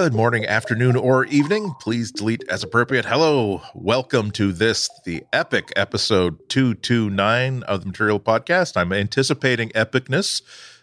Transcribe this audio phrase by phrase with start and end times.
[0.00, 1.74] Good morning, afternoon, or evening.
[1.80, 3.04] Please delete as appropriate.
[3.04, 8.76] Hello, welcome to this, the epic episode 229 of the Material Podcast.
[8.76, 10.40] I'm anticipating epicness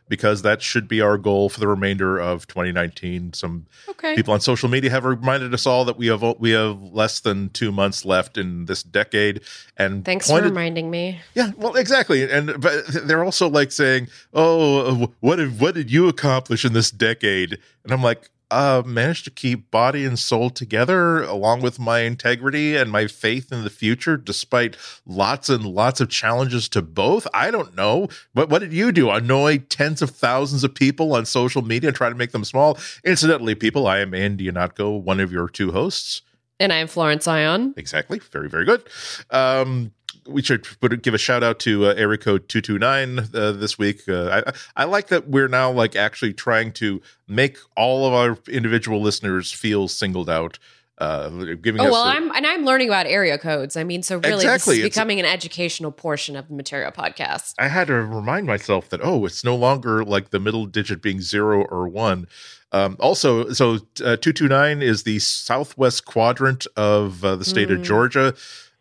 [0.09, 3.32] because that should be our goal for the remainder of 2019.
[3.32, 4.16] Some Okay.
[4.16, 7.50] people on social media have reminded us all that we have we have less than
[7.52, 9.40] two months left in this decade,
[9.77, 11.22] and Thanks for reminding me.
[11.34, 16.09] yeah, well, exactly, and but they're also like saying, "Oh, what did what did you
[16.09, 21.22] accomplish in this decade?" And I'm like, "Uh, managed to keep body and soul together,
[21.23, 26.09] along with my integrity and my faith in the future, despite lots and lots of
[26.09, 29.09] challenges to both." I don't know, but what did you do?
[29.09, 32.78] Annoy tens of thousands of people on social media and try to make them small?
[33.04, 36.22] Incidentally, people, I am Andy Ihnatko, one of your two hosts.
[36.58, 37.73] And I'm Florence Ion.
[37.76, 38.20] Exactly.
[38.31, 38.81] Very, very good.
[39.30, 39.92] Um,
[40.28, 44.02] we should put, give a shout out to uh, area code 229 uh, this week.
[44.08, 44.44] Uh,
[44.76, 49.02] I, I like that we're now like actually trying to make all of our individual
[49.02, 50.58] listeners feel singled out.
[50.98, 53.76] Uh, giving Oh us well, I'm and I'm learning about area codes.
[53.76, 56.89] I mean, so really, Exactly, this is it's- becoming an educational portion of the Material
[56.92, 57.54] Podcast.
[57.60, 61.20] I had to remind myself that oh, it's no longer like the middle digit being
[61.20, 62.28] zero or one.
[62.72, 67.72] Um, also, so uh, two two nine is the southwest quadrant of uh, the state
[67.72, 67.84] of Mm.
[67.84, 68.34] Georgia.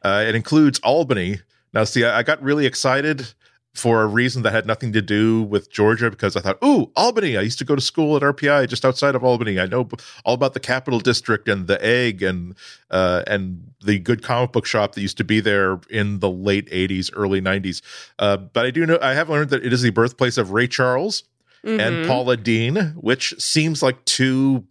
[0.05, 1.41] Uh, it includes Albany.
[1.72, 3.33] Now, see, I, I got really excited
[3.74, 7.36] for a reason that had nothing to do with Georgia because I thought, ooh, Albany.
[7.36, 9.58] I used to go to school at RPI just outside of Albany.
[9.58, 9.88] I know
[10.24, 12.55] all about the Capital District and the Egg and
[12.92, 16.70] uh, and the good comic book shop that used to be there in the late
[16.70, 17.83] '80s, early '90s.
[18.20, 20.68] Uh, but I do know I have learned that it is the birthplace of Ray
[20.68, 21.24] Charles
[21.64, 22.06] and Mhm.
[22.06, 24.64] Paula Deen, which seems like two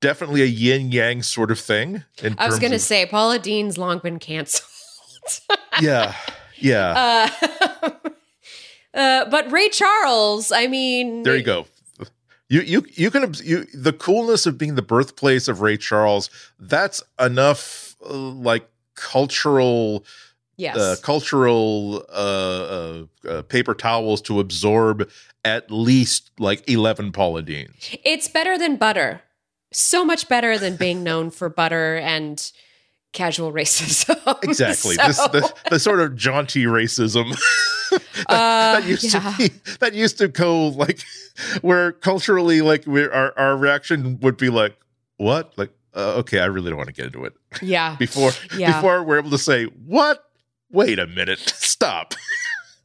[0.00, 2.04] definitely a yin yang sort of thing.
[2.22, 4.68] In I was going to say Paula Deen's long been canceled.
[5.80, 6.14] yeah,
[6.56, 7.30] yeah.
[7.82, 7.90] uh,
[8.94, 11.66] uh, but Ray Charles, I mean, there you go.
[12.48, 16.30] You you you can you the coolness of being the birthplace of Ray Charles.
[16.58, 20.04] That's enough uh, like cultural
[20.56, 25.08] Yes, uh, cultural uh, uh, paper towels to absorb
[25.44, 27.96] at least like eleven Paula Deens.
[28.02, 29.22] it's better than butter.
[29.72, 32.50] So much better than being known for butter and
[33.12, 34.16] casual racism.
[34.42, 34.94] Exactly.
[34.94, 37.32] So, This the, the sort of jaunty racism
[38.28, 39.20] uh, that used yeah.
[39.32, 41.00] to be that used to go like
[41.62, 44.76] where culturally like we our our reaction would be like
[45.16, 47.96] what like uh, okay I really don't want to get into it yeah.
[47.98, 48.76] before Yeah.
[48.76, 50.24] before we're able to say what
[50.70, 52.14] wait a minute stop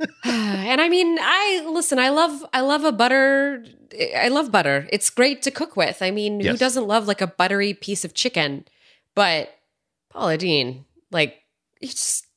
[0.23, 1.99] and I mean, I listen.
[1.99, 3.65] I love, I love a butter.
[4.17, 4.87] I love butter.
[4.91, 6.01] It's great to cook with.
[6.01, 8.65] I mean, who doesn't love like a buttery piece of chicken?
[9.15, 9.53] But
[10.09, 11.35] Paula Deen, like,
[11.81, 12.27] it's just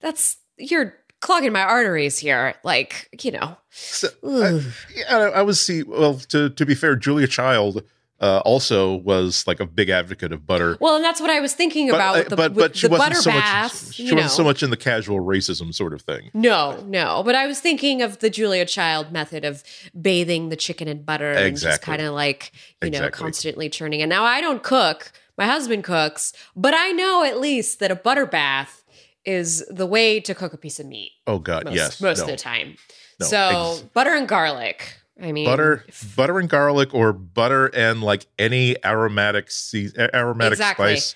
[0.00, 2.54] that's you're clogging my arteries here.
[2.62, 4.62] Like, you know, So, Ugh.
[4.94, 7.82] yeah, I, I was see well to to be fair Julia Child
[8.20, 11.54] uh, also was like a big advocate of butter well, and that's what I was
[11.54, 13.86] thinking about uh, with the, but but she wasn't butter so bath.
[13.86, 17.22] much she wasn't so much in the casual racism sort of thing No, no.
[17.24, 19.62] But I was thinking of the Julia Child method of
[20.00, 22.52] bathing the chicken in butter and just kind of like,
[22.82, 24.02] you know, constantly churning.
[24.02, 25.12] And now I don't cook.
[25.36, 28.84] My husband cooks, but I know at least that a butter bath
[29.24, 32.24] is the way to cook a piece of meat oh god most, yes most no.
[32.24, 32.76] of the time.
[33.20, 34.97] No, so ex- butter and garlic.
[35.20, 40.52] I mean, butter if- butter and garlic or butter and like any aromatic sea, aromatic
[40.54, 40.96] Exactly.
[40.96, 41.14] spice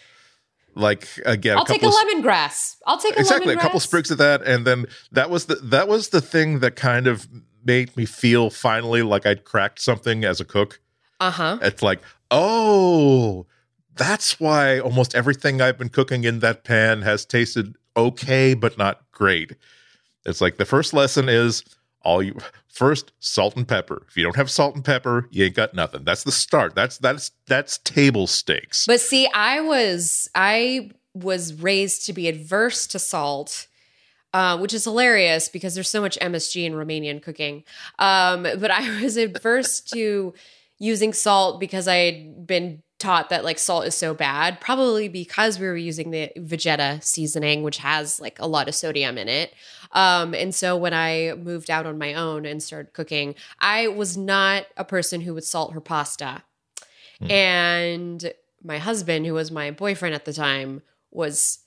[0.74, 2.76] like again I'll a couple take a lemongrass.
[2.86, 5.86] I'll take a exactly a couple sprigs of that and then that was the that
[5.86, 7.28] was the thing that kind of
[7.64, 10.80] made me feel finally like I'd cracked something as a cook
[11.20, 11.58] Uh huh.
[11.60, 13.46] it's like oh
[13.94, 19.02] that's why almost everything I've been cooking in that pan has tasted okay but not
[19.12, 19.54] great
[20.24, 21.62] it's like the first lesson is
[22.04, 22.36] all you
[22.68, 24.04] first salt and pepper.
[24.08, 26.04] If you don't have salt and pepper, you ain't got nothing.
[26.04, 26.74] That's the start.
[26.74, 28.86] That's that's that's table stakes.
[28.86, 33.66] But see, I was I was raised to be adverse to salt,
[34.32, 37.64] uh, which is hilarious because there's so much MSG in Romanian cooking.
[37.98, 40.32] Um, but I was adverse to
[40.78, 45.58] using salt because I had been taught that like salt is so bad, probably because
[45.58, 49.52] we were using the Vegeta seasoning, which has like a lot of sodium in it.
[49.90, 54.16] Um, and so when I moved out on my own and started cooking, I was
[54.16, 56.42] not a person who would salt her pasta.
[57.30, 58.32] And
[58.64, 61.58] my husband, who was my boyfriend at the time, was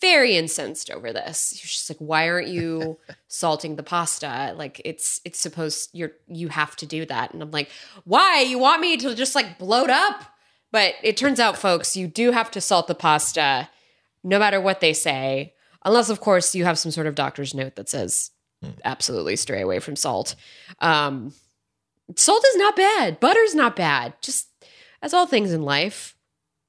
[0.00, 1.50] very incensed over this.
[1.50, 2.98] He was just like, "Why aren't you
[3.28, 4.54] salting the pasta?
[4.56, 7.70] Like it's it's supposed you're you have to do that." And I'm like,
[8.04, 8.40] "Why?
[8.40, 10.33] You want me to just like bloat up?"
[10.74, 13.68] But it turns out, folks, you do have to salt the pasta,
[14.24, 15.54] no matter what they say,
[15.84, 18.32] unless of course you have some sort of doctor's note that says
[18.84, 20.34] absolutely stray away from salt.
[20.80, 21.32] Um,
[22.16, 23.20] salt is not bad.
[23.20, 24.14] Butter's not bad.
[24.20, 24.48] Just
[25.00, 26.16] as all things in life,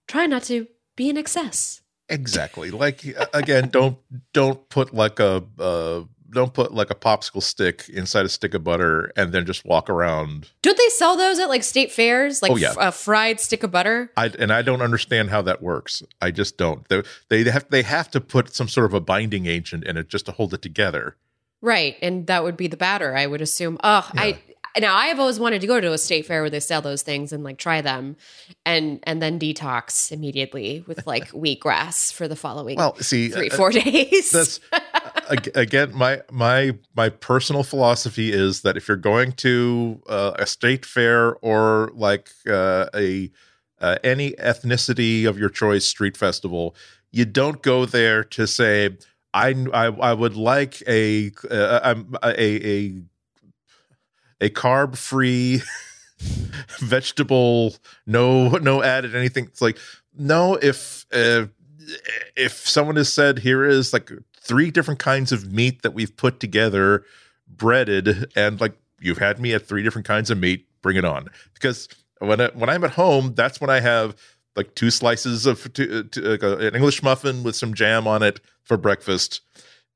[0.08, 1.82] try not to be in excess.
[2.08, 2.70] Exactly.
[2.70, 3.04] Like
[3.34, 3.98] again, don't
[4.34, 6.04] don't put like a uh,
[6.36, 9.90] don't put like a popsicle stick inside a stick of butter and then just walk
[9.90, 10.50] around.
[10.62, 12.70] Don't they sell those at like state fairs, like Oh, yeah.
[12.72, 14.12] f- a fried stick of butter?
[14.16, 16.04] I and I don't understand how that works.
[16.22, 16.88] I just don't.
[16.90, 20.08] They, they have they have to put some sort of a binding agent in it
[20.10, 21.16] just to hold it together.
[21.62, 23.80] Right, and that would be the batter, I would assume.
[23.84, 24.38] Oh, I
[24.78, 27.02] now I have always wanted to go to a state fair where they sell those
[27.02, 28.18] things and like try them,
[28.66, 33.56] and and then detox immediately with like wheatgrass for the following Well, see, three uh,
[33.56, 34.32] four days.
[34.32, 34.60] that's
[35.30, 40.86] again my my my personal philosophy is that if you're going to uh, a state
[40.86, 43.32] fair or like uh, a
[43.80, 46.76] uh, any ethnicity of your choice street festival,
[47.12, 48.98] you don't go there to say
[49.34, 53.02] I I, I would like a uh, a a
[54.42, 55.62] a carb free
[56.80, 57.76] vegetable
[58.06, 59.46] no no added anything.
[59.46, 59.78] It's like
[60.18, 61.48] no if uh,
[62.36, 64.12] if someone has said here is like
[64.46, 67.04] three different kinds of meat that we've put together
[67.48, 71.28] breaded and like you've had me at three different kinds of meat bring it on.
[71.54, 71.90] Because
[72.20, 74.16] when I, when i'm at home that's when i have
[74.56, 78.78] like two slices of two, two, an english muffin with some jam on it for
[78.78, 79.42] breakfast.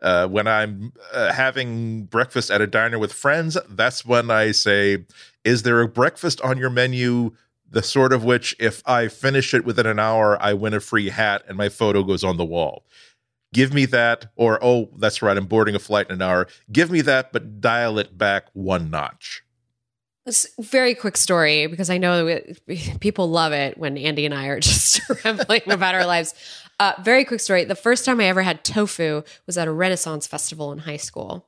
[0.01, 5.06] Uh, when i'm uh, having breakfast at a diner with friends that's when i say
[5.44, 7.31] is there a breakfast on your menu?
[7.72, 11.10] The sort of which if i finish it within an hour i win a free
[11.10, 12.84] hat and my photo goes on the wall
[13.54, 16.92] give me that or oh that's right i'm boarding a flight in an hour give
[16.92, 19.44] me that but dial it back one notch
[20.25, 22.40] This very quick story because I know
[23.00, 26.36] people love it when Andy and I are just rambling about our lives.
[26.80, 27.66] Uh, very quick story.
[27.66, 31.48] The first time I ever had tofu was at a Renaissance festival in high school.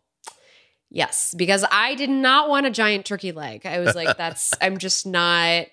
[0.89, 3.65] Yes, because I did not want a giant turkey leg.
[3.65, 5.68] I was like, that's, I'm just not.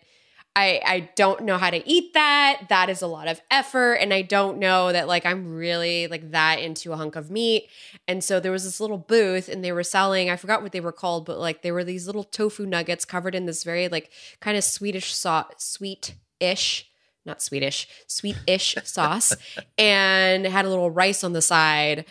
[0.57, 2.63] I, I don't know how to eat that.
[2.69, 3.95] That is a lot of effort.
[3.95, 7.69] And I don't know that like I'm really like that into a hunk of meat.
[8.09, 10.81] And so there was this little booth and they were selling, I forgot what they
[10.81, 14.11] were called, but like they were these little tofu nuggets covered in this very like
[14.41, 16.91] kind of Swedish sauce, sweet ish,
[17.25, 19.37] not Swedish, sweet ish sauce,
[19.77, 22.05] and had a little rice on the side.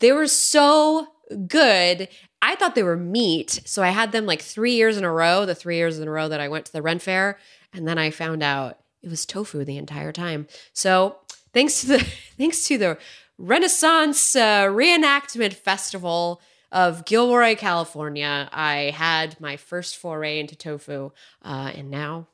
[0.00, 1.06] They were so
[1.46, 2.08] good.
[2.42, 3.62] I thought they were meat.
[3.64, 6.10] So I had them like three years in a row, the three years in a
[6.10, 7.38] row that I went to the Ren Fair.
[7.74, 10.46] And then I found out it was tofu the entire time.
[10.72, 11.16] So
[11.52, 11.98] thanks to the
[12.38, 12.98] thanks to the
[13.36, 16.40] Renaissance uh, Reenactment Festival
[16.70, 21.12] of Gilroy, California, I had my first foray into tofu,
[21.42, 22.26] uh, and now,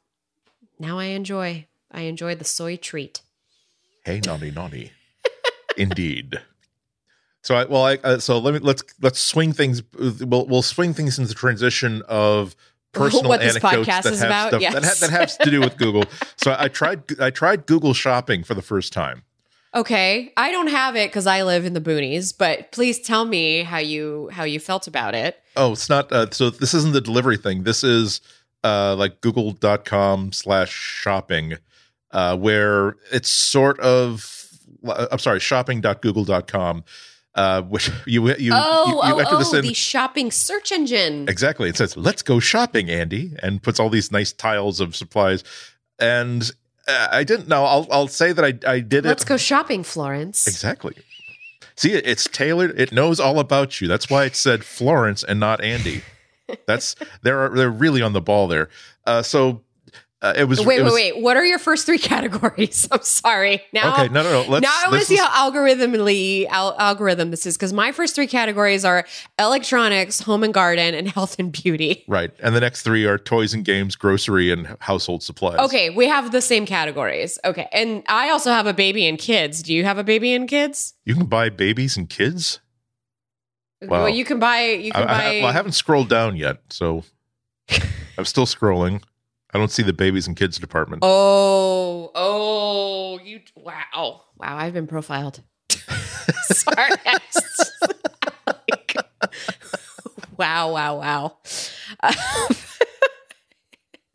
[0.79, 1.67] now I enjoy.
[1.91, 3.21] I enjoy the soy treat.
[4.07, 4.93] hey naughty naughty
[5.77, 6.41] indeed
[7.43, 10.95] so i well i uh, so let me let's let's swing things we'll we'll swing
[10.95, 12.55] things into the transition of
[12.93, 15.51] personal What this anecdotes podcast that is have about, stuff that, ha- that has to
[15.51, 16.05] do with google
[16.37, 19.23] so i tried i tried google shopping for the first time
[19.73, 23.63] Okay, I don't have it because I live in the boonies, but please tell me
[23.63, 25.41] how you how you felt about it.
[25.57, 26.11] Oh, it's not.
[26.11, 27.63] Uh, so this isn't the delivery thing.
[27.63, 28.21] This is
[28.65, 31.55] uh, like google.com slash shopping,
[32.11, 34.49] uh, where it's sort of,
[34.85, 36.85] uh, I'm sorry, shopping.google.com,
[37.35, 39.65] uh, which you, you, Oh, you, you oh, enter oh, in.
[39.67, 41.29] the shopping search engine.
[41.29, 41.69] Exactly.
[41.69, 45.45] It says, let's go shopping, Andy, and puts all these nice tiles of supplies.
[45.99, 46.51] And
[46.89, 47.65] uh, I didn't know.
[47.65, 50.47] I'll, I'll say that I, I did it Let's go shopping, Florence.
[50.47, 50.95] Exactly.
[51.77, 52.79] See, it's tailored.
[52.79, 53.89] It knows all about you.
[53.89, 56.03] That's why it said Florence and not Andy.
[56.67, 58.69] That's they're they're really on the ball there.
[59.07, 59.63] Uh, so
[60.23, 60.59] uh, it was.
[60.65, 61.19] Wait, it wait, was, wait.
[61.23, 62.87] What are your first three categories?
[62.91, 63.63] I'm sorry.
[63.73, 64.49] Now, Okay, no, no, no.
[64.51, 64.63] Let's.
[64.63, 68.27] now I want to see how algorithmically al- algorithm this is because my first three
[68.27, 69.07] categories are
[69.39, 72.05] electronics, home and garden, and health and beauty.
[72.09, 75.59] right, and the next three are toys and games, grocery, and household supplies.
[75.61, 77.39] Okay, we have the same categories.
[77.45, 79.63] Okay, and I also have a baby and kids.
[79.63, 80.95] Do you have a baby and kids?
[81.05, 82.61] you can buy babies and kids.
[83.83, 84.03] Wow.
[84.05, 84.61] Well, you can buy.
[84.73, 85.39] You can I, buy.
[85.41, 87.05] well, I haven't scrolled down yet, so
[88.19, 89.03] I'm still scrolling.
[89.53, 91.03] I don't see the babies and kids department.
[91.05, 94.23] Oh, oh, you wow.
[94.39, 95.43] Wow, I've been profiled.
[96.43, 96.91] Sorry.
[100.37, 101.37] Wow, wow, wow.
[102.03, 102.15] Uh,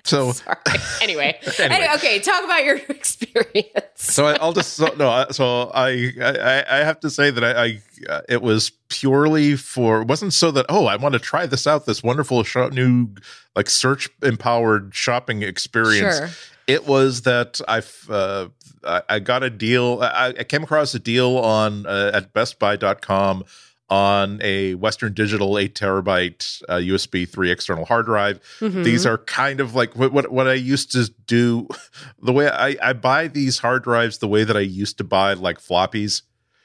[0.06, 0.34] so.
[1.02, 1.38] Anyway.
[1.60, 1.88] Anyway.
[1.96, 3.76] Okay, talk about your experience.
[3.96, 5.26] so I, I'll just so, no.
[5.32, 10.02] So I, I I have to say that I, I uh, it was purely for
[10.02, 13.10] it wasn't so that oh I want to try this out this wonderful shop, new
[13.56, 16.18] like search empowered shopping experience.
[16.18, 16.30] Sure.
[16.66, 18.48] It was that I've uh,
[18.84, 20.00] I, I got a deal.
[20.02, 23.44] I, I came across a deal on uh, at BestBuy.com
[23.90, 28.40] on a Western Digital 8 terabyte uh, USB 3 external hard drive.
[28.60, 28.84] Mhm.
[28.84, 31.68] These are kind of like what, what what I used to do.
[32.22, 35.34] The way I, I buy these hard drives, the way that I used to buy
[35.34, 36.24] like floppies,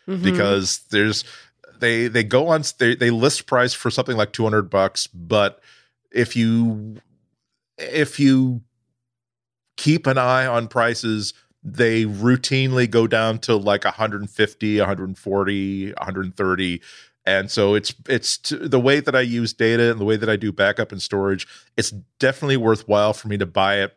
[0.09, 0.23] Mhm.
[0.23, 1.25] because there's
[1.79, 5.61] they they go on they, they list price for something like 200 bucks, but
[6.11, 6.97] if you
[7.79, 8.63] if you
[9.77, 16.81] keep an eye on prices, they routinely go down to like 150, 140, 130
[17.27, 20.29] and so it's it's t- the way that I use data and the way that
[20.29, 21.47] I do backup and storage.
[21.77, 23.97] It's definitely worthwhile for me to buy it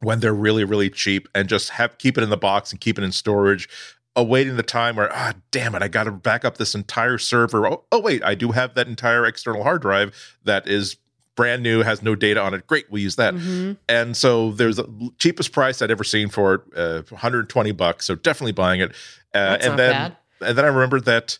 [0.00, 2.98] when they're really really cheap and just have keep it in the box and keep
[2.98, 3.68] it in storage
[4.16, 7.84] awaiting the time where ah damn it i gotta back up this entire server oh,
[7.92, 10.12] oh wait i do have that entire external hard drive
[10.44, 10.96] that is
[11.36, 13.76] brand new has no data on it great we'll use that Mhm.
[13.88, 18.16] and so there's the cheapest price i'd ever seen for it uh, 120 bucks so
[18.16, 18.90] definitely buying it
[19.34, 20.16] uh, and then bad.
[20.44, 21.38] and then i remembered that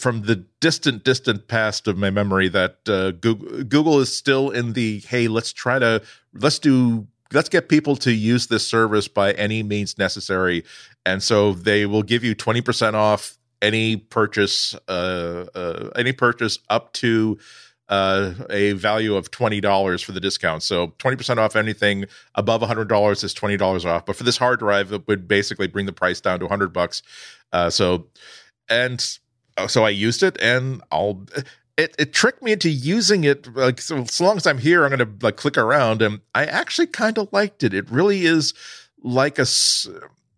[0.00, 4.72] from the distant distant past of my memory that uh, google, google is still in
[4.72, 6.02] the hey let's try to
[6.34, 10.64] let's do let's get people to use this service by any means necessary.
[11.06, 16.92] And so they will give you 20% off any purchase uh, uh, any purchase up
[16.94, 17.38] to
[17.90, 20.62] uh, a value of $20 for the discount.
[20.62, 24.06] So 20% off anything above $100 is $20 off.
[24.06, 27.02] But for this hard drive it would basically bring the price down to 100 bucks.
[27.52, 28.06] Uh, so
[28.68, 29.18] and
[29.66, 31.26] so I used it, and I'll.
[31.76, 34.90] It, it tricked me into using it like so, so long as I'm here, I'm
[34.90, 37.72] gonna like click around, and I actually kind of liked it.
[37.72, 38.52] It really is
[39.02, 39.46] like a.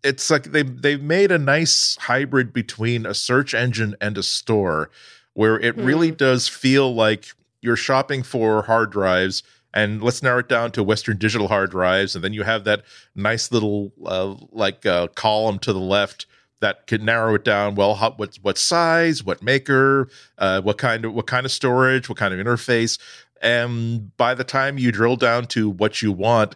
[0.05, 4.91] It's like they they've made a nice hybrid between a search engine and a store,
[5.35, 7.27] where it really does feel like
[7.61, 9.43] you're shopping for hard drives.
[9.75, 12.85] And let's narrow it down to Western Digital hard drives, and then you have that
[13.15, 16.27] nice little uh, like uh, column to the left
[16.63, 17.75] that could narrow it down.
[17.75, 22.09] Well, how, what what size, what maker, uh, what kind of what kind of storage,
[22.09, 22.99] what kind of interface,
[23.43, 26.55] and by the time you drill down to what you want,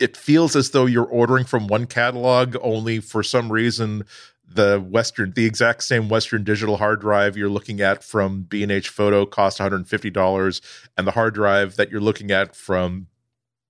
[0.00, 2.56] it feels as though you're ordering from one catalog.
[2.60, 4.04] Only for some reason,
[4.46, 9.24] the Western, the exact same Western Digital hard drive you're looking at from B&H Photo
[9.24, 10.60] costs 150 dollars,
[10.98, 13.06] and the hard drive that you're looking at from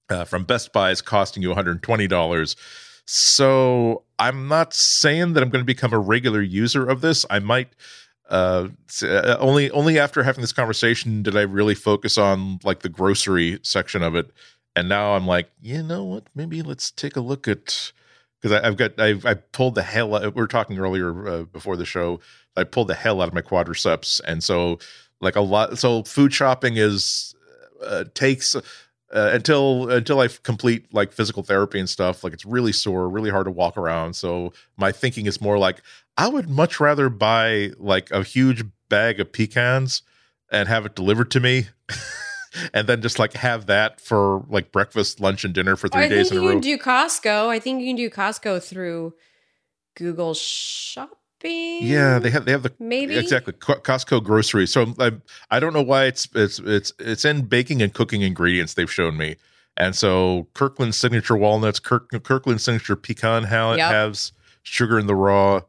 [0.08, 2.56] uh, from Best Buy is costing you 120 dollars.
[3.06, 7.26] So I'm not saying that I'm going to become a regular user of this.
[7.30, 7.68] I might
[8.30, 8.68] uh
[9.02, 13.58] uh, only only after having this conversation did I really focus on like the grocery
[13.62, 14.30] section of it.
[14.74, 16.24] And now I'm like, you know what?
[16.34, 17.92] Maybe let's take a look at
[18.40, 20.14] because I've got I've I pulled the hell.
[20.14, 22.20] Out, we were talking earlier uh, before the show.
[22.56, 24.78] I pulled the hell out of my quadriceps, and so
[25.20, 25.78] like a lot.
[25.78, 27.34] So food shopping is
[27.82, 28.54] uh, takes
[29.14, 32.24] uh, until until I complete like physical therapy and stuff.
[32.24, 34.14] Like it's really sore, really hard to walk around.
[34.14, 35.82] So my thinking is more like
[36.16, 40.02] I would much rather buy like a huge bag of pecans
[40.50, 41.68] and have it delivered to me.
[42.72, 46.08] And then just like have that for like breakfast, lunch, and dinner for three I
[46.08, 46.54] days think in you a row.
[46.54, 47.48] can do Costco.
[47.48, 49.14] I think you can do Costco through
[49.96, 50.34] Google
[51.44, 51.78] Shopping.
[51.86, 54.72] Yeah, they have they have the maybe exactly Costco groceries.
[54.72, 55.12] So I
[55.50, 59.16] I don't know why it's it's it's it's in baking and cooking ingredients they've shown
[59.16, 59.36] me.
[59.76, 63.90] And so Kirkland signature walnuts, Kirk, Kirkland signature pecan ha- Yep.
[63.90, 64.32] halves,
[64.62, 65.62] sugar in the raw,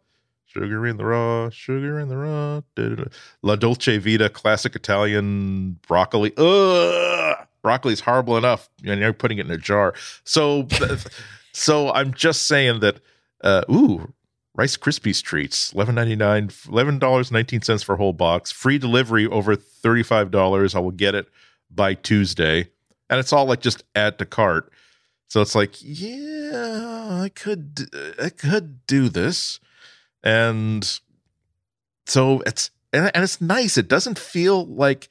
[0.46, 2.62] sugar in the raw, sugar in the raw.
[2.76, 3.04] da, da, da.
[3.42, 6.32] La Dolce Vita classic Italian broccoli.
[6.38, 8.70] Ugh, broccoli's horrible enough.
[8.86, 9.96] And you're putting it in a jar.
[10.24, 10.68] So
[11.54, 13.00] so I'm just saying that.
[13.44, 14.12] Uh, ooh,
[14.56, 18.52] Rice Krispies treats, eleven ninety nine, eleven dollars nineteen cents for a whole box.
[18.52, 20.76] Free delivery over thirty five dollars.
[20.76, 21.28] I will get it
[21.70, 22.70] by Tuesday,
[23.10, 24.72] and it's all like just add to cart.
[25.28, 27.90] So it's like, yeah, I could,
[28.22, 29.60] I could do this,
[30.24, 31.00] and
[32.06, 33.78] so it's and, and it's nice.
[33.78, 35.10] It doesn't feel like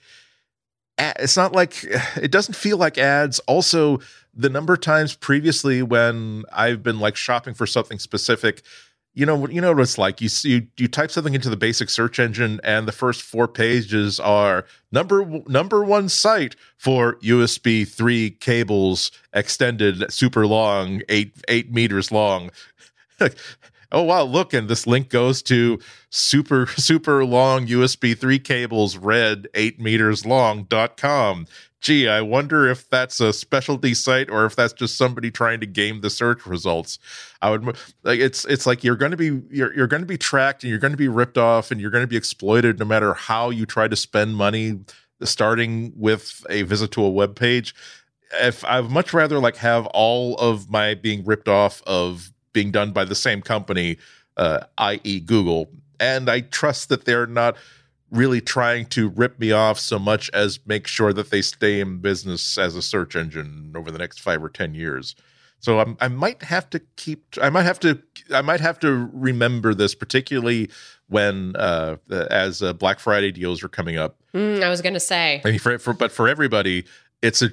[0.96, 1.84] it's not like
[2.16, 3.40] it doesn't feel like ads.
[3.40, 3.98] Also,
[4.32, 8.62] the number of times previously when I've been like shopping for something specific,
[9.14, 10.20] you know, you know what it's like.
[10.20, 14.18] You you, you type something into the basic search engine, and the first four pages
[14.18, 22.10] are number number one site for USB three cables extended, super long, eight eight meters
[22.10, 22.50] long.
[23.92, 25.78] oh wow, look, and this link goes to
[26.10, 31.46] super super long USB three cables, red eight meters long dot com.
[31.84, 35.66] Gee, I wonder if that's a specialty site or if that's just somebody trying to
[35.66, 36.98] game the search results.
[37.42, 40.16] I would like it's it's like you're going to be you're you're going to be
[40.16, 42.86] tracked and you're going to be ripped off and you're going to be exploited no
[42.86, 44.80] matter how you try to spend money
[45.24, 47.74] starting with a visit to a web page
[48.40, 52.92] if I'd much rather like have all of my being ripped off of being done
[52.92, 53.98] by the same company,
[54.36, 55.68] uh, i.e., Google,
[56.00, 57.56] and I trust that they're not
[58.10, 61.98] really trying to rip me off so much as make sure that they stay in
[61.98, 65.14] business as a search engine over the next five or ten years.
[65.58, 67.24] So I'm, I might have to keep.
[67.40, 67.98] I might have to.
[68.30, 70.68] I might have to remember this, particularly
[71.08, 74.16] when uh, as uh, Black Friday deals are coming up.
[74.34, 76.84] Mm, I was going to say, I mean, for, for but for everybody,
[77.22, 77.48] it's a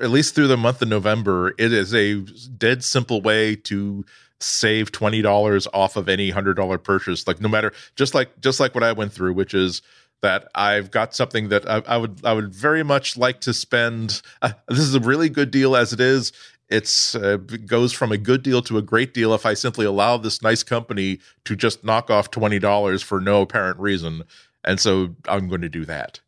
[0.00, 2.20] at least through the month of November, it is a
[2.56, 4.04] dead simple way to
[4.42, 7.26] save twenty dollars off of any hundred dollar purchase.
[7.26, 9.82] Like no matter, just like just like what I went through, which is
[10.22, 14.22] that I've got something that I, I would I would very much like to spend.
[14.40, 16.32] Uh, this is a really good deal as it is
[16.72, 20.16] it's uh, goes from a good deal to a great deal if I simply allow
[20.16, 24.22] this nice company to just knock off twenty dollars for no apparent reason,
[24.64, 26.20] and so I'm going to do that.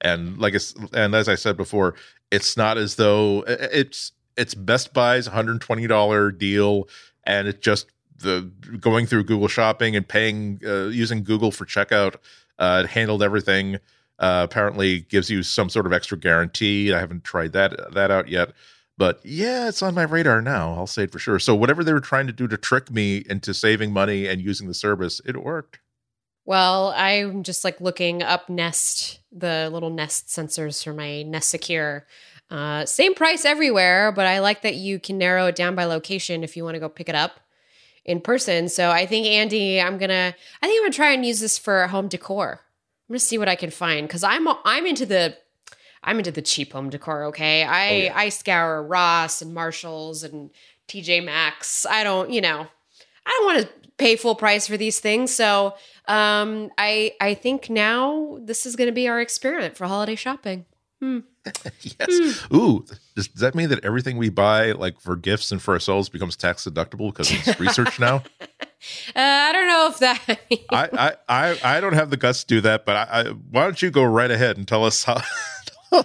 [0.00, 1.94] And like, it's, and as I said before,
[2.30, 6.88] it's not as though it's it's Best Buy's 120 dollar deal,
[7.30, 7.86] and it's just
[8.18, 12.16] the going through Google Shopping and paying uh, using Google for checkout.
[12.58, 13.76] Uh, it handled everything.
[14.18, 16.92] Uh, apparently, gives you some sort of extra guarantee.
[16.92, 18.52] I haven't tried that that out yet
[19.00, 20.74] but yeah, it's on my radar now.
[20.74, 21.38] I'll say it for sure.
[21.38, 24.68] So whatever they were trying to do to trick me into saving money and using
[24.68, 25.80] the service, it worked.
[26.44, 32.06] Well, I'm just like looking up Nest, the little Nest sensors for my Nest Secure.
[32.50, 36.42] Uh, same price everywhere, but I like that you can narrow it down by location
[36.42, 37.40] if you want to go pick it up
[38.04, 38.68] in person.
[38.68, 41.86] So I think Andy, I'm gonna, I think I'm gonna try and use this for
[41.86, 42.60] home decor.
[43.08, 45.36] I'm gonna see what I can find because I'm I'm into the
[46.02, 47.24] I'm into the cheap home decor.
[47.26, 48.12] Okay, I oh, yeah.
[48.16, 50.50] I scour Ross and Marshalls and
[50.88, 51.86] TJ Maxx.
[51.86, 52.66] I don't, you know,
[53.26, 55.32] I don't want to pay full price for these things.
[55.34, 55.74] So
[56.08, 60.64] um, I I think now this is going to be our experiment for holiday shopping.
[61.00, 61.20] Hmm.
[61.80, 62.38] yes.
[62.48, 62.56] Hmm.
[62.56, 66.08] Ooh, does, does, that mean that everything we buy, like for gifts and for ourselves,
[66.08, 68.22] becomes tax deductible because it's research now?
[69.14, 70.40] Uh, I don't know if that.
[70.70, 70.88] I,
[71.28, 73.82] I, I I don't have the guts to do that, but I, I, why don't
[73.82, 75.20] you go right ahead and tell us how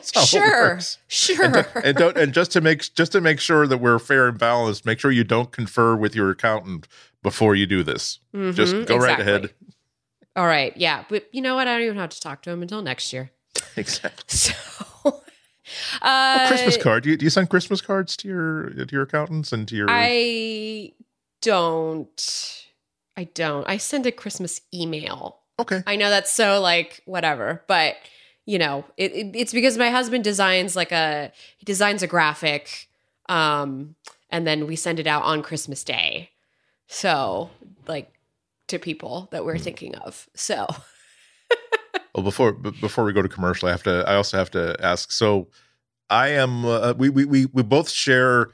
[0.02, 1.45] sure, sure.
[1.45, 4.28] And, to, and, don't and just to make just to make sure that we're fair
[4.28, 6.89] and balanced, make sure you don't confer with your accountant
[7.24, 8.19] before you do this.
[8.34, 8.98] Mm-hmm, just go exactly.
[8.98, 9.54] right ahead.
[10.36, 11.69] All right, yeah, but you know what?
[11.69, 13.32] I don't even have to talk to him until next year.
[13.78, 14.26] Exactly.
[14.28, 15.21] So.
[16.01, 17.04] Uh, oh, Christmas card.
[17.04, 19.88] Do you, do you send Christmas cards to your to your accountants and to your?
[19.89, 20.91] I
[21.41, 22.65] don't.
[23.17, 23.67] I don't.
[23.67, 25.39] I send a Christmas email.
[25.60, 25.82] Okay.
[25.88, 27.95] I know that's so like whatever, but
[28.45, 32.88] you know, it, it, it's because my husband designs like a he designs a graphic,
[33.28, 33.95] um,
[34.30, 36.30] and then we send it out on Christmas Day.
[36.88, 37.49] So,
[37.88, 38.12] like
[38.67, 39.63] to people that we're hmm.
[39.63, 40.30] thinking of.
[40.36, 40.67] So,
[42.15, 44.06] well, before before we go to commercial, I have to.
[44.08, 45.12] I also have to ask.
[45.12, 45.49] So,
[46.10, 46.63] I am.
[46.63, 48.51] Uh, we we we we both share.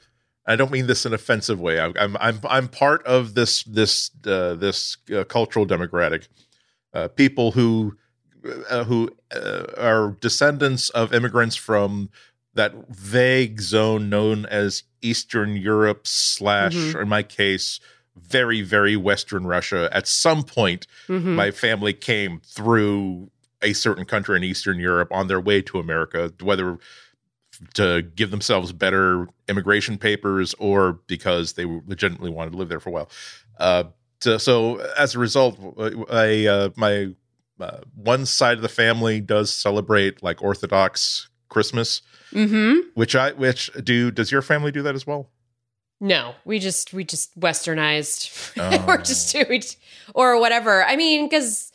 [0.47, 1.79] I don't mean this in an offensive way.
[1.79, 6.27] I, I'm I'm I'm part of this this uh, this uh, cultural democratic
[6.91, 7.97] uh, people who
[8.67, 12.09] uh, who uh, are descendants of immigrants from
[12.55, 16.99] that vague zone known as Eastern Europe slash, mm-hmm.
[16.99, 17.79] in my case,
[18.15, 19.87] very very Western Russia.
[19.91, 21.35] At some point, mm-hmm.
[21.35, 23.29] my family came through
[23.61, 26.77] a certain country in Eastern Europe on their way to America, whether
[27.73, 32.89] to give themselves better immigration papers or because they legitimately wanted to live there for
[32.89, 33.09] a while.
[33.59, 33.83] Uh,
[34.19, 35.59] so, so, as a result,
[36.09, 37.13] I, uh, my
[37.59, 42.87] uh, one side of the family does celebrate like Orthodox Christmas, mm-hmm.
[42.93, 45.29] which I which do does your family do that as well?
[45.99, 48.29] No, we just we just westernized.
[48.57, 48.85] Oh.
[48.85, 49.61] We're just we,
[50.13, 50.83] or whatever.
[50.83, 51.70] I mean, because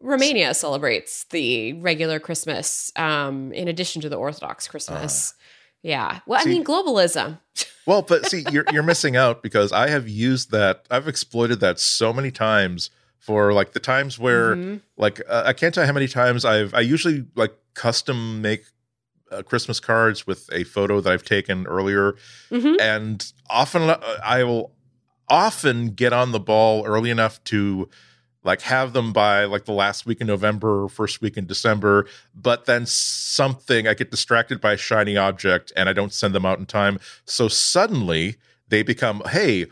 [0.00, 5.32] Romania celebrates the regular Christmas um, in addition to the Orthodox Christmas.
[5.32, 5.34] Uh,
[5.82, 6.20] yeah.
[6.26, 7.38] Well, see, I mean, globalism.
[7.86, 10.86] well, but see, you're you're missing out because I have used that.
[10.90, 14.76] I've exploited that so many times for like the times where mm-hmm.
[14.96, 18.64] like uh, I can't tell how many times I've I usually like custom make
[19.30, 22.14] uh, Christmas cards with a photo that I've taken earlier,
[22.50, 22.80] mm-hmm.
[22.80, 24.72] and often uh, I will
[25.28, 27.88] often get on the ball early enough to
[28.44, 32.06] like have them by like the last week in November or first week in December,
[32.34, 36.46] but then something I get distracted by a shiny object and I don't send them
[36.46, 36.98] out in time.
[37.24, 38.36] So suddenly
[38.68, 39.66] they become, hey,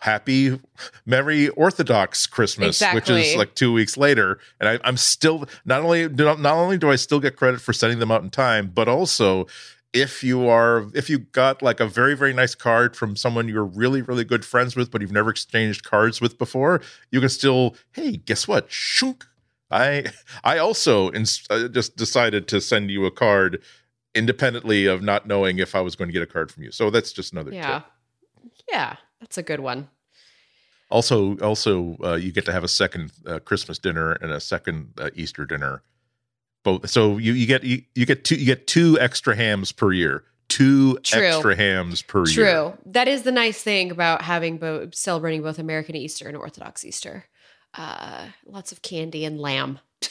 [0.00, 0.60] happy
[1.04, 3.00] merry orthodox christmas exactly.
[3.00, 6.88] which is like two weeks later and I, am still not only not only do
[6.88, 9.48] i still get credit for sending them out in time but also
[9.92, 13.64] if you are if you got like a very very nice card from someone you're
[13.64, 17.74] really really good friends with but you've never exchanged cards with before you can still
[17.92, 18.70] hey guess what?
[18.70, 19.26] Shunk
[19.70, 20.04] i
[20.44, 23.62] i also ins- uh, just decided to send you a card
[24.14, 26.70] independently of not knowing if i was going to get a card from you.
[26.70, 27.80] So that's just another yeah.
[27.80, 27.84] tip.
[28.70, 29.88] yeah that's a good one.
[30.90, 34.94] Also, also, uh, you get to have a second uh, Christmas dinner and a second
[34.98, 35.82] uh, Easter dinner
[36.68, 36.90] both.
[36.90, 40.24] So you, you get you, you get two you get two extra hams per year.
[40.48, 41.26] Two True.
[41.26, 42.44] extra hams per True.
[42.44, 42.52] year.
[42.52, 42.78] True.
[42.86, 47.26] That is the nice thing about having both celebrating both American Easter and Orthodox Easter.
[47.74, 49.78] Uh, lots of candy and lamb.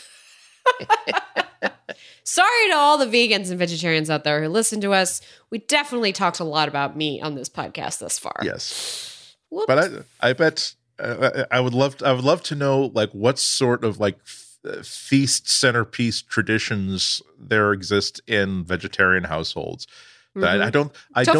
[2.24, 5.22] Sorry to all the vegans and vegetarians out there who listen to us.
[5.50, 8.36] We definitely talked a lot about meat on this podcast thus far.
[8.44, 9.36] Yes.
[9.50, 9.66] Whoops.
[9.68, 9.80] But
[10.22, 13.84] I I bet uh, I would love I would love to know like what sort
[13.84, 14.20] of like
[14.84, 19.88] feast centerpiece traditions there exist in vegetarian households.
[20.36, 21.40] That I, I don't I don't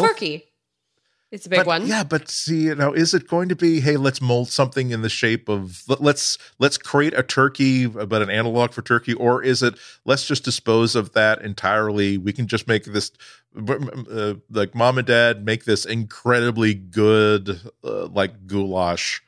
[1.30, 1.86] It's a big but, one.
[1.86, 5.02] Yeah, but see, you know, is it going to be, hey, let's mold something in
[5.02, 9.42] the shape of let- let's let's create a turkey, but an analog for turkey, or
[9.42, 9.74] is it
[10.06, 12.16] let's just dispose of that entirely?
[12.16, 13.12] We can just make this
[13.54, 19.22] uh, like mom and dad make this incredibly good uh, like goulash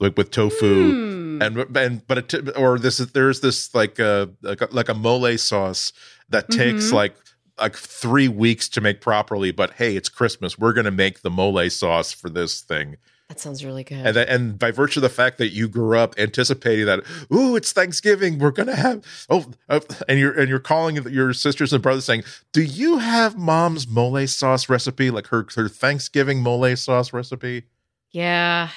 [0.00, 1.42] like with tofu Hmm.
[1.42, 4.94] and and but it, or this is there's this like a like a, like a
[4.94, 5.92] mole sauce
[6.28, 6.92] that takes Mhm.
[6.92, 7.16] like
[7.58, 11.68] like three weeks to make properly but hey it's christmas we're gonna make the mole
[11.70, 12.96] sauce for this thing
[13.28, 14.04] that sounds really good.
[14.04, 17.00] and then, and by virtue of the fact that you grew up anticipating that
[17.32, 21.72] ooh it's thanksgiving we're gonna have oh uh, and you're and you're calling your sisters
[21.72, 26.74] and brothers saying do you have mom's mole sauce recipe like her her thanksgiving mole
[26.76, 27.64] sauce recipe
[28.12, 28.70] yeah.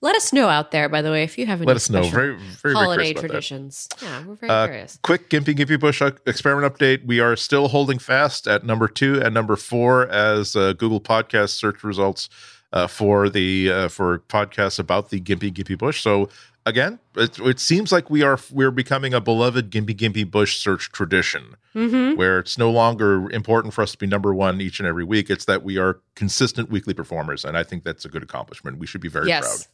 [0.00, 2.02] Let us know out there, by the way, if you have any let us know
[2.02, 3.28] very very, very holiday curious about that.
[3.28, 3.88] traditions.
[4.00, 4.98] Yeah, we're very Uh, curious.
[5.02, 7.04] quick Gympie Gympie Bush uh, experiment update.
[7.04, 11.50] We are still holding fast at number two and number four as uh, Google Podcast
[11.50, 12.28] search results
[12.72, 16.00] uh, for the uh, for podcasts about the Gympie Gympie Bush.
[16.02, 16.28] So
[16.64, 20.92] again, it, it seems like we are we're becoming a beloved Gympie Gympie Bush search
[20.92, 22.16] tradition, Mm-hmm.
[22.16, 25.28] where it's no longer important for us to be number one each and every week.
[25.30, 28.78] It's that we are consistent weekly performers, and I think that's a good accomplishment.
[28.78, 29.66] We should be very yes, proud.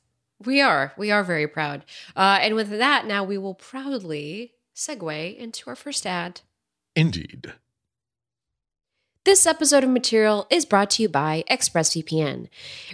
[0.46, 0.92] We are.
[0.96, 1.85] We are very proud.
[2.16, 6.40] Uh, and with that, now we will proudly segue into our first ad.
[6.96, 7.54] Indeed.
[9.24, 12.48] This episode of Material is brought to you by ExpressVPN.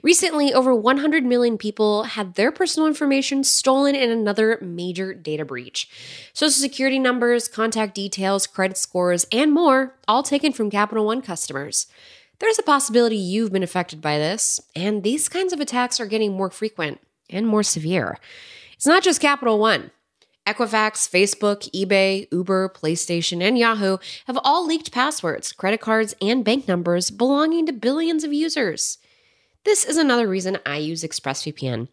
[0.04, 5.90] Recently, over 100 million people had their personal information stolen in another major data breach.
[6.32, 11.88] Social security numbers, contact details, credit scores, and more, all taken from Capital One customers.
[12.38, 16.34] There's a possibility you've been affected by this, and these kinds of attacks are getting
[16.36, 17.00] more frequent
[17.30, 18.18] and more severe.
[18.74, 19.90] It's not just Capital One.
[20.46, 26.66] Equifax, Facebook, eBay, Uber, PlayStation, and Yahoo have all leaked passwords, credit cards, and bank
[26.66, 28.98] numbers belonging to billions of users.
[29.64, 31.88] This is another reason I use ExpressVPN.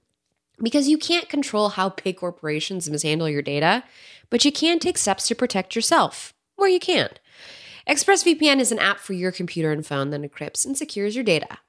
[0.63, 3.83] Because you can't control how big corporations mishandle your data,
[4.29, 7.19] but you can take steps to protect yourself, where you can't.
[7.87, 11.59] ExpressVPN is an app for your computer and phone that encrypts and secures your data.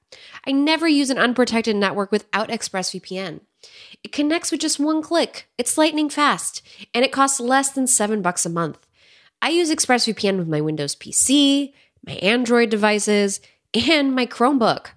[0.47, 3.41] I never use an unprotected network without ExpressVPN.
[4.05, 5.49] It connects with just one click.
[5.59, 6.63] It's lightning fast,
[6.95, 8.87] and it costs less than 7 bucks a month.
[9.41, 11.73] I use ExpressVPN with my Windows PC,
[12.07, 13.41] my Android devices,
[13.75, 14.89] and my Chromebook.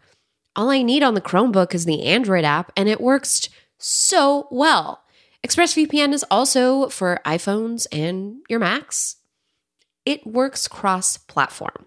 [0.55, 5.03] All I need on the Chromebook is the Android app, and it works so well.
[5.45, 9.17] ExpressVPN is also for iPhones and your Macs.
[10.05, 11.85] It works cross platform.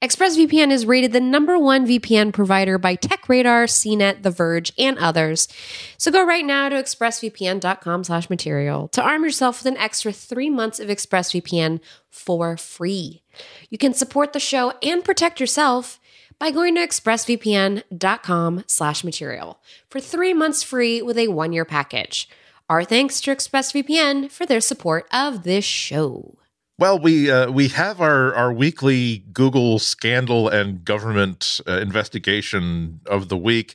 [0.00, 5.48] ExpressVPN is rated the number one VPN provider by TechRadar, CNET, The Verge, and others.
[5.96, 10.50] So go right now to expressvpn.com slash material to arm yourself with an extra three
[10.50, 11.80] months of ExpressVPN
[12.10, 13.22] for free.
[13.70, 15.98] You can support the show and protect yourself
[16.38, 19.58] by going to expressvpn.com slash material
[19.90, 22.28] for three months free with a one-year package.
[22.68, 26.36] Our thanks to ExpressVPN for their support of this show.
[26.78, 33.28] Well, we uh, we have our our weekly Google scandal and government uh, investigation of
[33.28, 33.74] the week.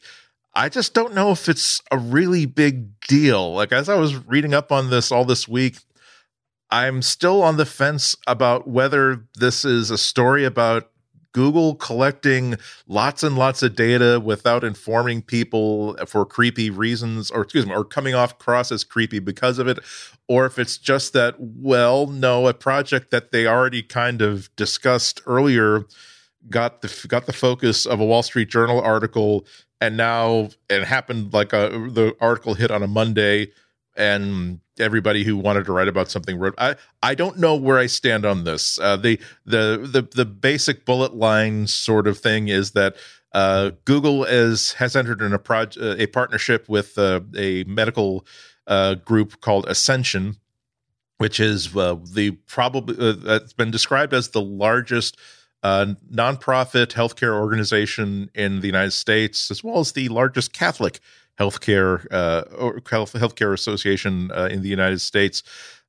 [0.55, 3.53] I just don't know if it's a really big deal.
[3.53, 5.79] Like as I was reading up on this all this week,
[6.71, 10.89] I'm still on the fence about whether this is a story about
[11.33, 12.55] Google collecting
[12.87, 17.83] lots and lots of data without informing people for creepy reasons, or excuse me, or
[17.83, 19.79] coming off cross as creepy because of it,
[20.27, 25.21] or if it's just that, well, no, a project that they already kind of discussed
[25.25, 25.85] earlier
[26.49, 29.45] got the got the focus of a Wall Street Journal article,
[29.81, 33.51] and now it happened like a the article hit on a Monday,
[33.95, 36.55] and everybody who wanted to write about something wrote.
[36.57, 38.79] I I don't know where I stand on this.
[38.79, 42.95] Uh, the the the the basic bullet line sort of thing is that.
[43.35, 48.27] Uh, Google is has entered in a project, a partnership with uh, a medical
[48.67, 50.37] uh, group called Ascension,
[51.17, 55.17] which is uh, the probably uh, that's been described as the largest
[55.63, 60.99] uh, nonprofit healthcare organization in the United States, as well as the largest Catholic
[61.39, 62.43] healthcare uh,
[62.89, 65.43] health healthcare association uh, in the United States.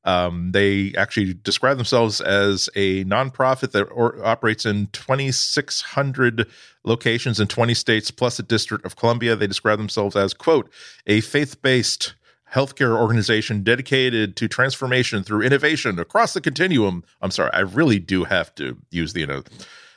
[0.04, 6.46] Um, they actually describe themselves as a nonprofit that or, operates in 2,600
[6.84, 9.34] locations in 20 states plus the District of Columbia.
[9.34, 10.70] They describe themselves as, quote,
[11.06, 12.14] a faith based
[12.52, 17.02] healthcare organization dedicated to transformation through innovation across the continuum.
[17.20, 19.42] I'm sorry, I really do have to use the, you know,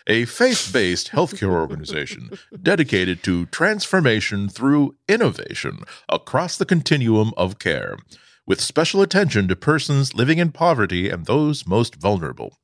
[0.07, 7.97] a faith based healthcare organization dedicated to transformation through innovation across the continuum of care
[8.47, 12.57] with special attention to persons living in poverty and those most vulnerable.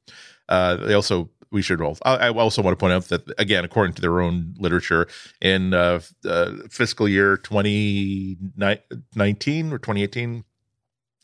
[0.50, 1.98] Uh, they also we should all.
[2.04, 5.08] I also want to point out that again, according to their own literature,
[5.40, 10.44] in uh, uh, fiscal year 2019 or 2018,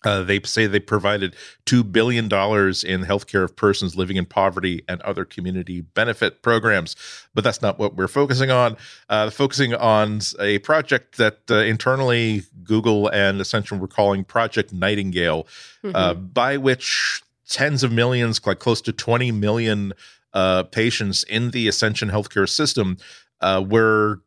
[0.04, 1.36] uh, they say they provided
[1.66, 6.96] two billion dollars in healthcare of persons living in poverty and other community benefit programs,
[7.34, 8.78] but that's not what we're focusing on.
[9.10, 15.48] Uh, focusing on a project that uh, internally Google and Ascension were calling Project Nightingale,
[15.84, 16.26] uh, mm-hmm.
[16.28, 19.94] by which tens of millions, like close to twenty million
[20.34, 22.98] uh, patients in the Ascension healthcare system,
[23.42, 24.22] uh, were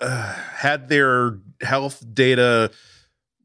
[0.00, 2.70] had their health data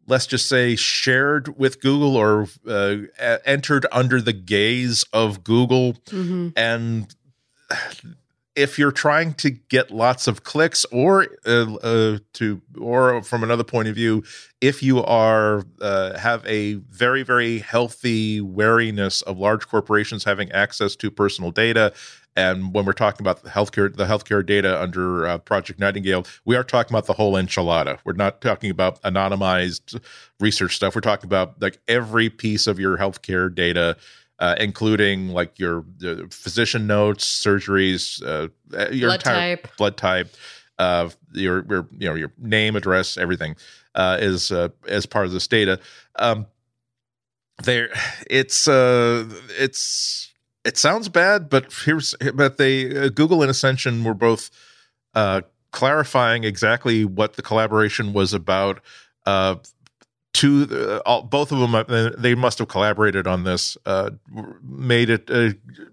[0.08, 2.98] let's just say shared with Google or uh,
[3.46, 6.50] entered under the gaze of Google mm-hmm.
[6.56, 7.14] and
[8.56, 13.64] if you're trying to get lots of clicks or uh, uh, to or from another
[13.64, 14.24] point of view
[14.62, 20.96] if you are uh, have a very very healthy wariness of large corporations having access
[20.96, 21.94] to personal data
[22.36, 26.56] and when we're talking about the healthcare, the healthcare data under uh, Project Nightingale, we
[26.56, 28.00] are talking about the whole enchilada.
[28.04, 30.02] We're not talking about anonymized
[30.40, 30.96] research stuff.
[30.96, 33.98] We're talking about like every piece of your healthcare data,
[34.40, 39.78] uh, including like your uh, physician notes, surgeries, uh, uh, your blood entire type.
[39.78, 40.34] blood type,
[40.80, 43.56] uh, your, your you know your name, address, everything
[43.96, 45.80] is as part of this data.
[46.16, 46.48] Um,
[47.64, 47.90] there,
[48.28, 50.33] it's it's
[50.64, 54.50] it sounds bad, but here's but they uh, Google and Ascension were both
[55.14, 58.82] uh, clarifying exactly what the collaboration was about.
[59.26, 59.56] Uh,
[60.34, 63.78] to uh, all, both of them, uh, they must have collaborated on this.
[63.86, 64.12] Uh,
[64.64, 65.30] made it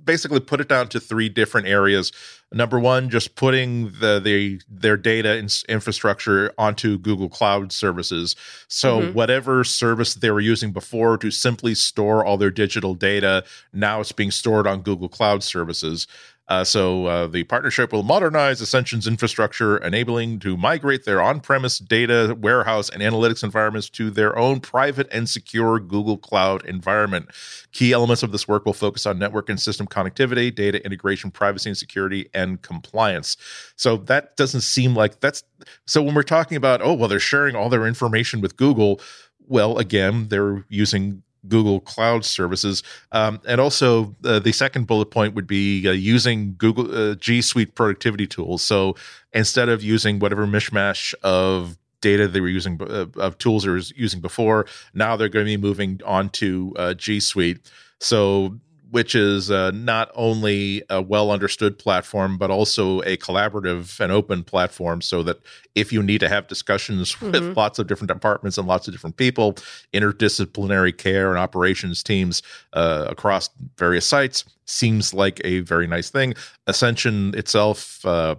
[0.05, 2.11] basically put it down to three different areas.
[2.53, 8.35] Number one, just putting the, the their data in, infrastructure onto Google Cloud services.
[8.67, 9.13] So mm-hmm.
[9.13, 14.11] whatever service they were using before to simply store all their digital data, now it's
[14.11, 16.09] being stored on Google Cloud services.
[16.51, 22.37] Uh, so uh, the partnership will modernize Ascension's infrastructure, enabling to migrate their on-premise data
[22.41, 27.29] warehouse and analytics environments to their own private and secure Google Cloud environment.
[27.71, 31.71] Key elements of this work will focus on network and system connectivity, data integration, privacy
[31.71, 33.37] and security, and compliance.
[33.77, 35.45] So that doesn't seem like that's
[35.87, 39.01] so when we're talking about oh well they're sharing all their information with Google.
[39.47, 42.83] Well, again, they're using Google Cloud services.
[43.13, 47.43] Um, and also, uh, the second bullet point would be uh, using Google uh, G
[47.43, 48.63] Suite productivity tools.
[48.63, 48.97] So
[49.33, 53.83] instead of using whatever mishmash of data they were using uh, of tools they were
[53.95, 57.71] using before, now they're going to be moving on to uh, G Suite.
[58.01, 58.59] So
[58.91, 64.43] which is uh, not only a well understood platform, but also a collaborative and open
[64.43, 65.39] platform so that
[65.75, 67.31] if you need to have discussions mm-hmm.
[67.31, 69.55] with lots of different departments and lots of different people,
[69.95, 73.49] interdisciplinary care and operations teams uh, across
[73.79, 76.35] various sites seems like a very nice thing.
[76.67, 78.37] Ascension itself uh,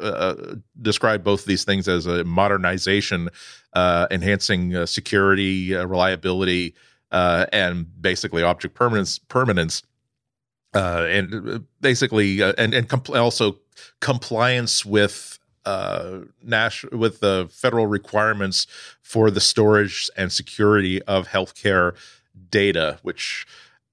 [0.00, 0.34] uh
[0.80, 3.28] described both of these things as a modernization,
[3.74, 6.74] uh, enhancing uh, security, reliability
[7.10, 9.82] uh, and basically object permanence permanence
[10.74, 13.58] uh, and uh, basically uh, and and compl- also
[14.00, 18.66] compliance with uh, national with the federal requirements
[19.02, 21.94] for the storage and security of healthcare
[22.50, 23.46] data, which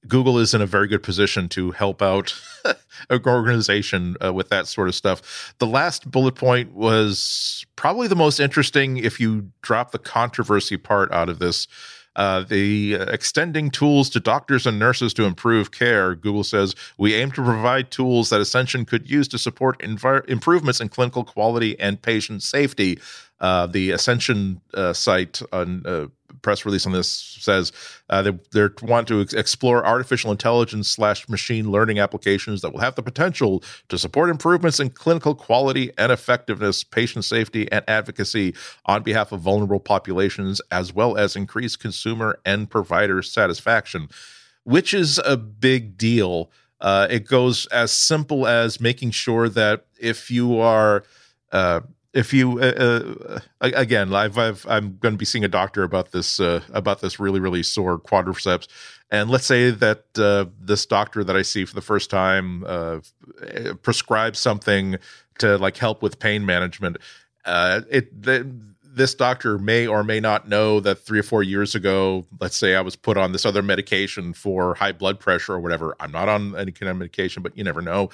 [0.08, 2.40] Google is in a very good position to help out
[3.10, 5.54] an organization uh, with that sort of stuff.
[5.60, 11.12] The last bullet point was probably the most interesting if you drop the controversy part
[11.12, 11.68] out of this.
[12.16, 16.16] Uh, the uh, extending tools to doctors and nurses to improve care.
[16.16, 20.80] Google says we aim to provide tools that Ascension could use to support envir- improvements
[20.80, 23.00] in clinical quality and patient safety.
[23.40, 26.08] Uh, the Ascension uh, site on uh,
[26.46, 27.10] press release on this
[27.42, 27.74] says
[28.12, 32.94] uh, they they want to explore artificial intelligence slash machine learning applications that will have
[32.94, 38.54] the potential to support improvements in clinical quality and effectiveness, patient safety, and advocacy
[38.86, 44.08] on behalf of vulnerable populations, as well as increase consumer and provider satisfaction,
[44.64, 46.52] which is a big deal.
[46.80, 51.04] Uh, it goes as simple as making sure that if you are
[51.52, 51.80] uh,
[52.16, 56.12] if you uh, uh, again, I've, I've I'm going to be seeing a doctor about
[56.12, 58.68] this uh, about this really really sore quadriceps,
[59.12, 63.02] and let's say that uh, this doctor that I see for the first time uh,
[63.84, 64.96] prescribes something
[65.40, 66.98] to like help with pain management.
[67.44, 68.10] Uh, it
[68.82, 72.76] this doctor may or may not know that three or four years ago, let's say
[72.76, 75.98] I was put on this other medication for high blood pressure or whatever.
[76.00, 78.10] I'm not on any kind of medication, but you never know.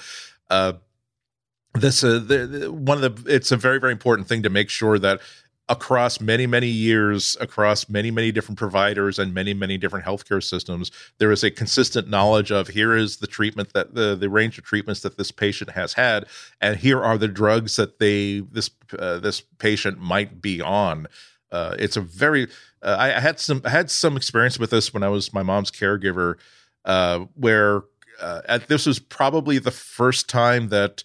[1.74, 4.68] This uh, the, the, one of the it's a very very important thing to make
[4.68, 5.20] sure that
[5.68, 10.90] across many many years across many many different providers and many many different healthcare systems
[11.18, 14.64] there is a consistent knowledge of here is the treatment that the the range of
[14.64, 16.26] treatments that this patient has had
[16.60, 21.06] and here are the drugs that they this uh, this patient might be on.
[21.50, 22.48] Uh, it's a very
[22.82, 25.70] uh, I, had some I had some experience with this when I was my mom's
[25.70, 26.36] caregiver
[26.84, 27.82] uh, where
[28.20, 31.04] uh, this was probably the first time that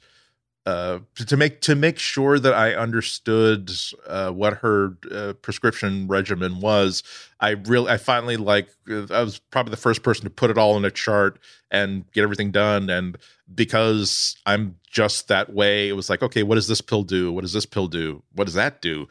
[0.67, 3.71] uh, to make to make sure that I understood
[4.05, 7.03] uh, what her uh, prescription regimen was.
[7.39, 10.75] I really, I finally like, I was probably the first person to put it all
[10.75, 11.39] in a chart
[11.71, 12.89] and get everything done.
[12.89, 13.17] And
[13.55, 17.31] because I'm just that way, it was like, okay, what does this pill do?
[17.31, 18.21] What does this pill do?
[18.33, 19.07] What does that do?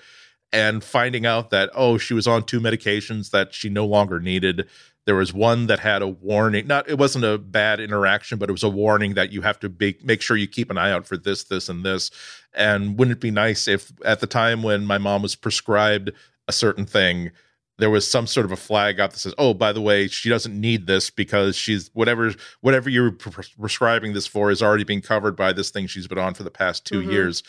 [0.53, 4.69] And finding out that oh, she was on two medications that she no longer needed
[5.07, 6.67] there was one that had a warning.
[6.67, 9.69] Not it wasn't a bad interaction, but it was a warning that you have to
[9.69, 12.11] be, make sure you keep an eye out for this, this, and this.
[12.53, 16.11] And wouldn't it be nice if at the time when my mom was prescribed
[16.49, 17.31] a certain thing,
[17.79, 20.29] there was some sort of a flag out that says, "Oh, by the way, she
[20.29, 25.37] doesn't need this because she's whatever whatever you're prescribing this for is already being covered
[25.37, 27.11] by this thing she's been on for the past 2 mm-hmm.
[27.11, 27.43] years."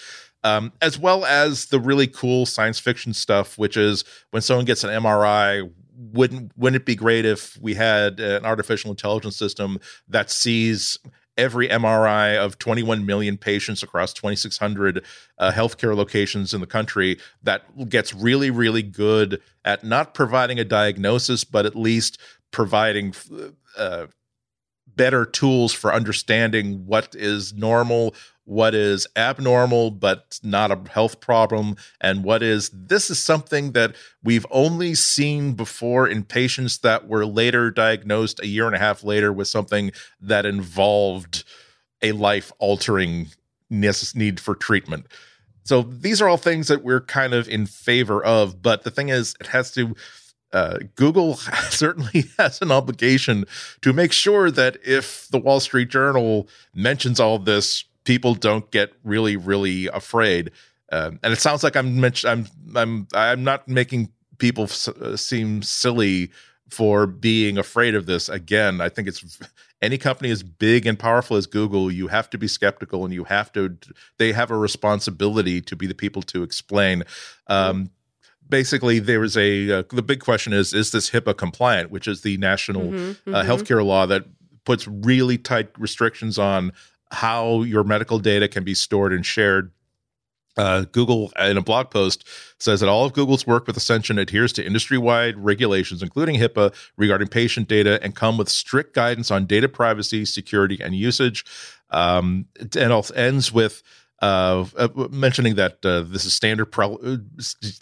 [0.43, 4.84] Um, as well as the really cool science fiction stuff, which is when someone gets
[4.84, 10.30] an MRI, wouldn't wouldn't it be great if we had an artificial intelligence system that
[10.30, 10.98] sees
[11.38, 15.04] every MRI of 21 million patients across 2,600
[15.38, 20.66] uh, healthcare locations in the country that gets really, really good at not providing a
[20.66, 22.20] diagnosis, but at least
[22.52, 23.14] providing
[23.78, 24.08] uh,
[24.88, 28.16] better tools for understanding what is normal,
[28.48, 33.94] what is abnormal but not a health problem, and what is this is something that
[34.24, 39.04] we've only seen before in patients that were later diagnosed a year and a half
[39.04, 41.44] later with something that involved
[42.02, 43.28] a life altering
[43.70, 45.08] need for treatment.
[45.66, 49.10] So these are all things that we're kind of in favor of, but the thing
[49.10, 49.94] is, it has to.
[50.54, 51.36] Uh, Google
[51.70, 53.44] certainly has an obligation
[53.82, 58.93] to make sure that if the Wall Street Journal mentions all this people don't get
[59.04, 60.52] really really afraid.
[60.89, 65.62] Um, and it sounds like i'm i'm i'm i'm not making people s- uh, seem
[65.62, 66.32] silly
[66.70, 68.30] for being afraid of this.
[68.30, 69.39] Again i think it's
[69.82, 73.26] any company as big and powerful as google you have to be skeptical and you
[73.26, 73.78] have to
[74.17, 77.04] they have a responsibility to be the people to explain.
[77.48, 77.91] Um,
[78.50, 82.22] basically there is a uh, the big question is is this HIPAA compliant, which is
[82.22, 83.52] the national mm-hmm, uh, mm-hmm.
[83.52, 84.24] healthcare law that
[84.63, 86.72] puts really tight restrictions on
[87.12, 89.72] how your medical data can be stored and shared.
[90.58, 94.52] Uh, Google, in a blog post, says that all of Google's work with Ascension adheres
[94.54, 99.46] to industry wide regulations, including HIPAA, regarding patient data, and come with strict guidance on
[99.46, 101.46] data privacy, security, and usage.
[101.91, 103.84] Um, and also ends with
[104.22, 106.67] uh, uh, mentioning that uh, this is standard.
[106.67, 107.20] Pro-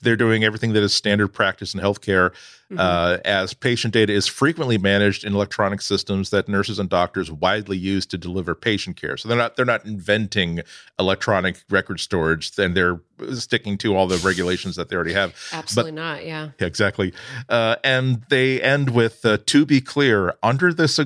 [0.01, 2.33] they're doing everything that is standard practice in healthcare,
[2.71, 2.79] mm-hmm.
[2.79, 7.77] uh, as patient data is frequently managed in electronic systems that nurses and doctors widely
[7.77, 9.17] use to deliver patient care.
[9.17, 10.61] So they're not they're not inventing
[10.99, 12.99] electronic record storage, and they're
[13.33, 15.35] sticking to all the regulations that they already have.
[15.51, 16.25] Absolutely but, not.
[16.25, 16.49] Yeah.
[16.59, 17.13] Exactly.
[17.47, 20.99] Uh, and they end with uh, to be clear under this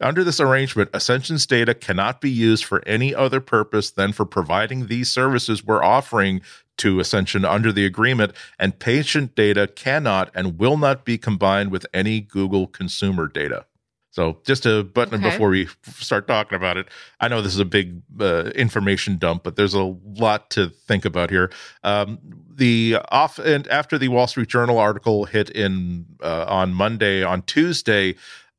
[0.00, 4.86] under this arrangement, Ascension's data cannot be used for any other purpose than for providing
[4.86, 6.40] these services we're offering
[6.78, 11.86] to Ascension under the agreement, and patient data cannot and will not be combined with
[11.92, 13.66] any Google consumer data.
[14.12, 15.30] So just a button okay.
[15.30, 16.86] before we start talking about it.
[17.18, 21.06] I know this is a big uh, information dump, but there's a lot to think
[21.06, 21.50] about here.
[21.82, 22.18] Um,
[22.54, 27.40] the off and after the Wall Street Journal article hit in uh, on Monday, on
[27.42, 28.16] Tuesday,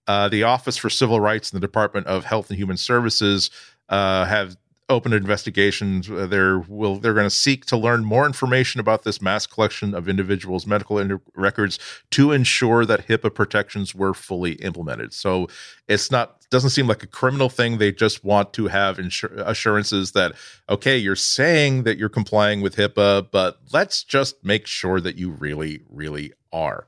[0.07, 3.51] uh, the Office for Civil Rights and the Department of Health and Human Services
[3.89, 4.57] uh, have
[4.93, 6.09] open investigations.
[6.09, 9.93] Uh, they're will they're going to seek to learn more information about this mass collection
[9.93, 11.79] of individuals' medical in- records
[12.11, 15.13] to ensure that HIPAA protections were fully implemented.
[15.13, 15.47] So
[15.87, 17.77] it's not doesn't seem like a criminal thing.
[17.77, 20.33] They just want to have insur- assurances that
[20.69, 25.31] okay, you're saying that you're complying with HIPAA, but let's just make sure that you
[25.31, 26.87] really, really are.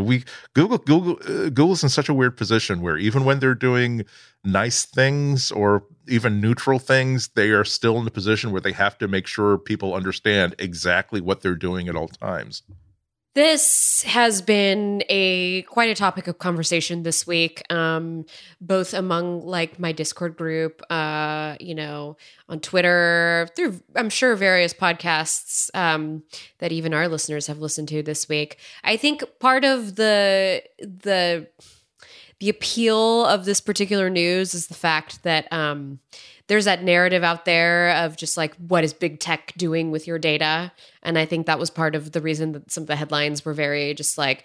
[0.00, 0.24] We
[0.54, 4.04] Google Google uh, Google's in such a weird position where even when they're doing
[4.44, 8.98] nice things or even neutral things, they are still in the position where they have
[8.98, 12.62] to make sure people understand exactly what they're doing at all times.
[13.34, 18.26] This has been a quite a topic of conversation this week, um,
[18.60, 22.18] both among like my Discord group, uh, you know,
[22.50, 26.24] on Twitter, through I'm sure various podcasts um,
[26.58, 28.58] that even our listeners have listened to this week.
[28.84, 31.48] I think part of the the
[32.38, 36.00] the appeal of this particular news is the fact that um,
[36.48, 40.18] there's that narrative out there of just like what is big tech doing with your
[40.18, 40.72] data?
[41.02, 43.54] And i think that was part of the reason that some of the headlines were
[43.54, 44.44] very just like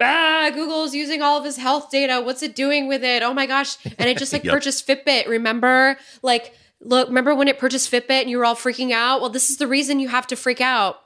[0.00, 2.20] ah google's using all of his health data.
[2.20, 3.22] What's it doing with it?
[3.22, 3.76] Oh my gosh.
[3.98, 4.54] And it just like yep.
[4.54, 5.98] purchased fitbit remember?
[6.22, 9.20] Like look remember when it purchased fitbit and you were all freaking out?
[9.20, 11.00] Well this is the reason you have to freak out.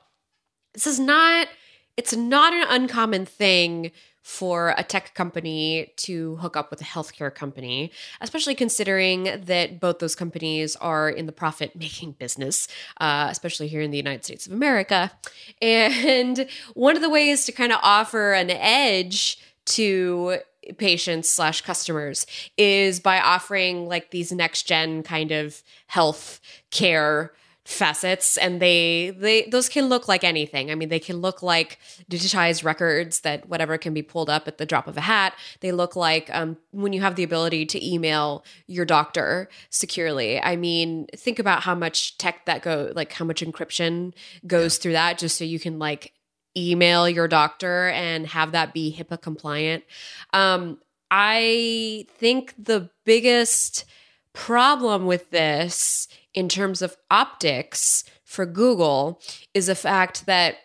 [0.74, 1.48] This is not
[1.96, 3.92] it's not an uncommon thing
[4.22, 9.98] for a tech company to hook up with a healthcare company, especially considering that both
[9.98, 12.68] those companies are in the profit making business,
[13.00, 15.12] uh, especially here in the United States of America.
[15.60, 20.38] And one of the ways to kind of offer an edge to
[20.78, 27.32] patients slash customers is by offering like these next gen kind of health care
[27.64, 30.70] facets and they they those can look like anything.
[30.70, 31.78] I mean they can look like
[32.10, 35.34] digitized records that whatever can be pulled up at the drop of a hat.
[35.60, 40.40] They look like um, when you have the ability to email your doctor securely.
[40.40, 44.12] I mean think about how much tech that go like how much encryption
[44.46, 46.12] goes through that just so you can like
[46.56, 49.84] email your doctor and have that be hipaa compliant.
[50.32, 50.78] Um,
[51.14, 53.84] i think the biggest
[54.32, 59.20] problem with this in terms of optics for Google
[59.54, 60.56] is the fact that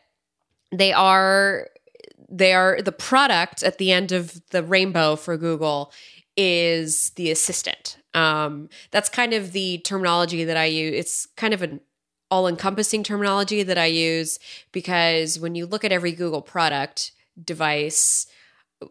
[0.71, 1.67] they are
[2.29, 5.93] they are the product at the end of the rainbow for Google
[6.35, 7.97] is the assistant.
[8.13, 10.93] Um, that's kind of the terminology that I use.
[10.93, 11.81] It's kind of an
[12.29, 14.37] all encompassing terminology that I use
[14.71, 18.27] because when you look at every Google product device,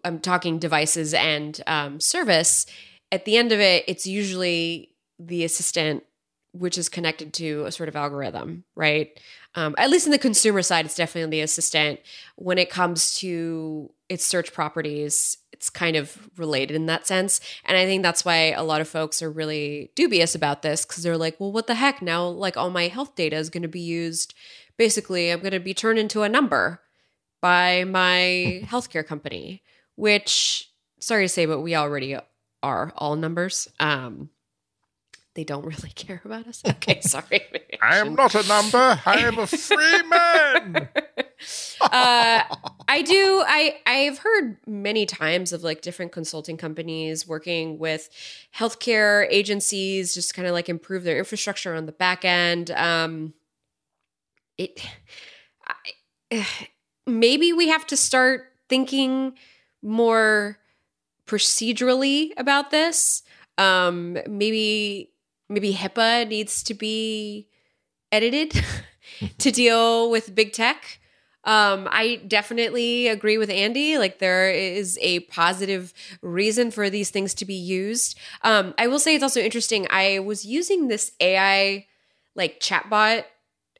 [0.05, 2.67] I'm talking devices and um, service,
[3.13, 6.05] at the end of it, it's usually the assistant
[6.59, 9.19] which is connected to a sort of algorithm, right?
[9.55, 12.01] Um, at least in the consumer side, it's definitely the assistant.
[12.37, 17.41] When it comes to its search properties, it's kind of related in that sense.
[17.65, 21.03] And I think that's why a lot of folks are really dubious about this because
[21.03, 22.03] they're like, well, what the heck?
[22.03, 24.35] Now, like, all my health data is going to be used.
[24.77, 26.83] Basically, I'm going to be turned into a number
[27.41, 29.63] by my healthcare company,
[29.95, 32.17] which, sorry to say, but we already
[32.63, 33.69] are all numbers.
[33.81, 34.31] Um,
[35.37, 36.63] they don't really care about us.
[36.67, 37.43] Okay, sorry.
[37.81, 39.01] I am not a number.
[39.07, 40.89] I am a free man.
[41.81, 42.43] uh,
[42.89, 43.45] I do.
[43.47, 48.09] I I've heard many times of like different consulting companies working with
[48.57, 52.73] healthcare agencies, just kind of like improve their infrastructure on the back end.
[52.73, 53.35] Um,
[54.59, 54.85] it
[56.33, 56.47] I,
[57.07, 59.35] maybe we have to start thinking
[59.83, 60.59] more
[61.27, 63.23] procedurally about this.
[63.59, 65.13] Um, maybe
[65.49, 67.49] maybe HIPAA needs to be
[68.13, 68.65] edited
[69.39, 71.01] to deal with big tech.
[71.45, 73.99] Um, I definitely agree with Andy.
[73.99, 78.19] Like there is a positive reason for these things to be used.
[78.43, 79.87] Um, I will say it's also interesting.
[79.89, 81.87] I was using this AI
[82.35, 83.25] like chatbot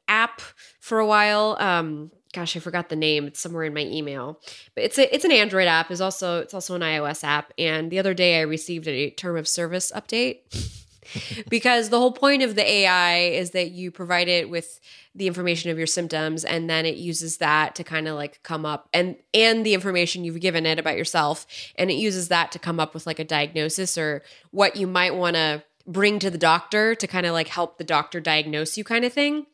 [0.07, 0.41] app
[0.79, 1.57] for a while.
[1.59, 3.27] Um, gosh, I forgot the name.
[3.27, 4.39] It's somewhere in my email,
[4.73, 5.91] but it's a it's an Android app.
[5.91, 7.51] is also it's also an iOS app.
[7.57, 10.85] And the other day I received a term of service update
[11.49, 14.79] because the whole point of the AI is that you provide it with
[15.17, 18.65] the information of your symptoms and then it uses that to kind of like come
[18.65, 22.59] up and and the information you've given it about yourself and it uses that to
[22.59, 26.37] come up with like a diagnosis or what you might want to bring to the
[26.37, 29.45] doctor to kind of like help the doctor diagnose you kind of thing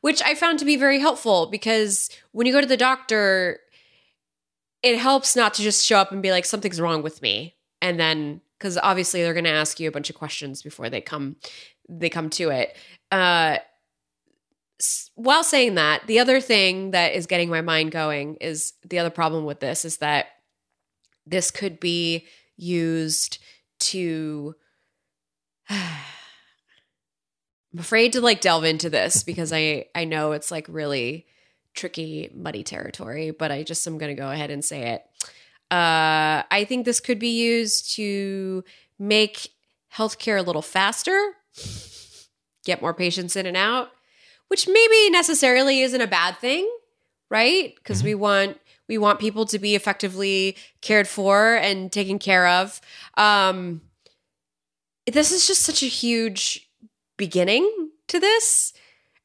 [0.00, 3.58] which I found to be very helpful because when you go to the doctor
[4.82, 8.00] it helps not to just show up and be like something's wrong with me and
[8.00, 11.34] then because obviously they're going to ask you a bunch of questions before they come
[11.88, 12.76] they come to it.
[13.10, 13.56] Uh,
[15.16, 19.10] while saying that, the other thing that is getting my mind going is the other
[19.10, 20.26] problem with this is that
[21.26, 23.38] this could be used
[23.80, 24.54] to.
[25.68, 25.78] I'm
[27.78, 31.26] afraid to like delve into this because I I know it's like really
[31.74, 35.02] tricky, muddy territory, but I just am going to go ahead and say it.
[35.72, 38.62] Uh, I think this could be used to
[38.98, 39.48] make
[39.92, 41.32] healthcare a little faster,
[42.64, 43.90] get more patients in and out,
[44.48, 46.70] which maybe necessarily isn't a bad thing,
[47.30, 47.74] right?
[47.76, 48.08] Because mm-hmm.
[48.08, 48.58] we want
[48.88, 52.80] We want people to be effectively cared for and taken care of.
[53.16, 53.80] Um,
[55.06, 56.68] this is just such a huge
[57.16, 57.64] beginning
[58.08, 58.74] to this.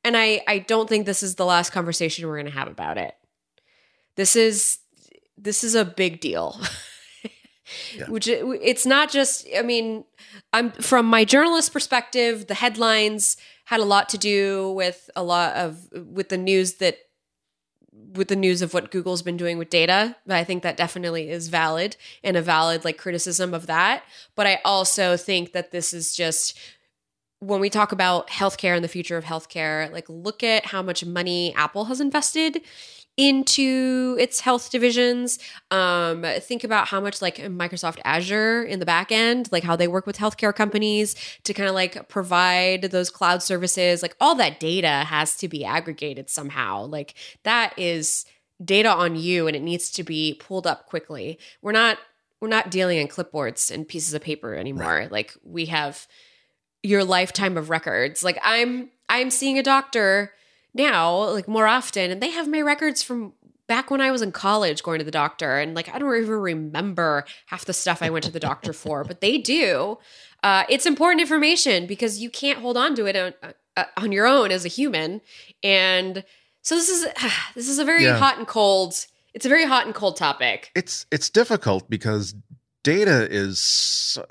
[0.06, 2.98] And I, I don't think this is the last conversation we're going to have about
[2.98, 3.16] it.
[4.16, 4.80] This is
[5.38, 6.60] this is a big deal.
[7.96, 8.06] yeah.
[8.10, 10.06] Which it's not just I mean,
[10.54, 15.56] I'm from my journalist perspective, the headlines had a lot to do with a lot
[15.56, 16.98] of with the news that
[18.14, 20.16] with the news of what Google's been doing with data.
[20.30, 24.04] I think that definitely is valid and a valid like criticism of that.
[24.36, 26.58] But I also think that this is just
[27.40, 31.06] when we talk about healthcare and the future of healthcare, like look at how much
[31.06, 32.62] money Apple has invested
[33.18, 35.40] into its health divisions.
[35.72, 39.88] Um, think about how much like Microsoft Azure in the back end, like how they
[39.88, 44.04] work with healthcare companies to kind of like provide those cloud services.
[44.04, 46.86] Like all that data has to be aggregated somehow.
[46.86, 48.26] Like that is
[48.64, 51.40] data on you and it needs to be pulled up quickly.
[51.62, 51.98] We're not
[52.40, 54.86] we're not dealing in clipboards and pieces of paper anymore.
[54.86, 55.12] Right.
[55.12, 56.08] Like we have
[56.84, 58.24] your lifetime of records.
[58.24, 60.34] Like I'm I'm seeing a doctor
[60.74, 63.34] now, like more often, and they have my records from
[63.68, 65.58] back when I was in college going to the doctor.
[65.60, 69.04] And like, I don't even remember half the stuff I went to the doctor for,
[69.04, 70.00] but they do.
[70.44, 73.34] Uh, it's important information because you can't hold on to it on,
[73.76, 75.22] uh, on your own as a human.
[75.64, 76.24] And
[76.62, 77.08] so this is
[77.56, 78.18] this is a very yeah.
[78.18, 79.06] hot and cold.
[79.34, 80.72] It's a very hot and cold topic.
[80.76, 82.34] It's it's difficult because
[82.88, 83.60] data is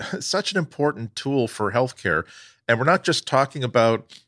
[0.21, 2.25] such an important tool for healthcare,
[2.67, 4.19] and we're not just talking about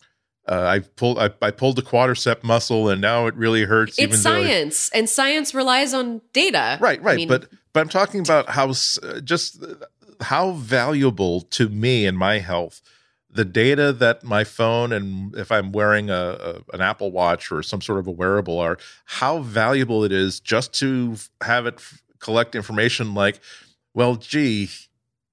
[0.46, 3.98] uh, I pulled I, I, pulled the quadricep muscle and now it really hurts.
[3.98, 6.78] It's science, and science relies on data.
[6.80, 7.14] Right, right.
[7.14, 9.64] I mean, but but I'm talking about how uh, just
[10.20, 12.82] how valuable to me and my health
[13.30, 17.62] the data that my phone and if I'm wearing a, a, an Apple Watch or
[17.62, 22.02] some sort of a wearable are, how valuable it is just to have it f-
[22.20, 23.40] collect information like,
[23.94, 24.68] well, gee,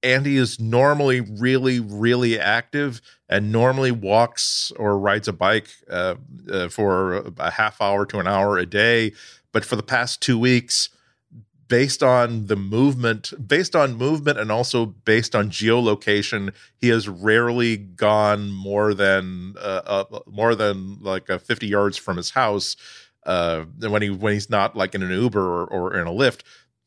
[0.02, 6.14] Andy is normally really, really active and normally walks or rides a bike uh,
[6.50, 9.12] uh, for a half hour to an hour a day.
[9.52, 10.90] But for the past two weeks,
[11.68, 17.76] based on the movement, based on movement and also based on geolocation, he has rarely
[17.76, 22.76] gone more than uh, uh more than like uh, 50 yards from his house.
[23.24, 26.42] Uh, when he when he's not like in an Uber or, or in a Lyft,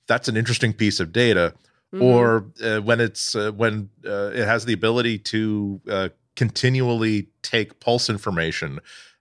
[0.10, 1.54] that's an interesting piece of data
[1.94, 2.04] mm-hmm.
[2.04, 7.80] or uh, when it's uh, when uh, it has the ability to uh, continually take
[7.80, 8.80] pulse information.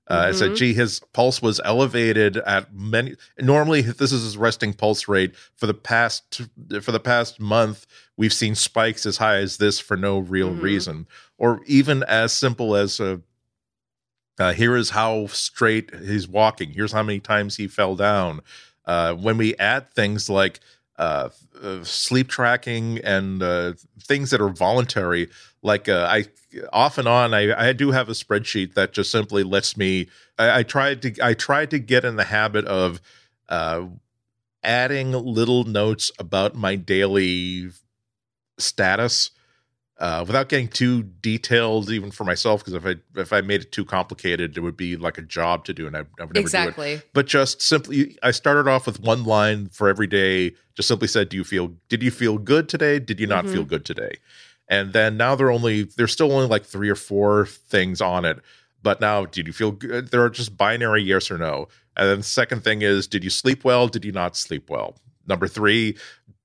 [0.08, 0.28] Uh, mm-hmm.
[0.28, 3.14] I said, gee, his pulse was elevated at many.
[3.38, 5.36] Normally, this is his resting pulse rate.
[5.54, 6.42] For the past
[6.80, 7.86] for the past month,
[8.16, 10.62] we've seen spikes as high as this for no real mm-hmm.
[10.62, 13.18] reason, or even as simple as uh,
[14.38, 16.70] uh, here is how straight he's walking.
[16.70, 18.40] Here's how many times he fell down.
[18.86, 20.60] Uh, when we add things like
[20.98, 21.30] uh,
[21.62, 23.72] uh, sleep tracking and uh,
[24.02, 25.28] things that are voluntary.
[25.62, 26.24] Like uh, I
[26.72, 30.08] off and on, I, I do have a spreadsheet that just simply lets me.
[30.38, 33.00] I, I tried to I tried to get in the habit of
[33.48, 33.86] uh,
[34.62, 37.70] adding little notes about my daily
[38.58, 39.30] status
[39.98, 43.72] uh, without getting too detailed, even for myself, because if I if I made it
[43.72, 46.38] too complicated, it would be like a job to do, and I, I would never
[46.38, 46.92] exactly.
[46.92, 47.08] do it.
[47.12, 50.54] But just simply, I started off with one line for every day.
[50.74, 51.72] Just simply said, "Do you feel?
[51.88, 53.00] Did you feel good today?
[53.00, 53.54] Did you not mm-hmm.
[53.54, 54.18] feel good today?"
[54.68, 58.38] And then now they're only there's still only like three or four things on it.
[58.80, 60.12] But now, did you feel good?
[60.12, 61.66] There are just binary yes or no.
[61.96, 63.88] And then the second thing is, did you sleep well?
[63.88, 64.96] Did you not sleep well?
[65.26, 65.96] Number three,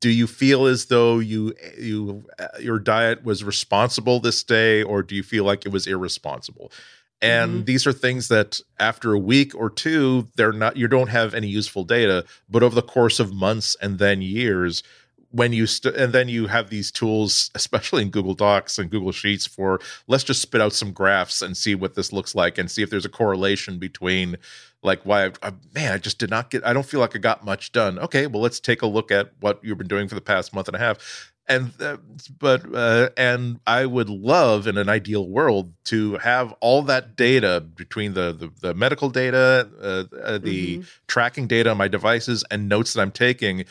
[0.03, 2.25] do you feel as though you you
[2.59, 6.73] your diet was responsible this day or do you feel like it was irresponsible
[7.21, 7.63] and mm-hmm.
[7.63, 11.47] these are things that after a week or two they're not you don't have any
[11.47, 14.83] useful data but over the course of months and then years
[15.31, 19.13] when you st- and then you have these tools especially in google docs and google
[19.13, 22.69] sheets for let's just spit out some graphs and see what this looks like and
[22.69, 24.35] see if there's a correlation between
[24.84, 27.19] like why I, I, man i just did not get i don't feel like i
[27.19, 30.15] got much done okay well let's take a look at what you've been doing for
[30.15, 31.97] the past month and a half and uh,
[32.39, 37.61] but uh, and i would love in an ideal world to have all that data
[37.75, 40.88] between the the, the medical data uh, uh the mm-hmm.
[41.07, 43.65] tracking data on my devices and notes that i'm taking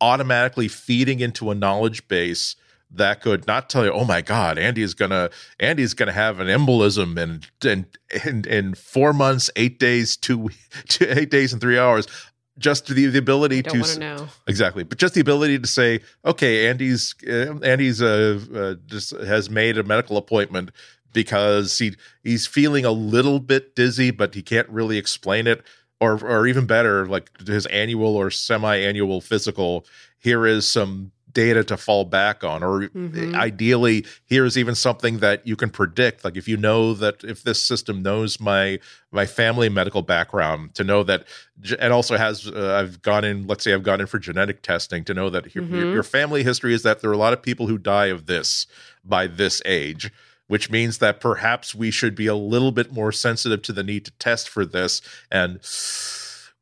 [0.00, 2.56] automatically feeding into a knowledge base
[2.96, 5.30] that could not tell you, oh my God, Andy is gonna
[5.60, 7.86] Andy's gonna have an embolism in in
[8.24, 10.50] in, in four months, eight days, two,
[10.88, 12.06] two eight days and three hours.
[12.56, 14.28] Just the, the ability to know.
[14.46, 19.50] exactly, but just the ability to say, okay, Andy's uh, Andy's uh, uh, just has
[19.50, 20.70] made a medical appointment
[21.12, 25.62] because he he's feeling a little bit dizzy, but he can't really explain it.
[26.00, 29.84] or or even better, like his annual or semi-annual physical.
[30.18, 33.34] Here is some data to fall back on or Mhm.
[33.34, 36.24] ideally here's even something that you can predict.
[36.24, 38.78] Like if you know that if this system knows my
[39.12, 41.26] my family medical background to know that
[41.78, 45.04] and also has uh, i've gone in let's say i've gone in for genetic testing
[45.04, 47.40] to know that your, your, your family history is that there are a lot of
[47.40, 48.66] people who die of this
[49.04, 50.10] by this age
[50.46, 54.04] which means that perhaps we should be a little bit more sensitive to the need
[54.04, 55.00] to test for this.
[55.30, 55.58] And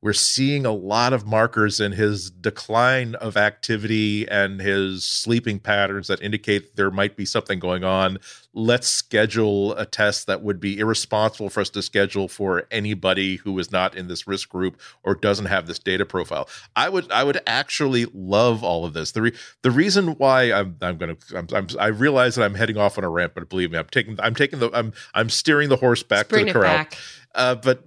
[0.03, 6.09] we're seeing a lot of markers in his decline of activity and his sleeping patterns
[6.09, 8.18] that indicate there might be something going on.
[8.53, 13.57] Let's schedule a test that would be irresponsible for us to schedule for anybody who
[13.61, 16.48] is not in this risk group or doesn't have this data profile.
[16.74, 19.12] I would I would actually love all of this.
[19.12, 22.57] The re- the reason why I'm I'm going to I'm, I'm I realize that I'm
[22.57, 25.30] heading off on a rant, but believe me, I'm taking I'm taking the I'm I'm
[25.30, 26.74] steering the horse back Bring to the corral.
[26.74, 26.98] back.
[27.34, 27.84] Uh, but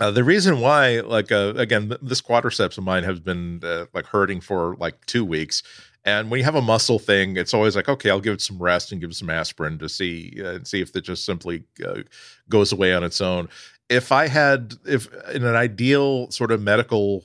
[0.00, 3.86] uh, the reason why, like, uh, again, th- this quadriceps of mine has been uh,
[3.94, 5.62] like hurting for like two weeks.
[6.04, 8.62] And when you have a muscle thing, it's always like, okay, I'll give it some
[8.62, 11.64] rest and give it some aspirin to see uh, and see if it just simply
[11.84, 12.02] uh,
[12.48, 13.48] goes away on its own.
[13.88, 17.24] If I had, if in an ideal sort of medical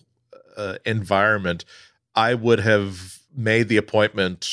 [0.58, 1.66] uh, environment,
[2.16, 4.50] I would have made the appointment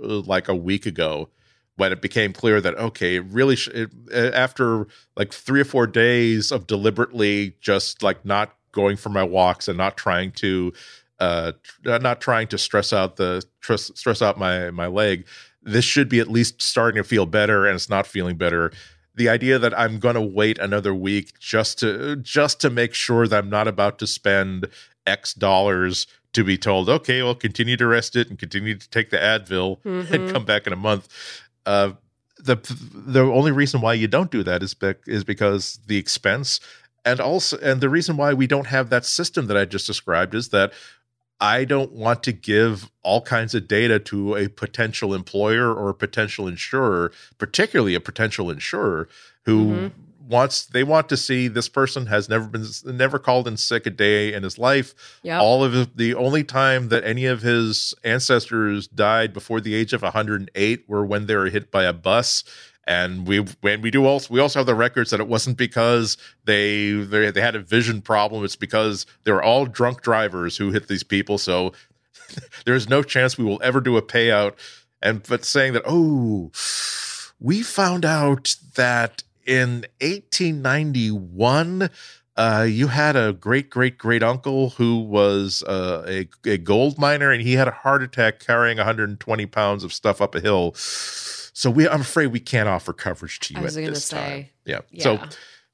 [0.00, 1.28] like a week ago
[1.76, 5.64] when it became clear that okay, it really sh- it, uh, after like three or
[5.64, 10.72] four days of deliberately just like not going for my walks and not trying to
[11.18, 15.26] uh tr- not trying to stress out the stress, stress out my my leg
[15.62, 18.72] this should be at least starting to feel better and it's not feeling better
[19.14, 23.28] the idea that i'm going to wait another week just to just to make sure
[23.28, 24.66] that i'm not about to spend
[25.06, 29.10] x dollars to be told okay well continue to rest it and continue to take
[29.10, 30.32] the advil and Mhm.
[30.32, 31.08] come back in a month
[31.66, 31.92] uh
[32.38, 32.56] the
[32.92, 36.60] the only reason why you don't do that is bec- is because the expense
[37.04, 40.34] and also and the reason why we don't have that system that I just described
[40.34, 40.72] is that
[41.40, 45.94] I don't want to give all kinds of data to a potential employer or a
[45.94, 49.08] potential insurer, particularly a potential insurer
[49.44, 49.92] who Mhm.
[50.28, 53.90] Wants they want to see this person has never been never called in sick a
[53.90, 54.94] day in his life.
[55.22, 55.40] Yep.
[55.40, 59.92] all of his, the only time that any of his ancestors died before the age
[59.92, 62.44] of 108 were when they were hit by a bus.
[62.84, 66.16] And we when we do also we also have the records that it wasn't because
[66.44, 68.44] they they, they had a vision problem.
[68.44, 71.38] It's because they were all drunk drivers who hit these people.
[71.38, 71.72] So
[72.66, 74.54] there's no chance we will ever do a payout.
[75.00, 76.50] And but saying that oh
[77.38, 81.90] we found out that in 1891
[82.34, 87.30] uh, you had a great great great uncle who was uh, a, a gold miner
[87.30, 91.70] and he had a heart attack carrying 120 pounds of stuff up a hill so
[91.70, 94.80] we i'm afraid we can't offer coverage to you I was at this time yeah.
[94.90, 95.02] yeah.
[95.02, 95.20] so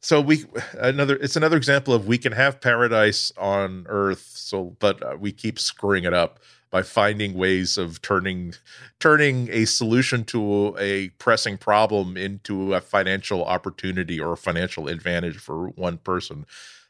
[0.01, 0.45] so we
[0.79, 5.33] another it's another example of we can have paradise on earth so but uh, we
[5.33, 6.41] keep screwing it up
[6.71, 8.55] by finding ways of turning
[9.01, 15.37] turning a solution to a pressing problem into a financial opportunity or a financial advantage
[15.37, 16.47] for one person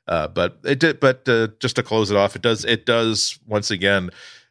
[0.07, 3.39] uh, but it did but uh, just to close it off it does it does
[3.47, 4.11] once again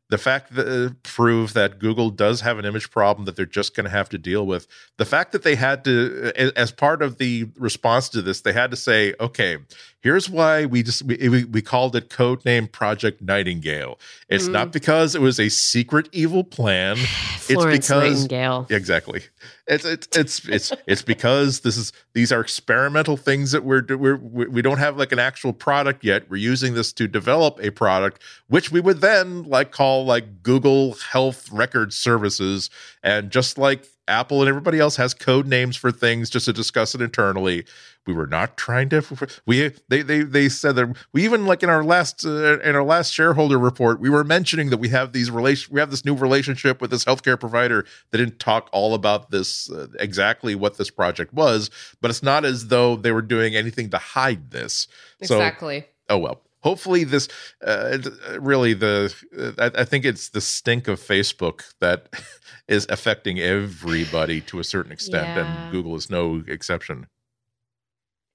[0.09, 3.75] the fact that uh, prove that Google does have an image problem that they're just
[3.75, 4.67] going to have to deal with.
[4.97, 8.71] The fact that they had to, as part of the response to this, they had
[8.71, 9.57] to say, okay,
[10.01, 13.99] here's why we just we, we, we called it codename Project Nightingale.
[14.29, 14.51] It's Mm.
[14.53, 16.95] not because it was a secret evil plan.
[17.37, 18.67] Florence because- Nightingale.
[18.69, 19.23] Exactly.
[19.67, 24.15] It's it's it's it's it's because this is these are experimental things that we're we're
[24.15, 26.29] we we don't have like an actual product yet.
[26.29, 30.93] We're using this to develop a product which we would then like call like Google
[31.11, 32.69] Health Record Services
[33.03, 36.95] and just like Apple and everybody else has code names for things just to discuss
[36.95, 37.65] it internally.
[38.07, 39.03] We were not trying to.
[39.45, 42.83] We they they they said that we even like in our last uh, in our
[42.83, 46.15] last shareholder report we were mentioning that we have these relation we have this new
[46.15, 47.85] relationship with this healthcare provider.
[48.11, 51.69] They didn't talk all about this uh, exactly what this project was,
[52.01, 54.87] but it's not as though they were doing anything to hide this.
[55.23, 55.85] So Exactly.
[56.09, 57.27] oh well hopefully this
[57.65, 57.97] uh,
[58.39, 62.07] really the uh, I, I think it's the stink of facebook that
[62.67, 65.45] is affecting everybody to a certain extent Yeah.
[65.45, 67.07] and google is no exception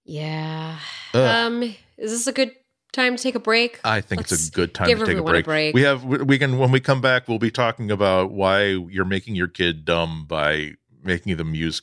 [0.04, 0.78] Yeah.
[1.14, 1.20] Ugh.
[1.20, 1.62] Um,
[1.98, 2.52] is this a good
[2.92, 3.80] time to take a break?
[3.84, 5.44] i think it's let's a good time to take a everyone a break.
[5.46, 5.74] break.
[5.74, 9.06] we have we we can when we come back we'll be talking about why you're
[9.06, 10.72] making your kid dumb by
[11.02, 11.80] making them use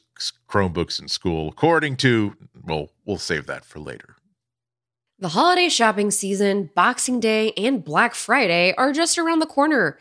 [0.47, 4.15] chromebooks in school according to well we'll save that for later
[5.17, 9.97] The holiday shopping season, Boxing Day, and Black Friday are just around the corner.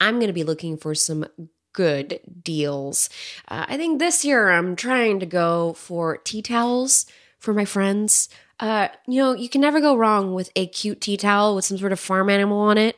[0.00, 1.26] I'm going to be looking for some
[1.74, 3.10] good deals.
[3.48, 7.04] Uh, I think this year I'm trying to go for tea towels
[7.42, 8.28] for my friends.
[8.60, 11.76] Uh, you know, you can never go wrong with a cute tea towel with some
[11.76, 12.96] sort of farm animal on it.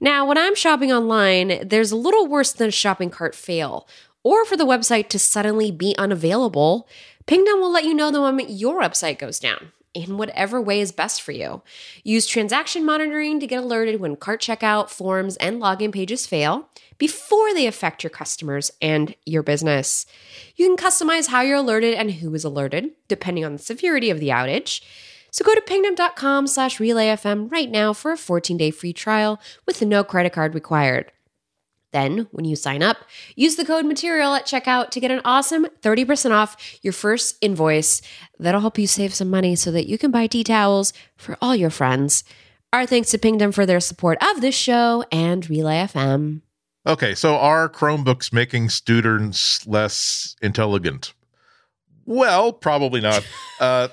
[0.00, 3.86] Now, when I'm shopping online, there's a little worse than a shopping cart fail,
[4.24, 6.88] or for the website to suddenly be unavailable.
[7.26, 10.92] Pingdom will let you know the moment your website goes down in whatever way is
[10.92, 11.62] best for you.
[12.04, 16.68] Use transaction monitoring to get alerted when cart checkout, forms, and login pages fail
[16.98, 20.06] before they affect your customers and your business.
[20.54, 24.20] You can customize how you're alerted and who is alerted, depending on the severity of
[24.20, 24.82] the outage.
[25.30, 30.02] So go to pingdom.com slash relayfm right now for a 14-day free trial with no
[30.04, 31.12] credit card required.
[31.92, 32.98] Then, when you sign up,
[33.36, 38.02] use the code material at checkout to get an awesome 30% off your first invoice.
[38.38, 41.54] That'll help you save some money so that you can buy tea towels for all
[41.54, 42.24] your friends.
[42.72, 46.42] Our thanks to Pingdom for their support of this show and Relay FM.
[46.86, 51.14] Okay, so are Chromebooks making students less intelligent?
[52.04, 53.26] Well, probably not.
[53.60, 53.88] uh,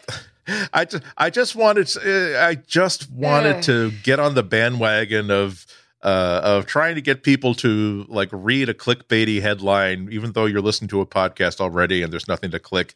[0.73, 5.65] I, just I just wanted to, I just wanted to get on the bandwagon of
[6.03, 10.61] uh, of trying to get people to like read a clickbaity headline, even though you're
[10.61, 12.93] listening to a podcast already and there's nothing to click.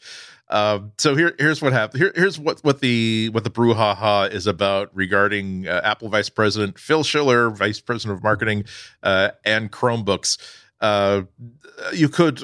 [0.50, 2.02] Um, so here, here's what happened.
[2.02, 6.78] Here, here's what what the what the brouhaha is about regarding uh, Apple Vice President
[6.78, 8.66] Phil Schiller, Vice President of Marketing,
[9.04, 10.38] uh, and Chromebooks.
[10.80, 11.24] Uh,
[11.94, 12.44] you could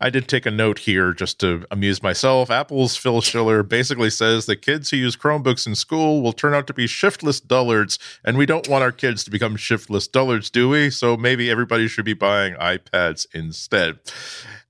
[0.00, 2.50] I did take a note here just to amuse myself.
[2.50, 6.66] Apple's Phil Schiller basically says that kids who use Chromebooks in school will turn out
[6.68, 10.70] to be shiftless dullards, and we don't want our kids to become shiftless dullards, do
[10.70, 10.88] we?
[10.88, 13.98] So maybe everybody should be buying iPads instead.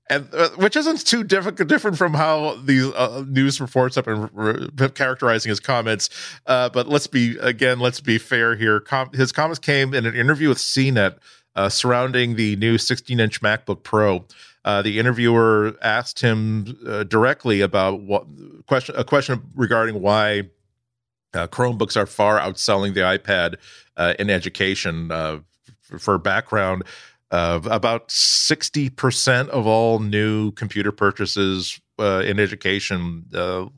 [0.09, 4.29] And, uh, which isn't too different different from how these uh, news reports have been
[4.33, 6.09] re- characterizing his comments.
[6.45, 8.81] Uh, but let's be again, let's be fair here.
[8.81, 11.15] Com- his comments came in an interview with CNET
[11.55, 14.25] uh, surrounding the new 16-inch MacBook Pro.
[14.63, 18.25] Uh, the interviewer asked him uh, directly about what
[18.67, 20.43] question a question regarding why
[21.33, 23.55] uh, Chromebooks are far outselling the iPad
[23.97, 25.11] uh, in education.
[25.11, 25.39] Uh,
[25.99, 26.83] for background,
[27.31, 33.25] uh, about sixty percent of all new computer purchases in education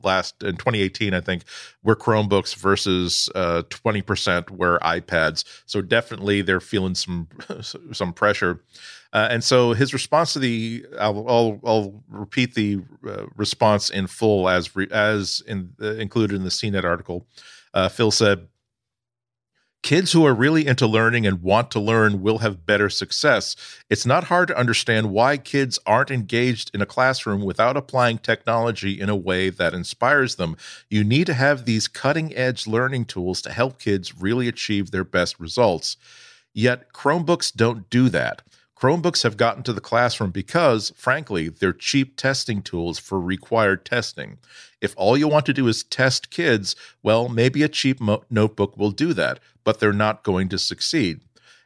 [0.02, 1.44] last in 2018, I think,
[1.82, 3.28] were Chromebooks versus
[3.70, 5.44] twenty percent were iPads.
[5.66, 7.28] So definitely, they're feeling some
[7.60, 8.60] some pressure.
[9.14, 14.08] Uh, and so his response to the I'll I'll, I'll repeat the uh, response in
[14.08, 17.24] full as re, as in, uh, included in the CNET article.
[17.72, 18.48] Uh, Phil said,
[19.84, 23.54] "Kids who are really into learning and want to learn will have better success.
[23.90, 28.98] It's not hard to understand why kids aren't engaged in a classroom without applying technology
[28.98, 30.56] in a way that inspires them.
[30.88, 35.04] You need to have these cutting edge learning tools to help kids really achieve their
[35.04, 35.98] best results."
[36.54, 38.40] Yet Chromebooks don't do that.
[38.84, 44.36] Chromebooks have gotten to the classroom because, frankly, they're cheap testing tools for required testing.
[44.82, 48.76] If all you want to do is test kids, well, maybe a cheap mo- notebook
[48.76, 51.22] will do that, but they're not going to succeed.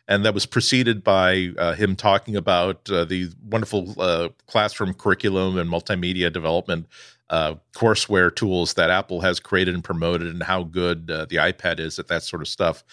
[0.07, 5.59] And that was preceded by uh, him talking about uh, the wonderful uh, classroom curriculum
[5.59, 6.87] and multimedia development
[7.31, 11.81] uh, courseware tools that Apple has created and promoted, and how good uh, the iPad
[11.81, 12.85] is at that sort of stuff.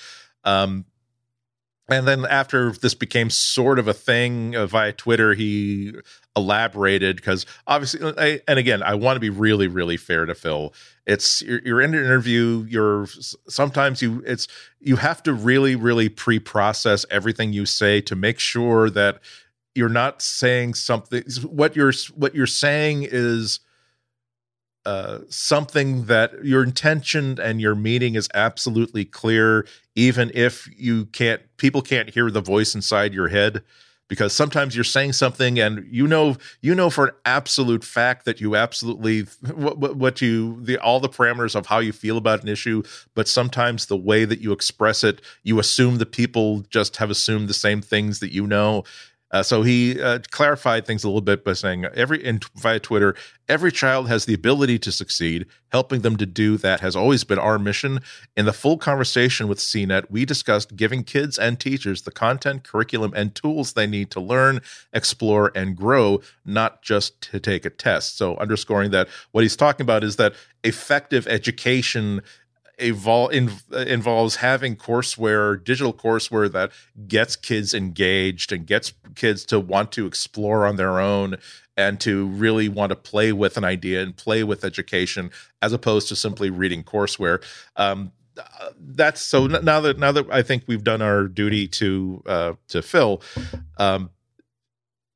[0.44, 0.86] Um,
[1.88, 5.94] and then after this became sort of a thing uh, via Twitter, he
[6.36, 10.34] elaborated because obviously, uh, I, and again, I want to be really, really fair to
[10.34, 10.74] Phil.
[11.06, 12.66] It's you're, you're, in an interview.
[12.68, 13.08] You're
[13.48, 14.48] sometimes you it's
[14.80, 19.20] you have to really, really pre-process everything you say to make sure that
[19.76, 21.24] you're not saying something.
[21.44, 23.60] What you're what you're saying is
[24.86, 29.66] uh, something that your intention and your meaning is absolutely clear,
[29.96, 33.64] even if you can't, people can't hear the voice inside your head.
[34.08, 38.40] Because sometimes you're saying something and you know you know for an absolute fact that
[38.40, 39.22] you absolutely
[39.52, 42.84] what, what you the all the parameters of how you feel about an issue,
[43.16, 47.48] but sometimes the way that you express it, you assume that people just have assumed
[47.48, 48.84] the same things that you know,
[49.32, 53.16] uh, so he uh, clarified things a little bit by saying every in, via Twitter,
[53.50, 55.46] every child has the ability to succeed.
[55.72, 58.00] Helping them to do that has always been our mission.
[58.38, 63.14] In the full conversation with CNET, we discussed giving kids and teachers the content, curriculum,
[63.16, 64.62] and tools they need to learn,
[64.94, 68.18] explore, and grow, not just to take a test.
[68.18, 72.22] So underscoring that what he's talking about is that effective education
[72.80, 73.52] evol- in,
[73.88, 76.72] involves having courseware, digital courseware that
[77.08, 81.38] gets kids engaged and gets kids to want to explore on their own
[81.78, 85.30] and to really want to play with an idea and play with education
[85.62, 87.44] as opposed to simply reading courseware.
[87.76, 88.12] Um,
[88.78, 92.82] that's so now that now that I think we've done our duty to uh, to
[92.82, 93.22] Phil,
[93.78, 94.10] um,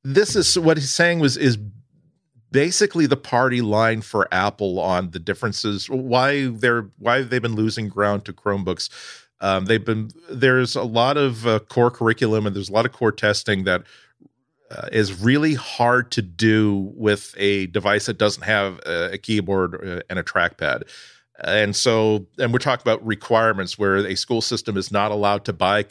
[0.04, 1.58] this is what he's saying was is
[2.52, 7.88] basically the party line for Apple on the differences why they're why they've been losing
[7.88, 8.90] ground to Chromebooks.
[9.42, 12.92] Um, they've been there's a lot of uh, core curriculum and there's a lot of
[12.92, 13.84] core testing that
[14.72, 19.76] uh, is really hard to do with a device that doesn't have a, a keyboard
[19.76, 20.84] uh, and a trackpad.
[21.42, 25.54] And so, and we're talking about requirements where a school system is not allowed to
[25.54, 25.86] buy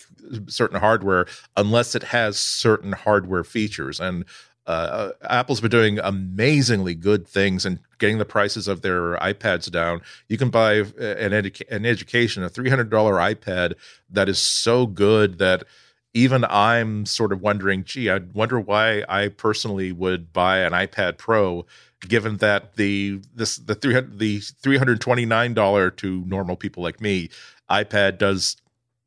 [0.46, 3.98] certain hardware unless it has certain hardware features.
[3.98, 4.26] And
[4.68, 10.02] uh, Apple's been doing amazingly good things and getting the prices of their iPads down.
[10.28, 13.74] You can buy an, edu- an education, a $300 iPad
[14.10, 15.64] that is so good that
[16.12, 21.16] even I'm sort of wondering, gee, I wonder why I personally would buy an iPad
[21.16, 21.64] Pro,
[22.00, 26.56] given that the this the three hundred the three hundred twenty nine dollar to normal
[26.56, 27.28] people like me
[27.70, 28.56] iPad does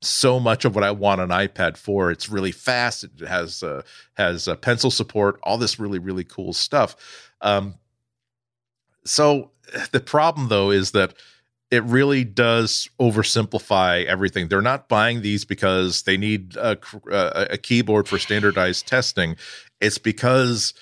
[0.02, 2.12] so much of what I want an iPad for.
[2.12, 3.04] It's really fast.
[3.04, 3.84] It has uh,
[4.16, 5.40] has uh, pencil support.
[5.44, 7.30] All this really really cool stuff.
[7.42, 7.76] Um,
[9.06, 9.52] so
[9.92, 11.14] the problem though is that
[11.70, 14.50] it really does oversimplify everything.
[14.50, 16.78] They're not buying these because they need a,
[17.10, 19.38] a, a keyboard for standardized testing.
[19.80, 20.74] It's because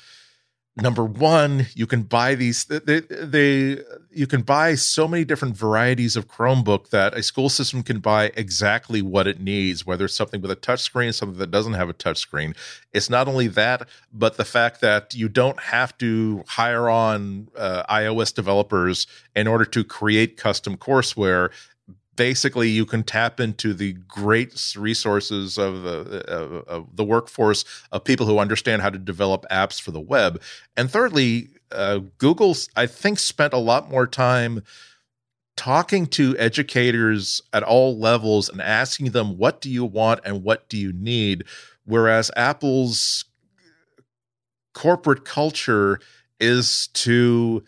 [0.81, 6.15] number one you can buy these they, they you can buy so many different varieties
[6.15, 10.41] of chromebook that a school system can buy exactly what it needs whether it's something
[10.41, 12.55] with a touch screen something that doesn't have a touch screen.
[12.93, 17.83] It's not only that but the fact that you don't have to hire on uh,
[17.83, 21.51] ios developers in order to create custom courseware
[22.19, 27.63] basically you can tap into the great resources of the of, of the workforce
[27.93, 30.41] of people who understand how to develop apps for the web.
[30.75, 34.63] And thirdly, uh, Google I think spent a lot more time
[35.55, 40.67] talking to educators at all levels and asking them what do you want and what
[40.67, 41.45] do you need
[41.85, 43.23] whereas Apple's
[44.73, 46.01] corporate culture
[46.37, 47.63] is to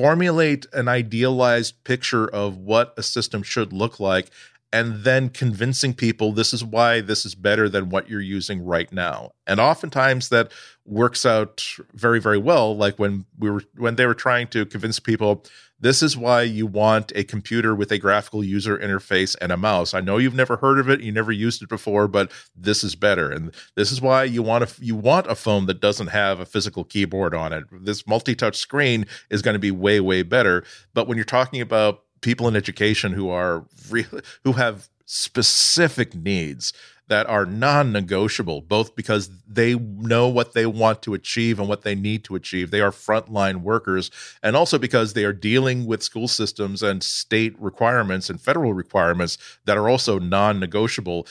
[0.00, 4.30] formulate an idealized picture of what a system should look like
[4.72, 8.92] and then convincing people this is why this is better than what you're using right
[8.92, 9.32] now.
[9.46, 10.52] And oftentimes that
[10.86, 14.98] works out very very well like when we were when they were trying to convince
[14.98, 15.44] people
[15.80, 19.94] this is why you want a computer with a graphical user interface and a mouse.
[19.94, 22.94] I know you've never heard of it, you never used it before, but this is
[22.94, 23.30] better.
[23.30, 26.46] And this is why you want a you want a phone that doesn't have a
[26.46, 27.64] physical keyboard on it.
[27.72, 30.64] This multi-touch screen is going to be way way better.
[30.94, 36.72] But when you're talking about people in education who are really who have specific needs
[37.10, 41.96] that are non-negotiable both because they know what they want to achieve and what they
[41.96, 42.70] need to achieve.
[42.70, 44.12] They are frontline workers
[44.44, 49.38] and also because they are dealing with school systems and state requirements and federal requirements
[49.64, 51.26] that are also non-negotiable.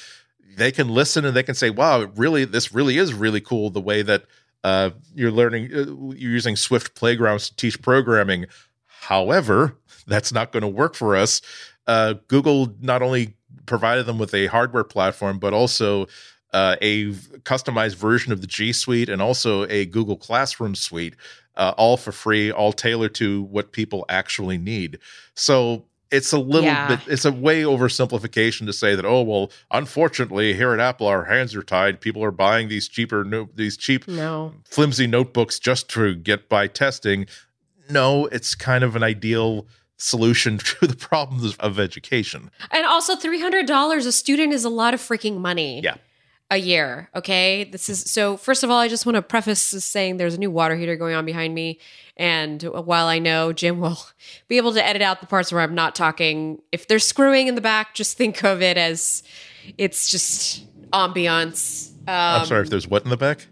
[0.57, 3.80] They can listen and they can say wow really this really is really cool the
[3.80, 4.25] way that
[4.65, 8.47] uh, you're learning uh, you're using swift playgrounds to teach programming.
[8.86, 9.77] However
[10.07, 11.41] that's not going to work for us.
[11.88, 16.07] Uh, google not only provided them with a hardware platform, but also
[16.53, 17.11] uh, a
[17.43, 21.15] customized version of the G Suite and also a Google Classroom suite,
[21.55, 24.99] uh, all for free, all tailored to what people actually need.
[25.35, 26.87] So it's a little yeah.
[26.87, 31.25] bit, it's a way oversimplification to say that, oh, well, unfortunately, here at Apple, our
[31.25, 32.01] hands are tied.
[32.01, 34.53] People are buying these cheaper, no, these cheap, no.
[34.63, 37.27] flimsy notebooks just to get by testing.
[37.89, 39.67] No, it's kind of an ideal
[39.99, 42.49] solution to the problems of education.
[42.71, 45.81] And also $300 a student is a lot of freaking money.
[45.81, 45.95] Yeah.
[46.51, 47.63] A year, okay?
[47.63, 50.39] This is so first of all, I just want to preface this saying there's a
[50.39, 51.77] new water heater going on behind me
[52.19, 53.99] and while I know Jim will
[54.49, 57.55] be able to edit out the parts where I'm not talking, if there's screwing in
[57.55, 59.23] the back, just think of it as
[59.77, 61.91] it's just ambiance.
[62.01, 63.47] Um, I'm sorry if there's what in the back?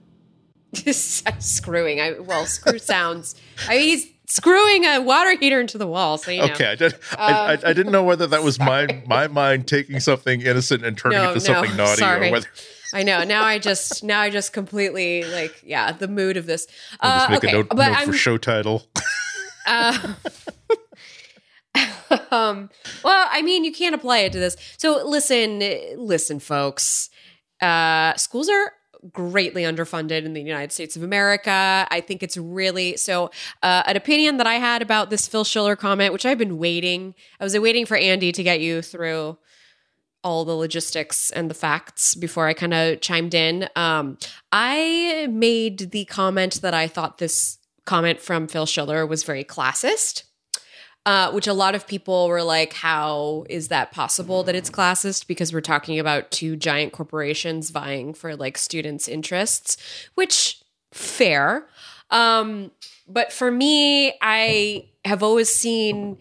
[0.75, 2.01] screwing.
[2.01, 3.35] I well, screw sounds.
[3.69, 6.17] I mean, he's screwing a water heater into the wall.
[6.17, 6.53] So you know.
[6.53, 6.95] okay, I did.
[7.17, 10.97] I, I, I, didn't know whether that was my my mind taking something innocent and
[10.97, 12.29] turning no, it to no, something naughty, sorry.
[12.29, 12.47] or whether.
[12.93, 13.23] I know.
[13.23, 16.67] Now I just now I just completely like yeah the mood of this.
[16.99, 18.83] Uh, just make okay, a note, note for show title.
[19.67, 20.13] uh,
[22.31, 22.69] um,
[23.03, 24.55] well, I mean, you can't apply it to this.
[24.77, 25.59] So listen,
[25.97, 27.09] listen, folks.
[27.61, 28.71] Uh, schools are
[29.13, 31.87] greatly underfunded in the United States of America.
[31.89, 33.31] I think it's really so.
[33.63, 37.15] Uh, an opinion that I had about this Phil Schiller comment, which I've been waiting,
[37.39, 39.37] I was waiting for Andy to get you through
[40.23, 43.69] all the logistics and the facts before I kind of chimed in.
[43.75, 44.17] Um,
[44.51, 50.23] I made the comment that I thought this comment from Phil Schiller was very classist.
[51.07, 55.25] Uh, which a lot of people were like, how is that possible that it's classist?
[55.25, 59.77] Because we're talking about two giant corporations vying for like students' interests,
[60.15, 61.65] which fair.
[62.11, 62.71] Um,
[63.07, 66.17] but for me, I have always seen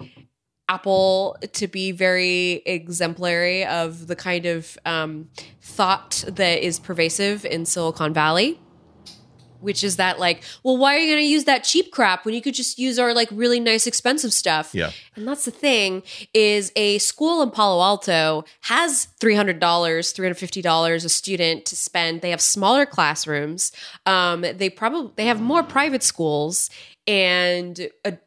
[0.68, 5.28] Apple to be very exemplary of the kind of um,
[5.60, 8.60] thought that is pervasive in Silicon Valley.
[9.66, 12.34] Which is that like, well, why are you going to use that cheap crap when
[12.34, 14.72] you could just use our like really nice expensive stuff?
[14.72, 14.92] Yeah.
[15.16, 21.66] And that's the thing is a school in Palo Alto has $300, $350 a student
[21.66, 22.20] to spend.
[22.20, 23.72] They have smaller classrooms.
[24.06, 26.70] Um, they probably they have more private schools
[27.06, 28.18] and a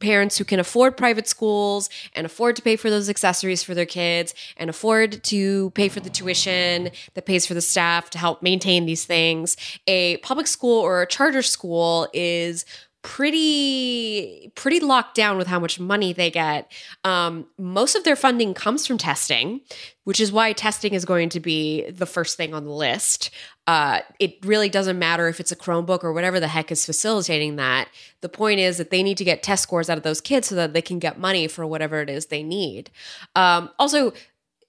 [0.00, 3.86] parents who can afford private schools and afford to pay for those accessories for their
[3.86, 8.42] kids and afford to pay for the tuition that pays for the staff to help
[8.42, 9.56] maintain these things.
[9.86, 12.64] A public school or a charter school is
[13.02, 16.70] pretty pretty locked down with how much money they get.
[17.04, 19.60] Um, most of their funding comes from testing,
[20.04, 23.30] which is why testing is going to be the first thing on the list.
[23.66, 27.56] Uh, it really doesn't matter if it's a Chromebook or whatever the heck is facilitating
[27.56, 27.88] that.
[28.22, 30.54] The point is that they need to get test scores out of those kids so
[30.54, 32.90] that they can get money for whatever it is they need.
[33.36, 34.12] Um, also,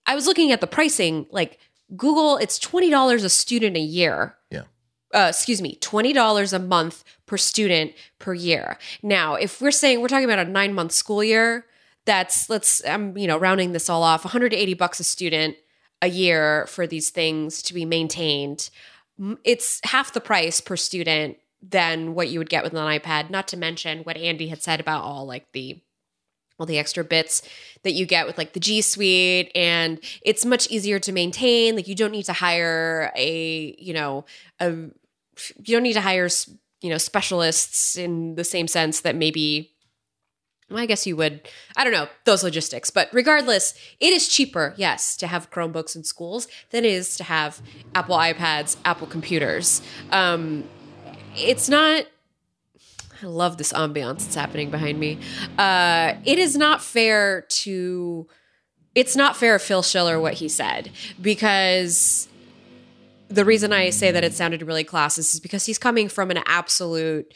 [0.05, 1.59] I was looking at the pricing, like
[1.95, 4.63] Google, it's twenty dollars a student a year Yeah.
[5.13, 8.77] Uh, excuse me, twenty dollars a month per student per year.
[9.01, 11.65] Now, if we're saying we're talking about a nine month school year,
[12.05, 15.55] that's let's I'm you know rounding this all off, 180 bucks a student
[16.01, 18.69] a year for these things to be maintained.
[19.43, 23.29] It's half the price per student than what you would get with an iPad.
[23.29, 25.81] Not to mention what Andy had said about all like the
[26.57, 27.41] all the extra bits
[27.83, 31.75] that you get with like the G Suite, and it's much easier to maintain.
[31.75, 34.25] Like you don't need to hire a you know
[34.59, 34.89] a
[35.57, 36.29] you don't need to hire
[36.81, 39.71] you know specialists in the same sense that maybe
[40.69, 42.89] well, I guess you would I don't know those logistics.
[42.89, 47.23] But regardless it is cheaper yes to have Chromebooks in schools than it is to
[47.23, 47.61] have
[47.95, 49.81] Apple iPads Apple computers.
[50.11, 50.63] Um
[51.35, 52.05] it's not
[53.21, 55.19] I love this ambiance that's happening behind me.
[55.57, 58.27] Uh it is not fair to
[58.95, 62.28] it's not fair Phil Schiller what he said because
[63.29, 66.39] the reason I say that it sounded really classist is because he's coming from an
[66.45, 67.33] absolute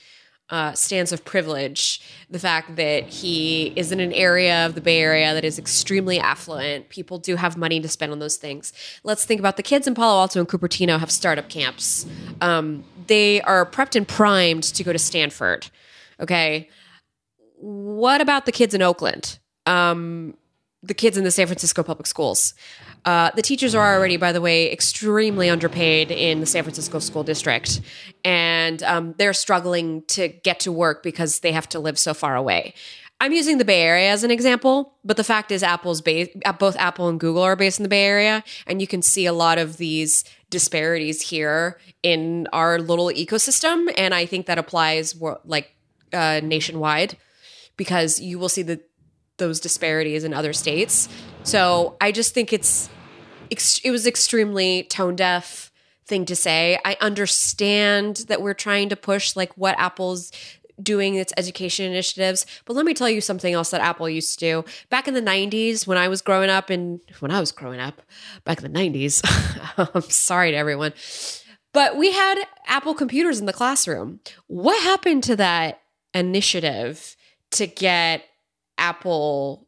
[0.50, 2.02] uh, stance of privilege.
[2.30, 6.20] The fact that he is in an area of the Bay Area that is extremely
[6.20, 6.90] affluent.
[6.90, 8.74] People do have money to spend on those things.
[9.04, 12.06] Let's think about the kids in Palo Alto and Cupertino have startup camps.
[12.42, 15.70] Um, they are prepped and primed to go to Stanford.
[16.20, 16.70] Okay.
[17.58, 19.40] What about the kids in Oakland?
[19.66, 20.36] Um,
[20.82, 22.54] the kids in the San Francisco public schools.
[23.06, 27.24] Uh, the teachers are already, by the way, extremely underpaid in the San Francisco school
[27.24, 27.82] district,
[28.24, 32.36] and um, they're struggling to get to work because they have to live so far
[32.36, 32.74] away.
[33.20, 36.30] I'm using the Bay Area as an example, but the fact is, Apple's base,
[36.60, 39.34] both Apple and Google are based in the Bay Area, and you can see a
[39.34, 45.76] lot of these disparities here in our little ecosystem, and I think that applies like
[46.12, 47.18] uh, nationwide
[47.76, 48.82] because you will see the
[49.38, 51.10] those disparities in other states.
[51.44, 52.90] So I just think it's
[53.50, 55.72] it was extremely tone deaf
[56.06, 56.80] thing to say.
[56.84, 60.32] I understand that we're trying to push like what Apple's
[60.82, 64.46] doing its education initiatives, but let me tell you something else that Apple used to
[64.46, 64.66] do.
[64.90, 68.02] Back in the 90s when I was growing up and when I was growing up
[68.44, 69.22] back in the 90s.
[69.96, 70.94] I'm sorry to everyone.
[71.74, 74.20] But we had Apple computers in the classroom.
[74.48, 75.82] What happened to that
[76.14, 77.16] initiative
[77.52, 78.24] to get
[78.84, 79.66] Apple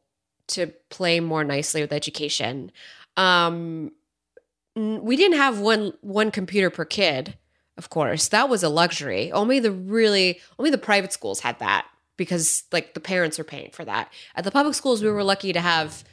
[0.47, 2.71] to play more nicely with education.
[3.15, 3.91] Um,
[4.75, 7.37] we didn't have one one computer per kid,
[7.77, 8.27] of course.
[8.27, 9.31] That was a luxury.
[9.31, 11.85] Only the really only the private schools had that
[12.17, 14.11] because like the parents are paying for that.
[14.35, 16.03] At the public schools, we were lucky to have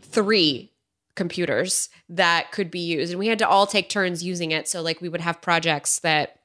[0.00, 0.72] three
[1.14, 4.68] computers that could be used, and we had to all take turns using it.
[4.68, 6.38] So like we would have projects that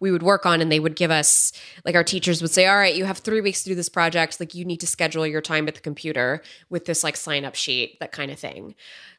[0.00, 1.52] we would work on and they would give us
[1.84, 4.40] like our teachers would say all right you have three weeks to do this project.
[4.40, 7.54] Like you need to schedule your time at the computer with this like sign up
[7.54, 8.74] sheet that kind of thing.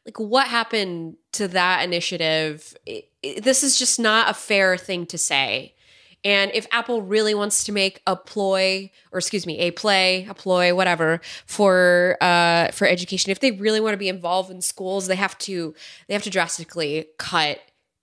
[0.06, 2.76] Like what happened to that initiative?
[2.86, 5.74] It, it- this is just not a fair thing to say.
[6.22, 10.34] And if apple really wants to make a ploy or excuse me a play a
[10.34, 15.06] ploy whatever for uh for education if they really want to be involved in schools
[15.06, 15.74] they have to
[16.08, 17.60] they have to drastically cut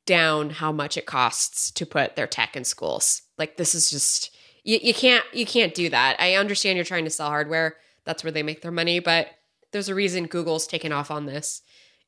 [0.08, 3.22] down how much it costs to put their tech in schools.
[3.38, 6.18] Like this is just you, you can't you can't do that.
[6.20, 7.76] I understand you're trying to sell hardware.
[8.06, 9.28] That's where they make their money, but
[9.72, 11.62] there's a reason Google's taken off on this.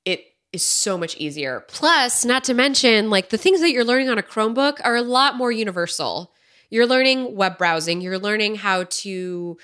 [0.05, 1.65] It is so much easier.
[1.67, 5.03] Plus, not to mention like the things that you're learning on a Chromebook are a
[5.03, 6.33] lot more universal.
[6.71, 9.57] You're learning web browsing, you're learning how to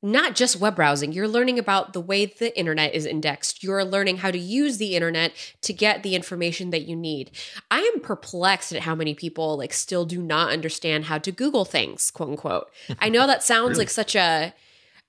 [0.00, 3.64] not just web browsing, you're learning about the way the internet is indexed.
[3.64, 5.32] You're learning how to use the internet
[5.62, 7.32] to get the information that you need.
[7.70, 11.64] I am perplexed at how many people like still do not understand how to Google
[11.64, 12.70] things, quote unquote.
[13.00, 13.80] I know that sounds Really?
[13.80, 14.54] like such a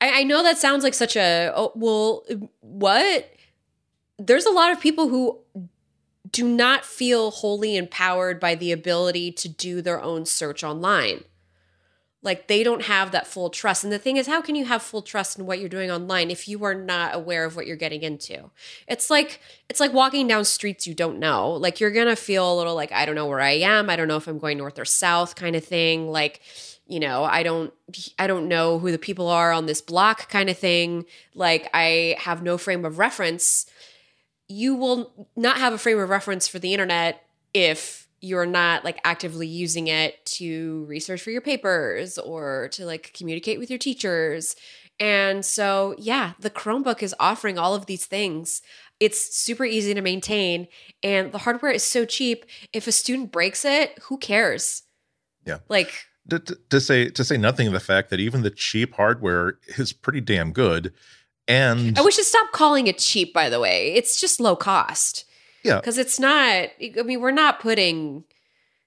[0.01, 2.25] I, I know that sounds like such a oh, well
[2.61, 3.31] what?
[4.17, 5.39] There's a lot of people who
[6.31, 11.23] do not feel wholly empowered by the ability to do their own search online
[12.21, 13.83] like they don't have that full trust.
[13.83, 16.29] And the thing is how can you have full trust in what you're doing online
[16.29, 18.51] if you are not aware of what you're getting into?
[18.87, 19.39] It's like
[19.69, 21.51] it's like walking down streets you don't know.
[21.51, 23.89] Like you're gonna feel a little like i don't know where i am.
[23.89, 26.11] I don't know if i'm going north or south kind of thing.
[26.11, 26.41] Like
[26.87, 27.71] you know i don't
[28.17, 31.05] i don't know who the people are on this block kind of thing.
[31.35, 33.65] Like i have no frame of reference.
[34.49, 38.99] You will not have a frame of reference for the internet if you're not like
[39.03, 44.55] actively using it to research for your papers or to like communicate with your teachers.
[44.99, 48.61] And so, yeah, the Chromebook is offering all of these things.
[48.99, 50.67] It's super easy to maintain
[51.01, 52.45] and the hardware is so cheap.
[52.73, 54.83] If a student breaks it, who cares?
[55.45, 55.59] Yeah.
[55.69, 55.93] Like
[56.29, 59.57] to, to- to say to say nothing of the fact that even the cheap hardware
[59.77, 60.93] is pretty damn good,
[61.47, 63.93] and i wish to stop calling it cheap, by the way.
[63.93, 65.25] It's just low cost.
[65.63, 65.75] Yeah.
[65.79, 68.23] Because it's not, I mean, we're not putting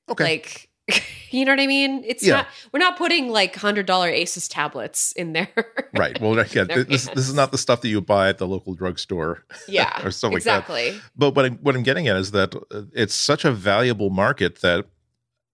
[0.08, 0.68] okay, like,
[1.30, 2.02] you know what I mean?
[2.04, 2.36] It's Yeah.
[2.36, 5.48] not, we're not putting like $100 Asus tablets in there.
[5.94, 6.20] right.
[6.20, 9.44] Well, yeah, this, this is not the stuff that you buy at the local drugstore.
[9.68, 10.04] yeah.
[10.04, 10.58] Or something like that.
[10.60, 11.00] exactly.
[11.16, 14.60] But what I'm, what I'm getting at is that uh, it's such a valuable market
[14.60, 14.86] that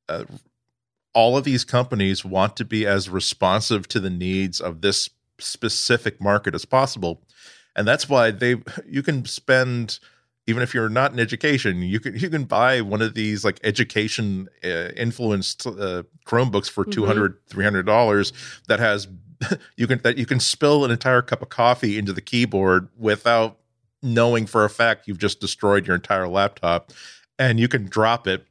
[0.08, 0.24] uh,
[1.14, 6.20] all of these companies want to be as responsive to the needs of this specific
[6.20, 7.22] market as possible,
[7.76, 8.56] and that's why they
[8.86, 9.98] you can spend
[10.48, 13.60] even if you're not in education, you can you can buy one of these like
[13.62, 16.92] education uh, influenced uh, Chromebooks for Mhm.
[16.92, 18.32] 200 300 dollars
[18.66, 19.06] that has
[19.76, 23.58] you can that you can spill an entire cup of coffee into the keyboard without
[24.02, 26.92] knowing for a fact you've just destroyed your entire laptop
[27.38, 28.46] and you can drop it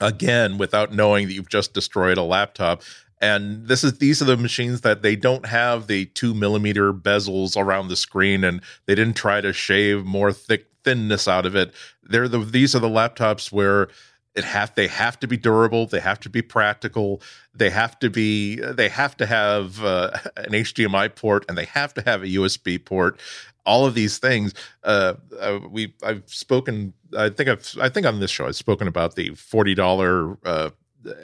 [0.00, 2.82] again without knowing that you've just destroyed a laptop
[3.20, 7.56] and this is these are the machines that they don't have the two millimeter bezels
[7.56, 11.72] around the screen and they didn't try to shave more thick thinness out of it
[12.02, 13.88] they're the these are the laptops where
[14.34, 17.20] it have they have to be durable they have to be practical
[17.54, 21.92] they have to be they have to have uh, an hdmi port and they have
[21.94, 23.18] to have a usb port
[23.64, 24.52] all of these things
[24.84, 28.88] uh, uh we i've spoken i think i've i think on this show i've spoken
[28.88, 30.70] about the $40 uh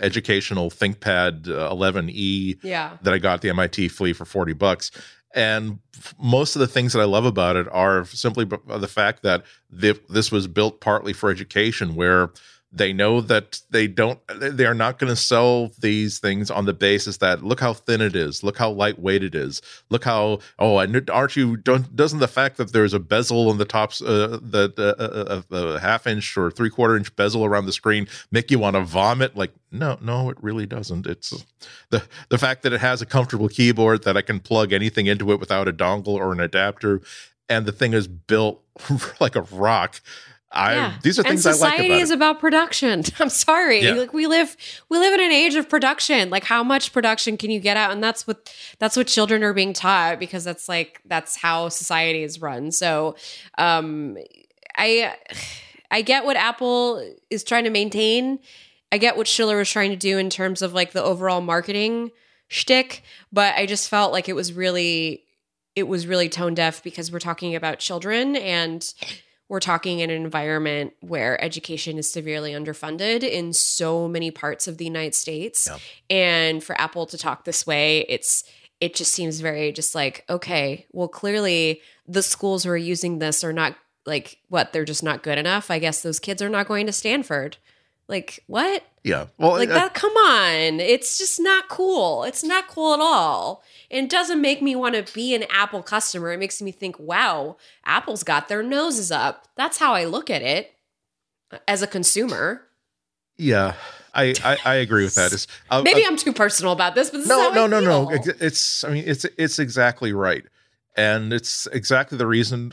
[0.01, 2.97] educational thinkpad uh, 11e Yeah.
[3.03, 4.91] that I got the MIT flea for 40 bucks.
[5.35, 5.79] And
[6.19, 10.33] most of the things that I love about it are simply the fact that this
[10.33, 12.31] was built partly for education, where
[12.71, 16.75] they know that they don't, they are not going to sell these things on the
[16.75, 20.79] basis that look how thin it is, look how lightweight it is, look how oh,
[20.79, 21.57] and aren't you?
[21.57, 25.55] Don't doesn't the fact that there's a bezel on the tops, uh, the the uh,
[25.55, 28.83] uh, half inch or three quarter inch bezel around the screen make you want to
[28.83, 29.35] vomit?
[29.35, 31.07] Like no, no, it really doesn't.
[31.07, 31.45] It's
[31.89, 35.33] the the fact that it has a comfortable keyboard that I can plug anything into
[35.33, 37.01] it without a dongle or an adapter,
[37.49, 38.63] and the thing is built
[39.21, 40.01] like a rock.
[40.51, 40.95] I yeah.
[41.03, 42.15] these are things I and like society about is it.
[42.15, 43.05] about production.
[43.19, 43.83] I'm sorry.
[43.83, 43.93] Yeah.
[43.93, 44.57] Like we live
[44.89, 46.31] we live in an age of production.
[46.31, 47.91] Like how much production can you get out?
[47.91, 52.23] And that's what that's what children are being taught because that's like that's how society
[52.23, 52.73] is run.
[52.73, 53.17] So
[53.59, 54.17] um
[54.77, 55.15] I
[55.91, 58.39] I get what Apple is trying to maintain.
[58.91, 62.11] I get what Schiller was trying to do in terms of like the overall marketing
[62.49, 65.25] shtick, but I just felt like it was really
[65.77, 68.95] it was really tone deaf because we're talking about children and
[69.49, 74.79] we're talking in an environment where education is severely underfunded in so many parts of
[74.79, 75.69] the United States.
[75.71, 75.79] Yeah.
[76.11, 78.45] And for Apple to talk this way, it's
[78.81, 83.43] it just seems very just like, okay, well clearly the schools who are using this
[83.43, 85.71] are not like what, they're just not good enough.
[85.71, 87.59] I guess those kids are not going to Stanford.
[88.09, 88.85] Like, what?
[89.05, 90.81] Yeah, well, Like uh, that come on.
[90.81, 92.25] It's just not cool.
[92.25, 93.63] It's not cool at all.
[93.91, 96.33] And it doesn't make me want to be an Apple customer.
[96.33, 99.47] It makes me think, wow, Apple's got their noses up.
[99.57, 100.75] That's how I look at it
[101.67, 102.63] as a consumer.
[103.37, 103.75] yeah,
[104.15, 105.47] I, I I agree with that.
[105.71, 107.81] Uh, Maybe uh, I'm too personal about this, but this no, is how no, I
[107.81, 108.11] no, no.
[108.41, 110.45] It's I mean it's it's exactly right,
[110.97, 112.73] and it's exactly the reason.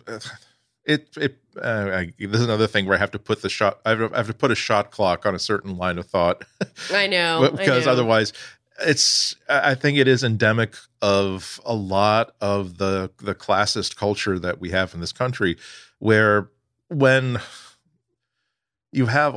[0.86, 3.80] It it uh, I, this is another thing where I have to put the shot.
[3.86, 6.06] I have, to, I have to put a shot clock on a certain line of
[6.08, 6.44] thought
[6.94, 7.40] I know.
[7.42, 7.92] But- I because know.
[7.94, 8.34] otherwise,
[8.86, 14.60] it's I think it is endemic of a lot of the the classist culture that
[14.60, 15.58] we have in this country,
[16.00, 16.50] where
[16.90, 17.40] when
[18.92, 19.36] you have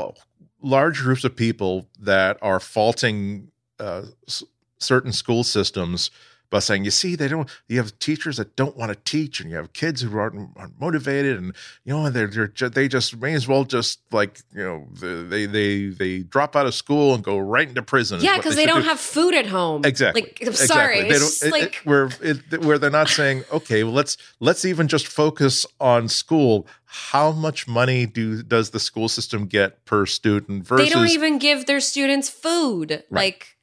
[0.63, 4.43] large groups of people that are faulting uh, s-
[4.79, 6.11] certain school systems
[6.51, 7.49] about saying, you see, they don't.
[7.69, 10.81] You have teachers that don't want to teach, and you have kids who aren't, aren't
[10.81, 11.55] motivated, and
[11.85, 15.87] you know, they're, they're they just may as well just like you know they they
[15.89, 18.21] they drop out of school and go right into prison.
[18.23, 18.89] Yeah, because they, should don't do.
[18.89, 19.85] have food at home.
[19.85, 20.23] Exactly.
[20.23, 21.03] Like, I'm sorry.
[21.03, 23.93] They It's don't- just it- like it- where it, where they're not saying, okay, well,
[23.93, 26.67] let's let's even just focus on school.
[26.87, 31.39] How much money do does the school system get per student versus they don't even
[31.39, 33.05] give their students food.
[33.11, 33.58] Like,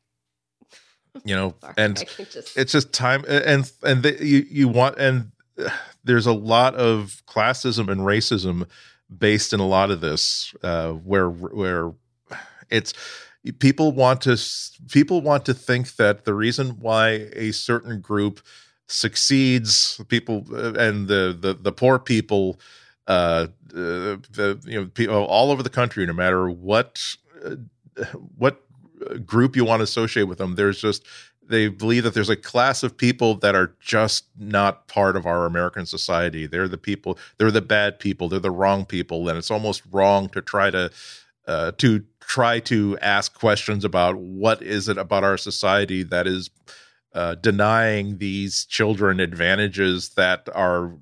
[1.24, 1.98] you know sorry, and
[2.32, 5.70] just, it's just time and and the, you you want and uh,
[6.04, 8.68] there's a lot of classism and racism
[9.16, 11.94] based in a lot of this uh where where
[12.70, 12.94] it's
[13.60, 14.38] people want to
[14.92, 18.42] people want to think that the reason why a certain group
[18.88, 22.60] succeeds people uh, and the the, the poor people
[23.08, 27.56] uh, uh the you know people all over the country no matter what uh,
[28.38, 28.65] what
[29.26, 31.06] group you want to associate with them there's just
[31.48, 35.46] they believe that there's a class of people that are just not part of our
[35.46, 36.48] American society.
[36.48, 40.30] They're the people, they're the bad people, they're the wrong people, and it's almost wrong
[40.30, 40.92] to try to
[41.48, 46.50] uh, to try to ask questions about what is it about our society that is
[47.14, 50.94] uh, denying these children advantages that are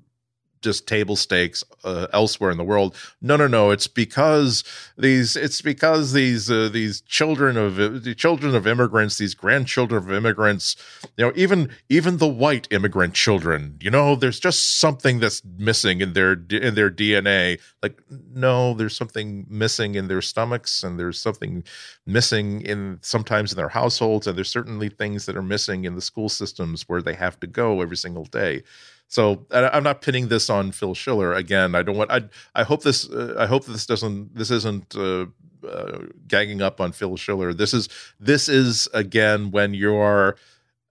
[0.64, 2.96] just table stakes uh, elsewhere in the world.
[3.22, 3.70] No, no, no.
[3.70, 4.64] It's because
[4.98, 5.36] these.
[5.36, 10.76] It's because these uh, these children of the children of immigrants, these grandchildren of immigrants.
[11.16, 13.78] You know, even even the white immigrant children.
[13.80, 17.60] You know, there's just something that's missing in their in their DNA.
[17.82, 18.00] Like,
[18.32, 21.62] no, there's something missing in their stomachs, and there's something
[22.06, 26.00] missing in sometimes in their households, and there's certainly things that are missing in the
[26.00, 28.62] school systems where they have to go every single day.
[29.08, 31.74] So I- I'm not pinning this on Phil Schiller again.
[31.74, 32.10] I don't want.
[32.10, 32.22] I
[32.54, 33.08] I hope this.
[33.08, 34.34] Uh, I hope this doesn't.
[34.34, 35.26] This isn't uh,
[35.66, 37.52] uh, gagging up on Phil Schiller.
[37.54, 37.88] This is.
[38.18, 40.36] This is again when you're.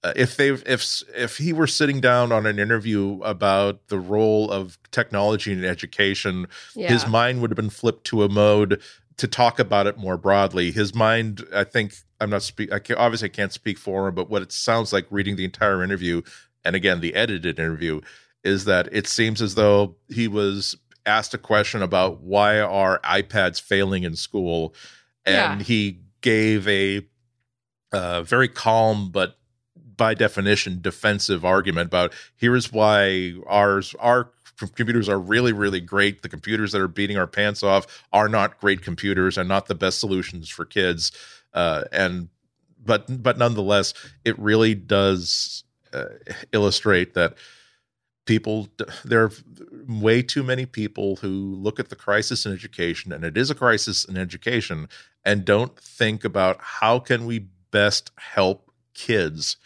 [0.06, 4.52] Uh, if they if if he were sitting down on an interview about the role
[4.52, 6.90] of technology in education, yeah.
[6.90, 8.82] his mind would have been flipped to a mode
[9.18, 10.72] to talk about it more broadly.
[10.72, 12.72] His mind, I think, I'm not speak.
[12.74, 15.46] I can, obviously I can't speak for him, but what it sounds like reading the
[15.46, 16.22] entire interview,
[16.64, 18.02] and again the edited interview,
[18.44, 20.76] is that it seems as though he was
[21.06, 24.74] asked a question about why are iPads failing in school,
[25.26, 25.66] and Yeah.
[25.66, 27.06] he gave a
[27.92, 29.38] uh, very calm but
[29.96, 34.32] by definition defensive argument about here's why ours our
[34.76, 38.60] computers are really really great the computers that are beating our pants off are not
[38.60, 41.12] great computers and not the best solutions for kids
[41.54, 42.30] uh, and
[42.84, 43.94] but but nonetheless
[44.26, 45.64] it really does
[45.94, 46.06] uh,
[46.52, 47.36] illustrate that
[48.26, 48.70] people
[49.04, 49.32] there are
[49.88, 53.56] way too many people who look at the crisis in education and it is a
[53.56, 54.88] crisis in education
[55.26, 59.58] and don't think about how can we best help kids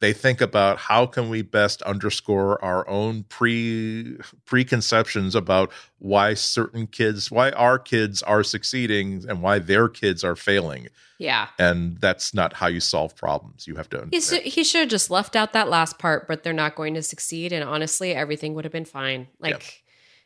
[0.00, 4.16] they think about how can we best underscore our own pre
[4.46, 10.36] preconceptions about why certain kids why our kids are succeeding and why their kids are
[10.36, 10.88] failing
[11.18, 11.48] yeah.
[11.58, 14.88] and that's not how you solve problems you have to He, should- he should have
[14.88, 17.52] just left out that last part, but they're not going to succeed.
[17.52, 19.26] And honestly, everything would have been fine.
[19.40, 19.82] Like,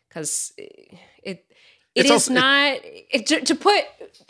[0.09, 0.53] because
[1.23, 1.47] it,
[1.94, 3.85] it It's is also- not it, to, to put.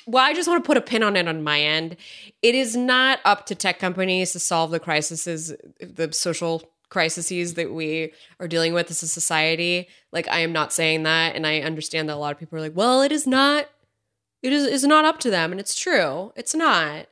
[0.06, 1.96] Well, I just want to put a pin on it on my end.
[2.42, 5.24] It is not up to tech companies to solve the crises,
[5.80, 9.88] the social crises that we are dealing with as a society.
[10.10, 12.62] Like, I am not saying that, and I understand that a lot of people are
[12.62, 13.68] like, "Well, it is not."
[14.42, 16.32] It is is not up to them, and it's true.
[16.34, 17.06] It's not.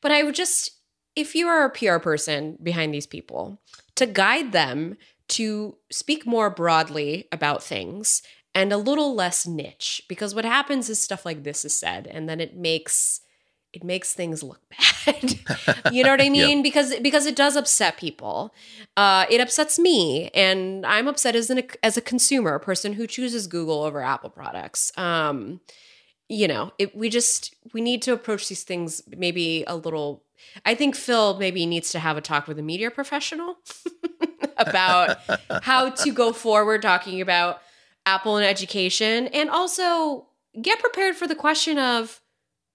[0.00, 0.70] But I would just,
[1.14, 3.58] if you are a PR person behind these people,
[3.96, 4.96] to guide them
[5.28, 8.22] to speak more broadly about things
[8.54, 10.02] and a little less niche.
[10.08, 13.20] Because what happens is stuff like this is said, and then it makes
[13.74, 14.60] it makes things look
[15.04, 15.34] bad.
[15.92, 16.62] you know what I mean?
[16.62, 18.54] Because because it does upset people.
[18.96, 23.06] Uh, it upsets me, and I'm upset as an as a consumer, a person who
[23.06, 24.96] chooses Google over Apple products.
[24.96, 25.60] Um,
[26.28, 30.22] you know, it, we just we need to approach these things maybe a little.
[30.64, 33.56] I think Phil maybe needs to have a talk with a media professional
[34.56, 35.18] about
[35.62, 37.60] how to go forward talking about
[38.06, 40.26] Apple and education, and also
[40.60, 42.20] get prepared for the question of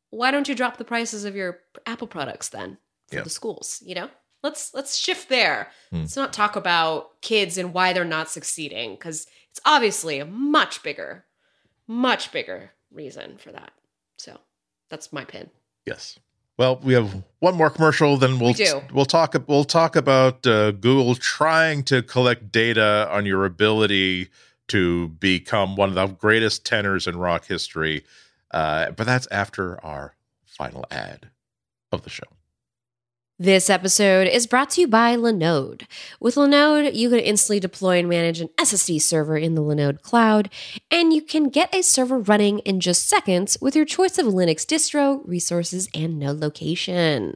[0.10, 2.78] why don't you drop the prices of your Apple products then
[3.10, 3.22] for Yeah.
[3.24, 3.82] the schools?
[3.86, 4.10] You know,
[4.44, 5.72] let's let's shift there.
[5.92, 6.00] Hmm.
[6.02, 10.82] Let's not talk about kids and why they're not succeeding because it's obviously a much
[10.84, 11.26] bigger,
[11.88, 13.72] much bigger reason for that.
[14.18, 14.40] So
[14.90, 15.50] that's my pin.
[15.86, 16.18] Yes.
[16.58, 18.82] Well, we have one more commercial, then we'll We do.
[18.92, 24.30] we'll talk we'll talk about uh, Google trying to collect data on your ability
[24.70, 28.04] to become one of the greatest tenors in rock history.
[28.52, 30.16] Uh, but that's after our
[30.46, 31.30] final ad
[31.92, 32.24] of the show.
[33.42, 35.84] This episode is brought to you by Linode.
[36.20, 40.50] With Linode, you can instantly deploy and manage an SSD server in the Linode cloud,
[40.92, 44.66] and you can get a server running in just seconds with your choice of Linux
[44.66, 47.36] distro, resources, and node location.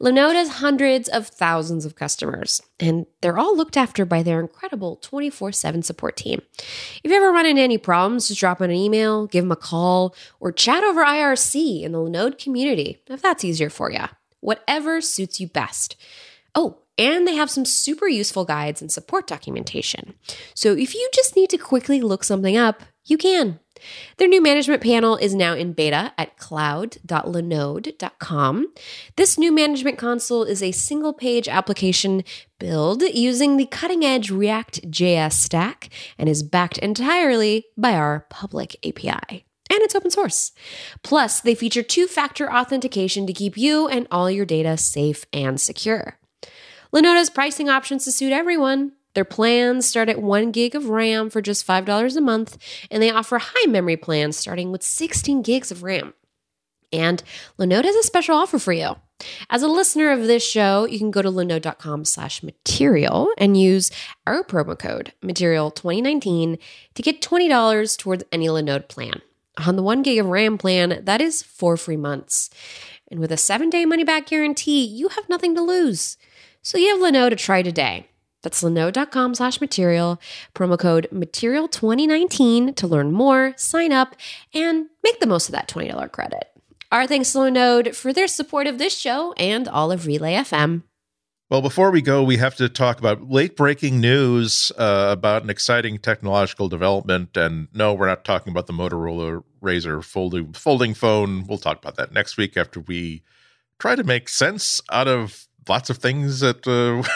[0.00, 4.96] Linode has hundreds of thousands of customers, and they're all looked after by their incredible
[4.96, 6.42] 24 7 support team.
[7.04, 9.56] If you ever run into any problems, just drop in an email, give them a
[9.56, 14.06] call, or chat over IRC in the Linode community if that's easier for you
[14.46, 15.96] whatever suits you best.
[16.54, 20.14] Oh, and they have some super useful guides and support documentation.
[20.54, 23.58] So if you just need to quickly look something up, you can.
[24.16, 28.72] Their new management panel is now in beta at cloud.linode.com.
[29.16, 32.24] This new management console is a single page application
[32.58, 38.76] build using the cutting edge React JS stack and is backed entirely by our public
[38.86, 40.52] API and it's open source.
[41.02, 45.60] Plus, they feature two factor authentication to keep you and all your data safe and
[45.60, 46.18] secure.
[46.92, 48.92] Linode's pricing options to suit everyone.
[49.14, 52.58] Their plans start at 1 gig of RAM for just $5 a month,
[52.90, 56.12] and they offer high memory plans starting with 16 gigs of RAM.
[56.92, 57.22] And
[57.58, 58.96] Linode has a special offer for you.
[59.48, 63.90] As a listener of this show, you can go to linode.com slash material and use
[64.26, 66.58] our promo code material2019
[66.94, 69.22] to get $20 towards any Linode plan.
[69.64, 72.50] On the one gig of RAM plan, that is four free months.
[73.10, 76.16] And with a seven day money back guarantee, you have nothing to lose.
[76.62, 78.08] So you have Linode to try today.
[78.42, 80.20] That's linode.com slash material,
[80.54, 84.14] promo code material2019 to learn more, sign up,
[84.54, 86.44] and make the most of that $20 credit.
[86.92, 90.82] Our thanks to Linode for their support of this show and all of Relay FM.
[91.48, 95.50] Well, before we go, we have to talk about late breaking news uh, about an
[95.50, 97.36] exciting technological development.
[97.36, 101.46] And no, we're not talking about the Motorola Razr folding folding phone.
[101.46, 103.22] We'll talk about that next week after we
[103.78, 107.06] try to make sense out of lots of things that uh,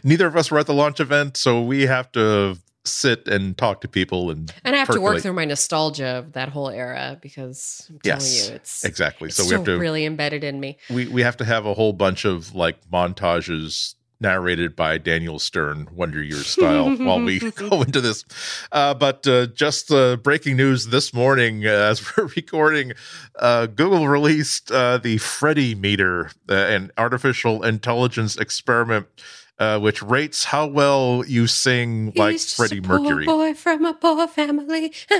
[0.04, 3.80] neither of us were at the launch event, so we have to sit and talk
[3.80, 5.00] to people and and I have percolate.
[5.00, 8.84] to work through my nostalgia of that whole era because I'm yes, telling you it's
[8.84, 10.78] exactly it's so, we have to really embedded in me.
[10.90, 15.88] We we have to have a whole bunch of like montages narrated by Daniel Stern,
[15.92, 18.24] Wonder Years style, while we go into this.
[18.70, 22.92] Uh, but uh, just uh, breaking news this morning, uh, as we're recording,
[23.38, 29.08] uh, Google released uh, the Freddie meter, an artificial intelligence experiment
[29.58, 33.24] uh, which rates how well you sing like He's Freddie Mercury.
[33.26, 34.92] boy from a poor family.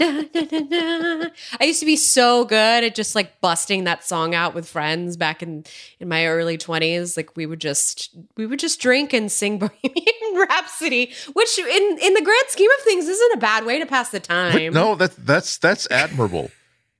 [0.00, 1.30] I
[1.62, 5.42] used to be so good at just like busting that song out with friends back
[5.42, 5.64] in
[6.00, 7.16] in my early twenties.
[7.16, 12.14] Like we would just we would just drink and sing Bohemian Rhapsody, which in in
[12.14, 14.72] the grand scheme of things isn't a bad way to pass the time.
[14.72, 16.50] no, that that's that's admirable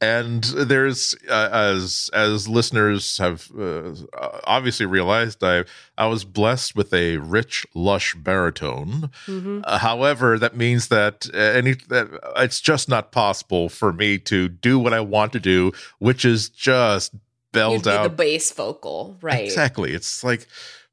[0.00, 3.92] and there's uh, as as listeners have uh,
[4.44, 5.64] obviously realized i
[5.96, 9.10] i was blessed with a rich lush baritone.
[9.26, 9.60] Mm-hmm.
[9.64, 14.48] uh, however that means that uh, any that it's just not possible for me to
[14.48, 17.14] do what i want to do which is just
[17.52, 19.44] belled out the bass vocal right.
[19.44, 19.92] Exactly.
[19.92, 20.46] It's like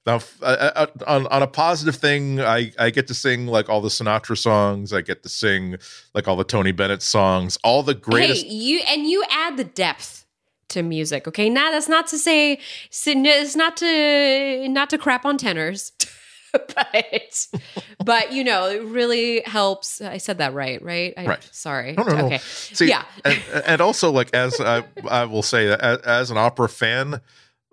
[0.05, 3.81] now, uh, uh, on on a positive thing, I I get to sing like all
[3.81, 4.93] the Sinatra songs.
[4.93, 5.77] I get to sing
[6.13, 7.57] like all the Tony Bennett songs.
[7.63, 8.45] All the greatest.
[8.45, 10.25] Hey, you and you add the depth
[10.69, 11.27] to music.
[11.27, 12.59] Okay, now that's not to say
[12.91, 15.91] it's not to not to crap on tenors.
[16.75, 17.47] but
[18.05, 22.03] but you know it really helps i said that right right I, right sorry no,
[22.03, 22.25] no, no.
[22.27, 26.37] okay See, yeah and, and also like as i i will say as, as an
[26.37, 27.19] opera fan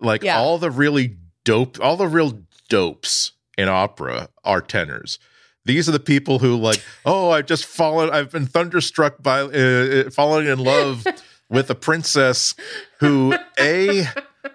[0.00, 0.36] like yeah.
[0.36, 5.18] all the really dope all the real dopes in opera are tenors
[5.64, 9.46] these are the people who like oh i've just fallen i've been thunderstruck by uh,
[9.46, 11.06] uh falling in love
[11.48, 12.54] with a princess
[12.98, 14.06] who a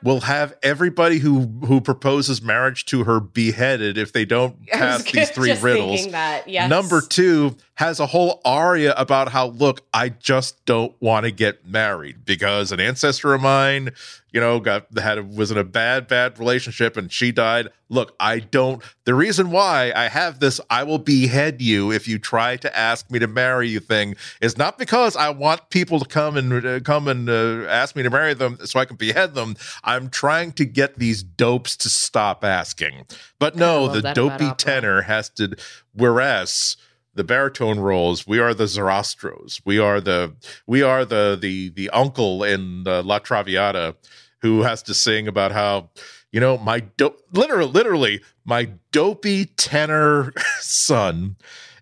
[0.04, 5.30] will have everybody who who proposes marriage to her beheaded if they don't pass these
[5.30, 6.08] three riddles.
[6.08, 6.70] That, yes.
[6.70, 11.66] Number two has a whole aria about how look, I just don't want to get
[11.66, 13.91] married because an ancestor of mine
[14.38, 17.70] you know, got had was in a bad, bad relationship and she died.
[17.90, 18.84] Look, I don't.
[19.06, 23.10] The reason why I have this "I will behead you if you try to ask
[23.10, 26.80] me to marry you" thing is not because I want people to come and uh,
[26.82, 29.56] come and uh, ask me to marry them so I can behead them.
[29.84, 33.08] I'm trying to get these dopes to stop asking.
[33.40, 35.56] But no, the dopey tenor has to.
[35.94, 36.78] Whereas
[37.18, 38.26] the baritone roles.
[38.26, 39.61] We are the Sarastros.
[39.65, 40.35] We are the
[40.65, 43.95] we are the the the uncle in uh, La Traviata
[44.41, 45.89] who has to sing about how
[46.31, 51.35] you know my do- literally literally my dopey tenor son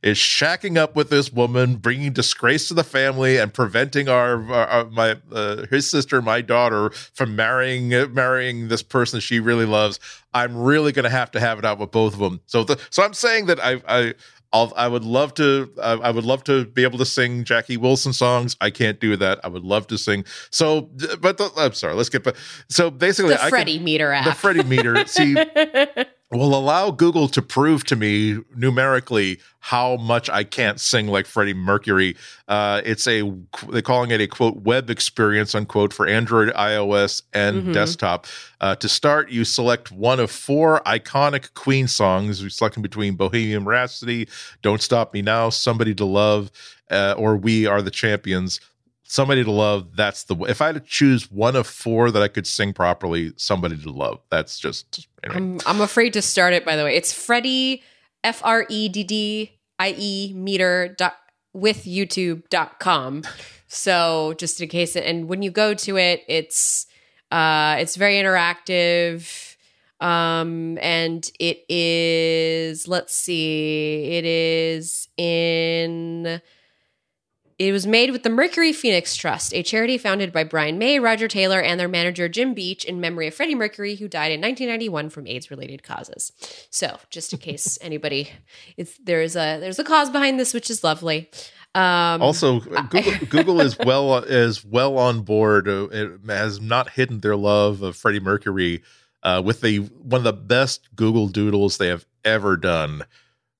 [0.05, 4.67] is shacking up with this woman, bringing disgrace to the family, and preventing our, our,
[4.67, 9.99] our my uh, his sister, my daughter, from marrying marrying this person she really loves.
[10.31, 12.39] I'm really going to have to have it out with both of them.
[12.45, 14.13] So, the, so I'm saying that I I
[14.56, 15.69] I'll, I would love to.
[15.77, 18.56] Uh, I would love to be able to sing Jackie Wilson songs.
[18.61, 19.41] I can't do that.
[19.44, 20.23] I would love to sing.
[20.49, 21.94] So, but the, I'm sorry.
[21.94, 22.23] Let's get.
[22.23, 22.38] But
[22.69, 24.23] so basically, the Freddie meter app.
[24.23, 25.06] The Freddie meter.
[25.07, 25.36] See,
[26.31, 31.53] will allow Google to prove to me numerically how much I can't sing like Freddie
[31.53, 32.15] Mercury.
[32.47, 33.31] Uh, it's a
[33.69, 37.72] they're calling it a quote web experience unquote for Android, iOS, and mm-hmm.
[37.73, 38.26] desktop.
[38.60, 42.41] Uh, to start, you select one of four iconic Queen songs.
[42.41, 44.27] You're selecting between Bohemian Rhapsody,
[44.61, 46.52] "Don't Stop Me Now," "Somebody to Love,"
[46.89, 48.60] uh, or "We Are the Champions."
[49.15, 52.27] Somebody to love that's the if i had to choose one of four that i
[52.27, 54.19] could sing properly somebody to love.
[54.29, 55.37] That's just anyway.
[55.37, 56.95] I'm, I'm afraid to start it by the way.
[56.95, 57.81] It's freddie
[58.23, 59.53] f-r-e-d-d-i-e
[60.33, 61.15] meter dot
[61.53, 63.23] with youtube.com
[63.67, 66.87] so just in case and when you go to it it's
[67.31, 69.55] uh it's very interactive.
[70.01, 76.41] Um and it is let's see it is in
[77.57, 81.27] it was made with the Mercury Phoenix Trust, a charity founded by Brian May, Roger
[81.27, 85.10] Taylor, and their manager Jim Beach in memory of Freddie Mercury, who died in 1991
[85.10, 86.34] from AIDS-related causes.
[86.69, 88.30] So, just in case anybody,
[88.76, 91.30] it's, there's a there's a cause behind this, which is lovely.
[91.73, 92.60] Um, also,
[92.90, 95.68] Google, Google is well is well on board.
[95.68, 98.84] Uh, it has not hidden their love of Freddie Mercury
[99.23, 103.06] uh, with the one of the best Google Doodles they have ever done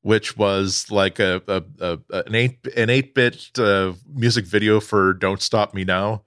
[0.06, 5.14] which was like a, a, a an eight an eight bit uh, music video for
[5.14, 6.22] "Don't Stop Me Now,"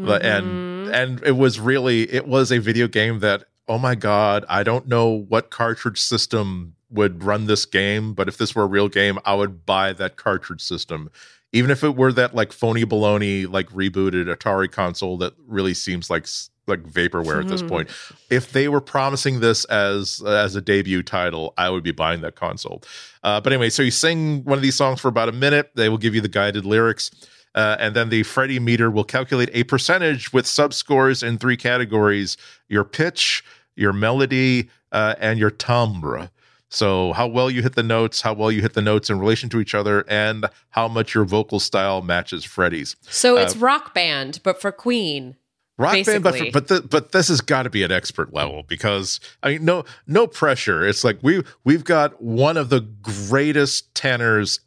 [0.00, 0.26] mm-hmm.
[0.26, 4.62] and and it was really it was a video game that oh my god I
[4.62, 8.88] don't know what cartridge system would run this game, but if this were a real
[8.88, 11.10] game, I would buy that cartridge system.
[11.54, 16.10] Even if it were that like phony baloney, like rebooted Atari console that really seems
[16.10, 16.26] like
[16.66, 17.68] like vaporware at this hmm.
[17.68, 17.90] point.
[18.30, 22.34] If they were promising this as as a debut title, I would be buying that
[22.34, 22.82] console.
[23.22, 25.70] Uh, but anyway, so you sing one of these songs for about a minute.
[25.74, 27.10] They will give you the guided lyrics.
[27.54, 32.36] Uh, and then the Freddie meter will calculate a percentage with subscores in three categories
[32.68, 33.44] your pitch,
[33.76, 36.30] your melody, uh, and your timbre.
[36.74, 39.48] So, how well you hit the notes, how well you hit the notes in relation
[39.50, 42.96] to each other, and how much your vocal style matches Freddie's.
[43.02, 45.36] So, it's uh, rock band, but for Queen
[45.78, 46.40] rock Basically.
[46.40, 49.52] band, but but the, but this has got to be at expert level because I
[49.52, 50.86] mean no no pressure.
[50.86, 54.60] It's like we we've got one of the greatest tenors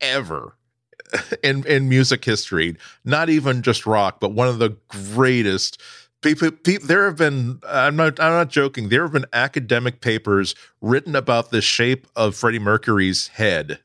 [0.00, 0.56] ever
[1.42, 2.76] in in music history.
[3.04, 5.80] Not even just rock, but one of the greatest.
[6.26, 7.60] People, people, there have been.
[7.68, 8.18] I'm not.
[8.18, 8.88] I'm not joking.
[8.88, 13.78] There have been academic papers written about the shape of Freddie Mercury's head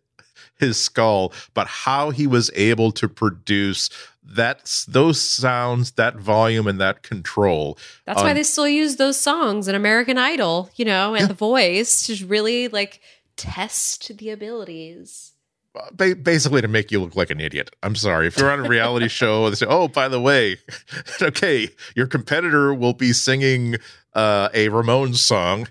[0.61, 3.89] his skull, but how he was able to produce
[4.23, 7.77] that's those sounds, that volume, and that control.
[8.05, 11.27] That's um, why they still use those songs in American Idol, you know, and yeah.
[11.27, 13.01] The Voice to really like
[13.35, 15.30] test the abilities.
[15.95, 17.69] Basically, to make you look like an idiot.
[17.81, 18.27] I'm sorry.
[18.27, 20.57] If you're on a reality show, they say, "Oh, by the way,
[21.21, 23.77] okay, your competitor will be singing
[24.13, 25.67] uh, a Ramones song."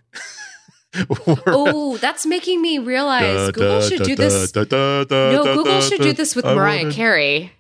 [1.47, 4.55] oh, that's making me realize da, Google da, should da, do this.
[4.55, 7.53] no, Google should do this with Mariah Carey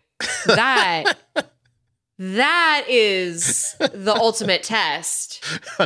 [0.47, 1.15] that
[2.23, 5.43] that is the ultimate test.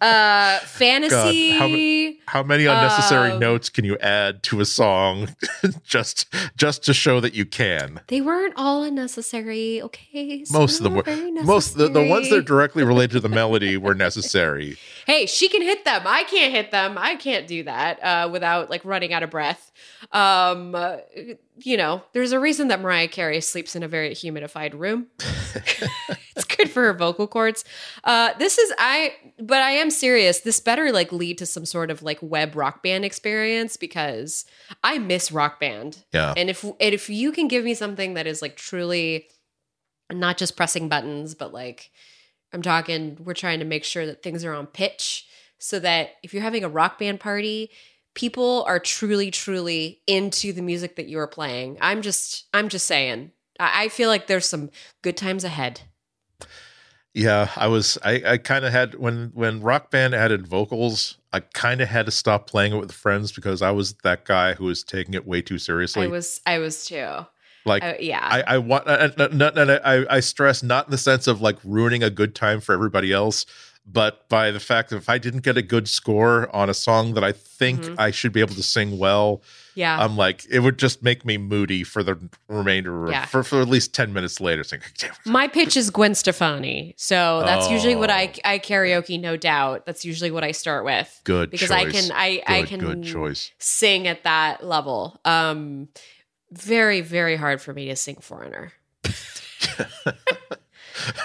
[0.00, 5.34] uh fantasy God, how, how, many unnecessary uh, notes can you add to a song
[5.84, 8.00] just just to show that you can?
[8.06, 10.46] They weren't all unnecessary, okay?
[10.46, 11.04] So most of them were
[11.44, 14.78] most the, the ones that are directly related to the melody were necessary.
[15.06, 16.02] Hey, she can hit them.
[16.06, 16.96] I can't hit them.
[16.96, 19.72] I can't do that uh without like running out of breath.
[20.12, 20.74] Um
[21.62, 25.06] you know, there's a reason that Mariah Carey sleeps in a very humidified room.
[25.18, 27.64] it's good for her vocal cords.
[28.04, 30.40] Uh, this is I, but I am serious.
[30.40, 34.44] This better like lead to some sort of like web rock band experience because
[34.84, 36.04] I miss rock band.
[36.12, 39.28] Yeah, and if and if you can give me something that is like truly
[40.12, 41.90] not just pressing buttons, but like
[42.52, 45.26] I'm talking, we're trying to make sure that things are on pitch
[45.58, 47.70] so that if you're having a rock band party
[48.18, 51.78] people are truly truly into the music that you are playing.
[51.80, 53.30] I'm just i'm just saying.
[53.60, 54.70] I, I feel like there's some
[55.02, 55.82] good times ahead.
[57.14, 61.40] Yeah i was i, I kind of had when when rock band added vocals i
[61.40, 64.66] kind of had to stop playing it with friends because i was that guy who
[64.66, 66.04] was taking it way too seriously.
[66.04, 67.26] I was i was too.
[67.64, 68.20] Like uh, yeah.
[68.22, 72.10] I i want and I, I stress not in the sense of like ruining a
[72.10, 73.46] good time for everybody else
[73.90, 77.14] but by the fact that if I didn't get a good score on a song
[77.14, 77.94] that I think Mhm.
[77.98, 79.42] I should be able to sing well,
[79.74, 79.98] Yeah.
[79.98, 82.16] I'm like it would just make me moody for the
[82.48, 83.24] remainder Yeah.
[83.24, 84.82] for, for at least 10 minutes later saying
[85.24, 86.94] My pitch is Gwen Stefani.
[86.98, 88.50] So that's usually what I, Oh.
[88.52, 89.86] I karaoke, no doubt.
[89.86, 91.20] That's usually what I start with.
[91.24, 91.86] good Because choice.
[91.86, 95.18] I can I, I Good- can good choice sing at that level.
[95.24, 95.88] Um
[96.52, 98.72] very, very hard for me to sing foreigner.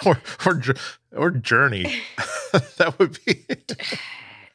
[0.05, 0.61] or or
[1.15, 2.01] or journey
[2.77, 3.73] that would be it.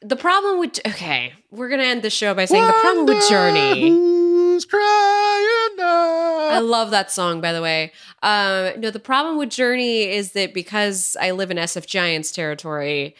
[0.00, 3.88] The problem with okay, we're gonna end the show by saying the problem with Journey.
[3.88, 5.48] who's crying
[5.80, 7.92] I love that song, by the way.
[8.22, 13.14] Um, no, the problem with Journey is that because I live in SF Giants territory,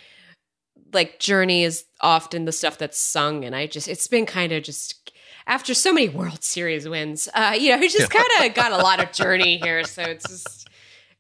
[0.92, 4.62] like Journey is often the stuff that's sung, and I just it's been kind of
[4.62, 5.12] just
[5.46, 8.78] after so many World Series wins, uh, you know, it just kind of got a
[8.78, 10.68] lot of Journey here, so it's just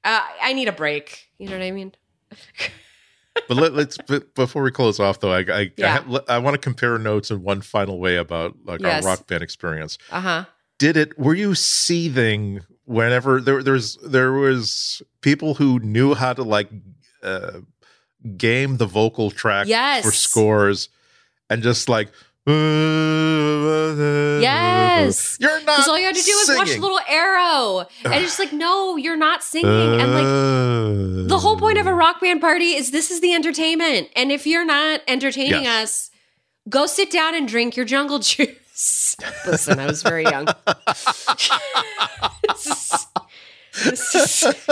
[0.04, 1.28] uh, I need a break.
[1.38, 1.92] You know what I mean?
[3.46, 6.02] but let, let's but before we close off though i i, Yeah.
[6.28, 9.04] I, I want to compare notes in one final way about like Yes.
[9.04, 10.44] our rock band experience Uh huh.
[10.78, 16.42] did it were you seething whenever there there's there was people who knew how to
[16.42, 16.68] like
[17.22, 17.60] uh
[18.36, 20.04] game the vocal track Yes.
[20.04, 20.88] for scores
[21.50, 22.08] and just like
[24.40, 25.36] Yes.
[25.40, 26.82] you're not Because all you had to do was watch singing.
[26.82, 31.28] Little Arrow, and it's just like, no, you're not singing, and like.
[31.28, 34.08] The whole point of a rock band party is this is the entertainment.
[34.16, 35.82] And if you're not entertaining Yes.
[35.82, 36.10] us,
[36.68, 39.16] go sit down and drink your jungle juice.
[39.46, 40.46] Listen, I was very young.
[42.46, 43.06] this is,
[43.84, 44.68] this is,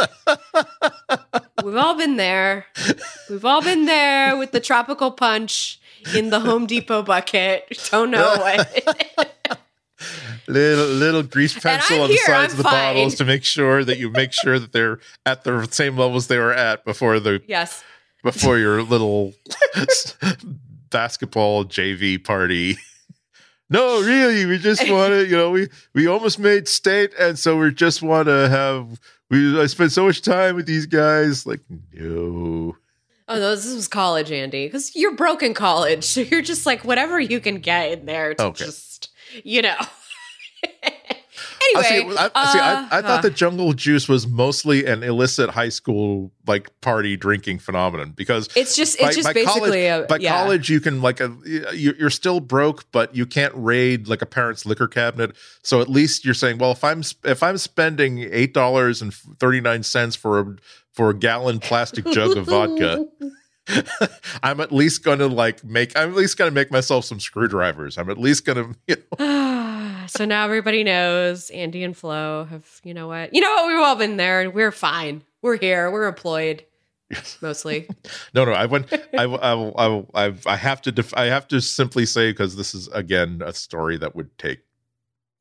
[1.64, 2.66] we've all been there.
[3.28, 5.80] We've all been there with the tropical punch
[6.14, 7.78] in the Home Depot bucket.
[7.90, 9.60] Don't know what.
[10.48, 12.94] little little grease pencil on the here, sides I'm of the fine.
[12.94, 16.38] bottles to make sure that you make sure that they're at the same levels they
[16.38, 17.82] were at before the yes.
[18.22, 19.34] before your little
[20.90, 22.78] basketball JV party.
[23.68, 27.58] No, really, we just want to, you know, we we almost made state, and so
[27.58, 29.00] we just want to have.
[29.28, 31.46] We I spent so much time with these guys.
[31.46, 31.60] Like,
[31.92, 32.76] no,
[33.28, 36.04] Oh, no, this was college, Andy, because you're broke in college.
[36.04, 38.64] So you're just like, whatever you can get in there to Okay.
[38.64, 39.10] just,
[39.44, 39.76] you know.
[41.74, 42.14] I see, anyway.
[42.16, 45.68] I, see, I, uh, I thought uh, the jungle juice was mostly an illicit high
[45.70, 50.36] school like party drinking phenomenon because it's just, it's just basically college, a, by yeah.
[50.36, 54.26] college you can like a you- you're still broke but you can't raid like a
[54.26, 58.54] parent's liquor cabinet so at least you're saying well if i'm if i'm spending eight
[58.54, 60.56] dollars and 39 cents for a
[60.92, 63.06] for a gallon plastic jug of vodka
[64.42, 68.08] i'm at least gonna like make i'm at least gonna make myself some screwdrivers i'm
[68.08, 69.18] at least gonna you know,
[70.16, 73.34] so now everybody knows Andy and Flo have, you know what?
[73.34, 73.66] You know what?
[73.68, 75.22] We've all been there and we're fine.
[75.42, 75.90] We're here.
[75.90, 76.64] We're employed
[77.40, 77.88] mostly.
[78.34, 81.60] no no i went i i i, I, I have to def- i have to
[81.60, 84.60] simply say because this is again a story that would take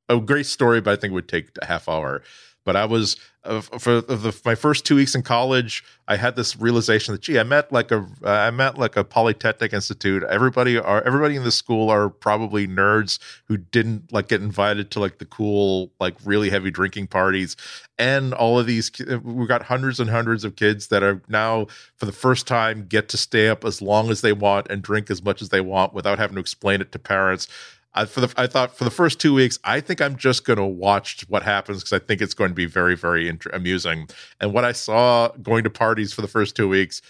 [0.08, 2.22] a great story but i think it would take a half hour
[2.66, 3.16] but i was
[3.46, 7.40] uh, for the, my first two weeks in college i had this realization that gee
[7.40, 10.24] i met like a i met like a polytechnic institute.
[10.24, 15.00] Everybody are everybody in the school are probably nerds who didn't like get invited to
[15.00, 17.56] like the cool like really heavy drinking parties.
[17.98, 18.92] And all of these
[19.24, 23.10] we've got hundreds and hundreds of kids that are now for the first time get
[23.10, 25.94] to stay up as long as they want and drink as much as they want
[25.94, 27.48] without having to explain it to parents
[27.96, 30.58] I, for the, I thought for the first two weeks, I think I'm just going
[30.58, 34.10] to watch what happens because I think it's going to be very, very inter- amusing.
[34.42, 37.02] And what I saw going to parties for the first two weeks,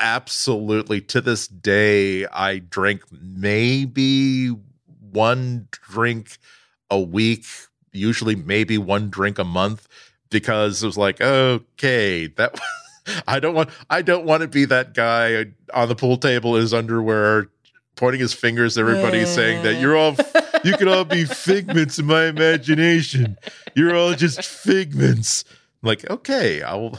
[0.00, 4.48] absolutely to this day, I drink maybe
[5.12, 6.38] one drink
[6.90, 7.44] a week,
[7.92, 9.86] usually maybe one drink a month,
[10.30, 12.58] because it was like, okay, that.
[13.28, 13.68] I don't want.
[13.90, 15.44] I don't want to be that guy
[15.74, 17.48] on the pool table in his underwear,
[17.96, 18.76] pointing his fingers.
[18.76, 20.16] at Everybody saying that you're all.
[20.64, 23.36] You could all be figments in my imagination.
[23.74, 25.44] You're all just figments.
[25.82, 26.98] I'm like, okay, I will.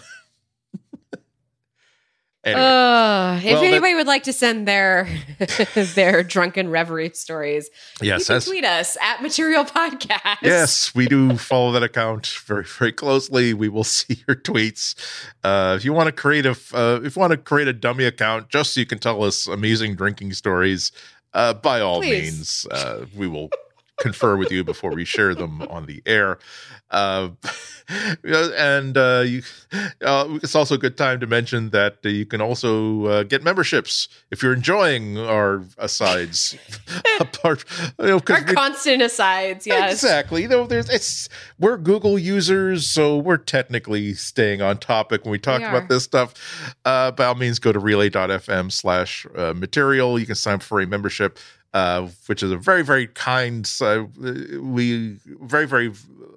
[2.46, 5.08] Anyway, Uh, if Well, that- anybody would like to send their
[5.96, 7.70] their drunken reverie stories,
[8.02, 10.38] you yes, can tweet us at Material Podcast.
[10.42, 13.54] yes, we do follow that account very, very closely.
[13.54, 14.96] We will see your tweets.
[15.44, 18.06] Uh, if you want to create a, uh, if you want to create a dummy
[18.06, 20.92] account just so you can tell us amazing drinking stories,
[21.34, 22.34] uh, by all Please.
[22.34, 23.50] means, uh, we will
[23.98, 26.38] confer with you before we share them on the air.
[26.92, 27.30] Uh,
[28.24, 29.42] and uh, you,
[30.02, 33.44] uh, it's also a good time to mention that uh, you can also uh, get
[33.44, 36.58] memberships if you're enjoying our asides.
[37.20, 37.64] Apart,
[38.00, 40.44] you know, our constant asides, yes, exactly.
[40.44, 45.40] You know, there's it's we're Google users, so we're technically staying on topic when we
[45.40, 46.34] talk we about this stuff.
[46.84, 50.20] Uh, by all means, go to relay.fm slash material.
[50.20, 51.40] You can sign up for a membership
[51.76, 54.06] uh, which is a very, very kind, uh,
[54.62, 55.92] we very, very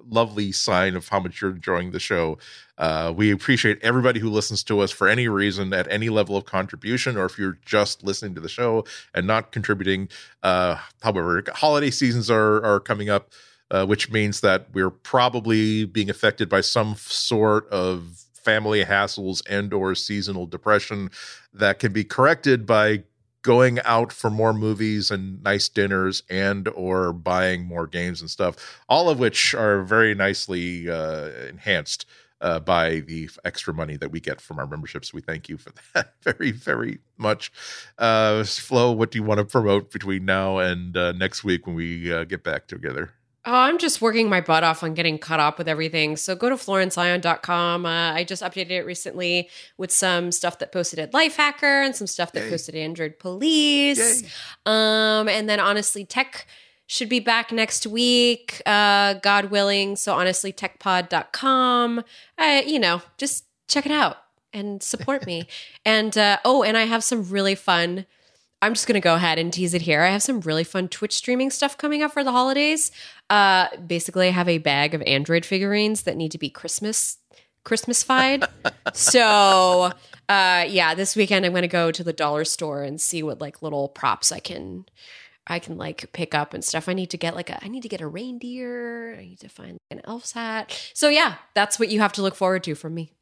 [0.09, 2.37] lovely sign of how much you're enjoying the show.
[2.77, 6.43] Uh, we appreciate everybody who listens to us for any reason at any level of
[6.43, 8.83] contribution, or if you're just listening to the show
[9.13, 10.09] and not contributing.
[10.43, 13.31] Uh, however, holiday seasons are are coming up,
[13.71, 19.73] uh, which means that we're probably being affected by some sort of family hassles and
[19.73, 21.09] or seasonal depression
[21.53, 23.03] that can be corrected by
[23.41, 28.81] going out for more movies and nice dinners and or buying more games and stuff
[28.89, 32.05] all of which are very nicely uh, enhanced
[32.41, 35.13] uh, by the extra money that we get from our memberships.
[35.13, 37.51] We thank you for that very very much.
[37.97, 41.75] Uh flo what do you want to promote between now and uh, next week when
[41.75, 43.11] we uh, get back together
[43.45, 46.17] Oh, I'm just working my butt off on getting caught up with everything.
[46.17, 47.85] So go to florenceion.com.
[47.85, 52.07] Uh, I just updated it recently with some stuff that posted at Lifehacker and some
[52.07, 52.49] stuff that Yay.
[52.49, 54.23] posted at Android Police.
[54.65, 56.47] Um, and then honestly, tech
[56.85, 59.95] should be back next week, uh, God willing.
[59.95, 62.03] So honestly, techpod.com.
[62.37, 64.17] Uh, you know, just check it out
[64.51, 65.47] and support me.
[65.85, 68.05] and uh, oh, and I have some really fun
[68.61, 70.01] I'm just going to go ahead and tease it here.
[70.01, 72.91] I have some really fun Twitch streaming stuff coming up for the holidays.
[73.29, 77.17] Uh, basically, I have a bag of Android figurines that need to be Christmas
[77.65, 78.47] Christmasified.
[78.93, 79.91] so,
[80.27, 83.39] uh, yeah, this weekend I'm going to go to the dollar store and see what
[83.39, 84.85] like little props I can
[85.47, 86.87] I can like pick up and stuff.
[86.87, 89.15] I need to get like a I need to get a reindeer.
[89.15, 90.91] I need to find an elf's hat.
[90.93, 93.13] So yeah, that's what you have to look forward to from me.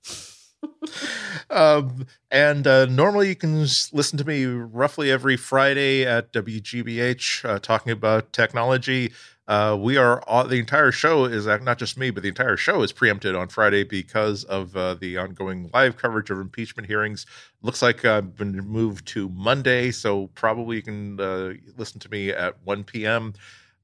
[1.50, 7.60] um, and uh, normally you can listen to me roughly every Friday at WGBH uh,
[7.60, 9.14] talking about technology.
[9.48, 12.82] Uh, we are all, the entire show is not just me, but the entire show
[12.82, 17.26] is preempted on Friday because of uh, the ongoing live coverage of impeachment hearings.
[17.62, 22.32] Looks like I've been moved to Monday, so probably you can uh, listen to me
[22.32, 23.34] at 1 p.m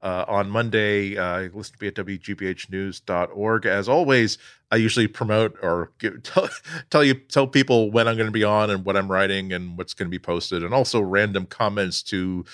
[0.04, 1.16] uh, on Monday.
[1.16, 3.66] Uh, listen to me at wgbhnews.org.
[3.66, 4.38] As always,
[4.70, 6.48] I usually promote or give, tell,
[6.90, 9.76] tell you tell people when I'm going to be on and what I'm writing and
[9.76, 12.44] what's going to be posted, and also random comments to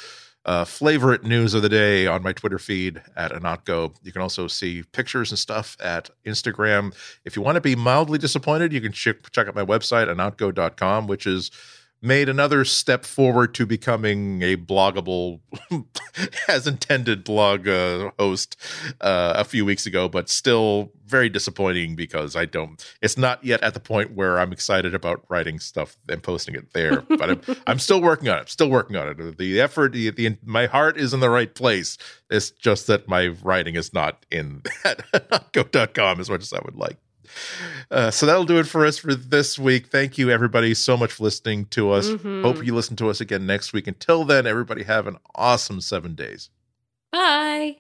[0.47, 3.95] uh, favorite news of the day on my Twitter feed at Ihnatko.
[4.03, 6.95] You can also see pictures and stuff at Instagram.
[7.25, 11.09] If you want to be mildly disappointed, you can check, check out my website, ihnatko.com,
[11.09, 11.51] which is
[12.03, 15.41] made another step forward to becoming a bloggable,
[16.49, 18.57] as intended blog uh, host
[19.01, 22.83] uh, a few weeks ago, but still very disappointing because I don't.
[23.03, 26.73] It's not yet at the point where I'm excited about writing stuff and posting it
[26.73, 28.49] there, but I'm, I'm still working on it.
[28.49, 29.39] still working on it.
[29.39, 31.99] The effort, the, the my heart is in the right place.
[32.31, 34.63] It's just that my writing is not in
[35.53, 36.97] go.com as much as I would like.
[37.91, 39.87] Uh, so that'll do it for us for this week.
[39.89, 42.09] Thank you, everybody, so much for listening to us.
[42.09, 42.43] Mm-hmm.
[42.43, 43.87] Hope you listen to us again next week.
[43.87, 46.51] Until then, everybody, have an awesome seven days.
[47.13, 47.79] Bye.